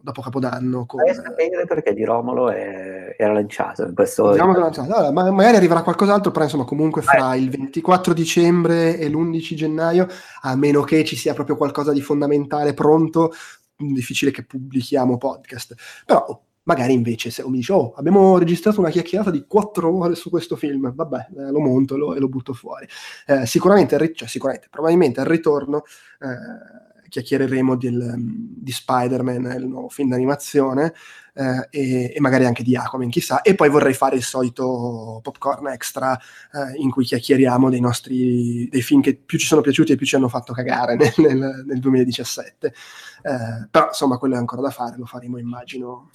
dopo 0.00 0.22
Capodanno. 0.22 0.86
Con... 0.86 1.02
Vai 1.02 1.12
sapere 1.12 1.66
perché 1.66 1.92
di 1.92 2.04
Romolo 2.04 2.50
è, 2.50 3.16
era 3.18 3.32
lanciato 3.32 3.84
in 3.84 3.94
questo... 3.94 4.30
Diciamo 4.30 4.56
lanciato. 4.56 4.92
Allora, 4.92 5.10
ma 5.10 5.28
magari 5.32 5.56
arriverà 5.56 5.82
qualcos'altro, 5.82 6.30
però 6.30 6.44
insomma 6.44 6.64
comunque 6.64 7.02
fra 7.02 7.34
eh. 7.34 7.38
il 7.38 7.50
24 7.50 8.12
dicembre 8.14 8.96
e 8.96 9.08
l'11 9.08 9.54
gennaio, 9.54 10.06
a 10.42 10.54
meno 10.54 10.82
che 10.82 11.02
ci 11.02 11.16
sia 11.16 11.34
proprio 11.34 11.56
qualcosa 11.56 11.90
di 11.90 12.00
fondamentale 12.00 12.74
pronto, 12.74 13.32
difficile 13.74 14.30
che 14.30 14.44
pubblichiamo 14.44 15.18
podcast. 15.18 15.74
Però 16.06 16.40
Magari 16.64 16.92
invece 16.92 17.30
se 17.30 17.42
mi 17.48 17.56
dice, 17.56 17.72
oh, 17.72 17.92
abbiamo 17.94 18.38
registrato 18.38 18.80
una 18.80 18.90
chiacchierata 18.90 19.30
di 19.30 19.44
quattro 19.48 19.92
ore 19.96 20.14
su 20.14 20.30
questo 20.30 20.54
film, 20.54 20.94
vabbè, 20.94 21.28
eh, 21.36 21.50
lo 21.50 21.58
monto 21.58 21.96
lo, 21.96 22.14
e 22.14 22.20
lo 22.20 22.28
butto 22.28 22.52
fuori. 22.52 22.86
Eh, 23.26 23.46
sicuramente, 23.46 24.12
cioè, 24.14 24.28
sicuramente, 24.28 24.68
probabilmente 24.70 25.20
al 25.20 25.26
ritorno 25.26 25.82
eh, 26.20 27.08
chiacchiereremo 27.08 27.76
del, 27.76 28.14
di 28.16 28.72
Spider-Man, 28.72 29.54
il 29.58 29.66
nuovo 29.66 29.88
film 29.88 30.10
d'animazione, 30.10 30.94
eh, 31.34 31.68
e, 31.70 32.12
e, 32.14 32.20
magari 32.20 32.44
anche 32.44 32.62
di 32.62 32.76
Aquaman, 32.76 33.08
chissà. 33.08 33.42
E 33.42 33.54
poi 33.54 33.68
vorrei 33.68 33.94
fare 33.94 34.16
il 34.16 34.22
solito 34.22 35.20
popcorn 35.22 35.68
extra 35.68 36.16
eh, 36.16 36.76
in 36.76 36.90
cui 36.90 37.04
chiacchieriamo 37.04 37.70
dei 37.70 37.80
nostri 37.80 38.68
dei 38.68 38.82
film 38.82 39.00
che 39.00 39.14
più 39.14 39.38
ci 39.38 39.46
sono 39.46 39.60
piaciuti 39.60 39.92
e 39.92 39.96
più 39.96 40.06
ci 40.06 40.16
hanno 40.16 40.28
fatto 40.28 40.52
cagare 40.52 40.96
nel, 40.96 41.12
nel, 41.16 41.64
nel 41.66 41.78
2017. 41.78 42.66
Eh, 42.66 43.68
però 43.70 43.88
insomma, 43.88 44.18
quello 44.18 44.34
è 44.34 44.38
ancora 44.38 44.62
da 44.62 44.70
fare, 44.70 44.96
lo 44.96 45.06
faremo 45.06 45.38
immagino 45.38 46.10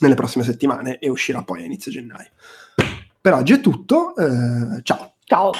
nelle 0.00 0.14
prossime 0.14 0.44
settimane 0.44 0.98
e 0.98 1.08
uscirà 1.08 1.42
poi 1.42 1.62
a 1.62 1.64
inizio 1.64 1.90
gennaio. 1.90 2.30
Per 3.20 3.32
oggi 3.32 3.54
è 3.54 3.60
tutto, 3.60 4.14
eh, 4.16 4.82
ciao. 4.82 5.14
Ciao. 5.24 5.52